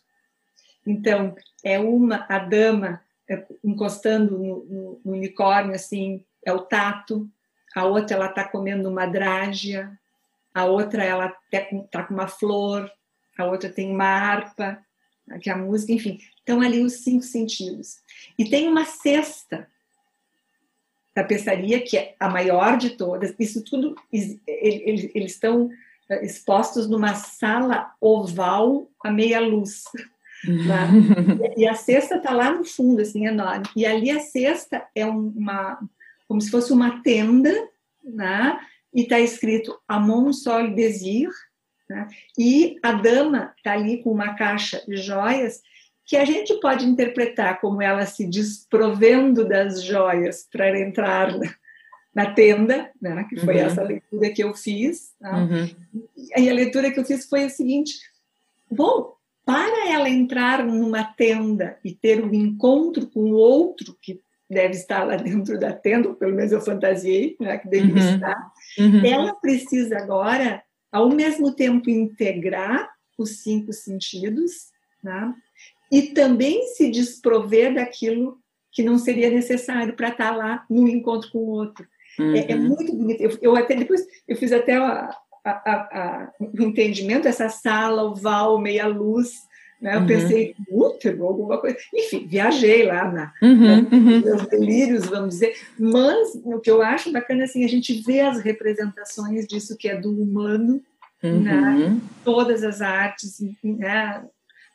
Então, 0.90 1.36
é 1.64 1.78
uma, 1.78 2.26
a 2.28 2.40
dama 2.40 3.00
é, 3.30 3.46
encostando 3.64 4.40
no, 4.40 4.66
no, 4.66 5.02
no, 5.06 5.12
unicórnio, 5.14 5.76
assim, 5.76 6.26
é 6.44 6.52
o 6.52 6.62
tato, 6.62 7.30
a 7.76 7.86
outra 7.86 8.16
ela 8.16 8.26
está 8.26 8.44
comendo 8.44 8.90
uma 8.90 9.06
drágia, 9.06 9.96
a 10.52 10.66
outra 10.66 11.04
ela 11.04 11.32
está 11.54 12.04
com 12.04 12.16
uma 12.16 12.28
flor, 12.28 12.92
a 13.38 13.46
outra 13.46 13.70
tem 13.70 13.92
uma 13.92 14.06
harpa, 14.06 14.84
que 15.44 15.52
é 15.52 15.54
a 15.54 15.58
música, 15.58 15.94
enfim. 15.94 16.20
Então, 16.42 16.60
ali 16.60 16.82
os 16.82 17.04
cinco 17.04 17.24
sentidos. 17.24 18.00
E 18.36 18.50
tem 18.50 18.68
uma 18.68 18.86
sexta 18.86 19.68
tapeçaria, 21.14 21.80
que 21.82 22.00
é 22.00 22.16
a 22.20 22.28
maior 22.28 22.78
de 22.78 22.92
todas. 22.92 23.36
Isso 23.38 23.64
tudo, 23.64 23.94
eles, 24.12 25.12
estão 25.14 25.70
é, 26.10 26.26
expostos 26.26 26.90
numa 26.90 27.14
sala 27.14 27.94
oval 28.02 28.90
a 29.04 29.12
meia 29.12 29.40
luz. 29.40 29.84
Né? 30.48 30.90
e 31.58 31.68
a 31.68 31.74
cesta 31.74 32.16
está 32.16 32.32
lá 32.32 32.52
no 32.52 32.64
fundo, 32.64 33.02
assim, 33.02 33.26
enorme. 33.26 33.66
E 33.76 33.86
ali 33.86 34.12
a 34.12 34.20
cesta 34.20 34.86
é 34.96 35.06
uma, 35.06 35.80
como 36.28 36.40
se 36.42 36.50
fosse 36.50 36.72
uma 36.72 37.02
tenda, 37.02 37.54
né? 38.04 38.60
e 38.94 39.02
está 39.02 39.20
escrito 39.20 39.80
Amon 39.88 40.34
Sol 40.34 40.74
Desir, 40.74 41.30
né? 41.90 42.08
e 42.38 42.80
a 42.82 42.94
dama 42.94 43.54
está 43.58 43.74
ali 43.74 44.02
com 44.02 44.12
uma 44.12 44.36
caixa 44.36 44.84
de 44.88 44.98
joias 44.98 45.62
que 46.06 46.18
a 46.18 46.26
gente 46.26 46.60
pode 46.60 46.86
interpretar 46.88 47.62
como 47.62 47.84
ela 47.84 48.04
se 48.06 48.26
desprovendo 48.26 49.48
das 49.48 49.84
joias 49.84 50.48
para 50.52 50.80
entrar 50.80 51.38
na, 51.38 51.54
na 52.16 52.34
tenda, 52.34 52.90
né? 53.00 53.28
que 53.30 53.40
foi 53.40 53.56
uhum. 53.56 53.62
essa 53.62 53.84
leitura 53.84 54.30
que 54.32 54.44
eu 54.44 54.56
fiz. 54.56 55.14
Tá? 55.20 55.38
Uhum. 55.38 55.70
E 56.36 56.50
a 56.50 56.54
leitura 56.54 56.90
que 56.90 57.00
eu 57.00 57.06
fiz 57.06 57.30
foi 57.30 57.44
a 57.44 57.50
seguinte: 57.50 57.94
bom, 58.72 59.14
para 59.50 59.92
ela 59.92 60.08
entrar 60.08 60.64
numa 60.64 61.04
tenda 61.04 61.80
e 61.84 61.92
ter 61.92 62.24
um 62.24 62.32
encontro 62.32 63.08
com 63.08 63.32
o 63.32 63.34
outro 63.34 63.98
que 64.00 64.22
deve 64.48 64.76
estar 64.76 65.04
lá 65.04 65.16
dentro 65.18 65.60
da 65.60 65.74
tenda, 65.74 66.08
ou 66.08 66.14
pelo 66.14 66.36
menos 66.36 66.52
eu 66.52 66.62
fantasiei 66.62 67.36
né, 67.40 67.58
que 67.58 67.68
deve 67.68 67.92
uhum. 67.92 67.98
estar, 67.98 68.52
uhum. 68.78 69.04
ela 69.04 69.34
precisa 69.34 69.98
agora, 69.98 70.62
ao 70.92 71.10
mesmo 71.10 71.52
tempo, 71.52 71.90
integrar 71.90 72.88
os 73.18 73.42
cinco 73.42 73.74
sentidos 73.74 74.68
né, 75.04 75.34
e 75.92 76.04
também 76.14 76.68
se 76.68 76.92
desprover 76.92 77.74
daquilo 77.74 78.38
que 78.72 78.84
não 78.84 79.00
seria 79.00 79.32
necessário 79.32 79.96
para 79.96 80.10
estar 80.10 80.30
lá 80.30 80.64
no 80.70 80.88
encontro 80.88 81.32
com 81.32 81.40
o 81.40 81.50
outro. 81.50 81.88
Uhum. 82.20 82.36
É, 82.36 82.52
é, 82.52 82.56
uhum. 82.56 82.68
muito 82.68 82.96
bonito. 82.96 83.22
Eu, 83.22 83.38
eu, 83.42 83.56
até 83.56 83.76
depois 83.76 84.06
eu 84.28 84.38
fiz 84.38 84.52
até 84.52 84.76
a, 84.76 85.10
a, 85.52 85.74
a, 85.74 86.32
o 86.40 86.62
entendimento 86.64 87.28
essa 87.28 87.50
sala 87.50 88.04
oval 88.04 88.60
meia 88.60 88.88
luz 88.88 89.50
né? 89.82 89.96
Eu 89.96 90.02
uhum. 90.02 90.08
pensei, 90.08 90.56
útero, 90.70 91.26
alguma 91.26 91.58
coisa. 91.58 91.78
Enfim, 91.94 92.28
viajei 92.28 92.86
lá 92.86 93.10
na, 93.10 93.34
uhum, 93.42 93.88
uhum. 93.92 94.22
meus 94.22 94.46
delírios, 94.48 95.06
vamos 95.06 95.36
dizer. 95.36 95.56
Mas 95.78 96.38
o 96.44 96.60
que 96.60 96.70
eu 96.70 96.82
acho 96.82 97.12
bacana 97.12 97.42
é 97.42 97.44
assim, 97.46 97.64
a 97.64 97.70
gente 97.70 97.94
vê 98.02 98.20
as 98.20 98.42
representações 98.42 99.48
disso 99.48 99.78
que 99.78 99.88
é 99.88 99.96
do 99.96 100.12
humano, 100.12 100.82
uhum. 101.24 101.42
né? 101.42 101.98
todas 102.26 102.64
as 102.64 102.82
artes, 102.82 103.40
né? 103.64 104.22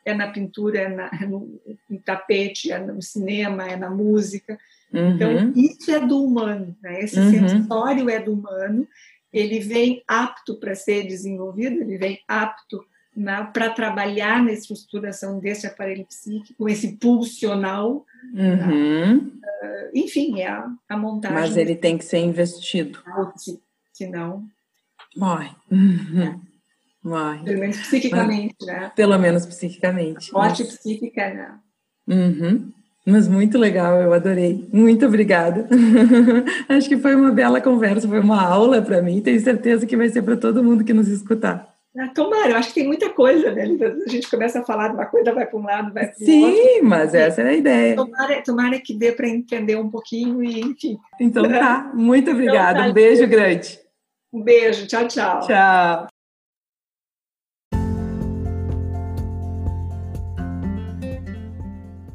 é 0.07 0.15
na 0.15 0.29
pintura, 0.29 0.81
é, 0.81 0.89
na, 0.89 1.11
é 1.21 1.27
no, 1.27 1.61
no, 1.89 1.99
tapete, 2.01 2.73
é 2.73 2.79
no 2.79 3.03
cinema, 3.03 3.67
é 3.67 3.77
na 3.77 3.91
música. 3.91 4.59
Então, 4.93 5.35
uhum. 5.35 5.53
isso 5.57 5.91
é 5.91 5.99
do 5.99 6.25
humano, 6.25 6.75
né? 6.83 7.01
esse 7.01 7.19
uhum. 7.19 7.49
sensório 7.49 8.09
é 8.09 8.21
do 8.21 8.33
humano, 8.33 8.87
ele 9.35 9.59
vem 9.59 10.03
apto 10.07 10.55
para 10.55 10.77
ser 10.77 11.09
desenvolvido, 11.09 11.83
ele 11.83 11.99
vem 11.99 12.21
apto 12.29 12.87
né, 13.17 13.51
para 13.53 13.71
trabalhar 13.71 14.41
na 14.43 14.53
estruturação 14.53 15.41
desse 15.41 15.67
aparelho 15.67 16.07
psíquico, 16.07 16.69
esse 16.69 16.97
pulsional. 16.97 18.07
Uhum. 18.33 19.17
Uh, 19.19 19.91
enfim, 19.93 20.41
é 20.41 20.49
a, 20.49 20.69
a, 20.89 20.97
montagem. 20.97 21.37
Mas 21.37 21.57
ele 21.57 21.75
tem 21.75 21.99
que 21.99 22.05
ser 22.05 22.19
investido. 22.19 23.03
Se, 23.37 23.61
senão. 23.93 24.47
Morre. 25.17 25.51
Uhum. 25.71 26.41
Morre. 27.03 27.45
Pelo 27.45 27.59
menos 27.59 27.77
psiquicamente, 27.79 28.57
né? 28.65 28.93
Pelo 28.95 29.19
menos 29.19 29.47
psiquicamente. 29.47 30.33
Morte 30.33 30.65
Mas... 30.65 30.79
psíquica, 30.79 31.35
né? 31.35 31.59
Uhum. 32.07 32.73
Mas 33.07 33.29
muito 33.29 33.59
legal, 33.59 34.01
eu 34.01 34.13
adorei. 34.15 34.67
Muito 34.73 35.05
obrigada. 35.05 35.69
Acho 36.69 36.89
que 36.89 36.97
foi 36.97 37.15
uma 37.15 37.31
bela 37.31 37.61
conversa, 37.61 38.09
foi 38.09 38.21
uma 38.21 38.43
aula 38.43 38.81
para 38.81 39.03
mim. 39.03 39.21
Tenho 39.21 39.39
certeza 39.41 39.85
que 39.85 39.97
vai 39.97 40.09
ser 40.09 40.23
para 40.23 40.37
todo 40.37 40.65
mundo 40.65 40.85
que 40.85 40.95
nos 40.95 41.09
escutar. 41.09 41.75
Ah, 41.97 42.09
tomara, 42.09 42.51
eu 42.51 42.57
acho 42.57 42.69
que 42.71 42.75
tem 42.75 42.87
muita 42.89 43.09
coisa, 43.11 43.53
né? 43.53 43.63
A 44.05 44.11
gente 44.11 44.29
começa 44.29 44.59
a 44.59 44.65
falar 44.65 44.89
de 44.89 44.95
uma 44.95 45.07
coisa, 45.07 45.33
vai 45.33 45.47
para 45.47 45.57
um 45.57 45.63
lado, 45.63 45.93
vai 45.93 46.09
para 46.09 46.17
o 46.19 46.41
outro. 46.43 46.57
Sim, 46.57 46.83
mas 46.83 47.15
essa 47.15 47.43
é 47.43 47.51
a 47.51 47.55
ideia. 47.55 47.95
Tomara, 47.95 48.43
tomara 48.43 48.81
que 48.81 48.93
dê 48.93 49.13
para 49.13 49.29
entender 49.29 49.77
um 49.77 49.89
pouquinho 49.89 50.43
e, 50.43 50.61
enfim. 50.61 50.99
Então 51.21 51.49
tá, 51.49 51.93
muito 51.95 52.33
obrigada. 52.33 52.73
Então, 52.73 52.85
tá, 52.85 52.91
um 52.91 52.93
beijo 52.93 53.27
grande. 53.29 53.79
Um 54.33 54.43
beijo, 54.43 54.89
tchau, 54.89 55.07
tchau. 55.07 55.41
Tchau. 55.47 56.09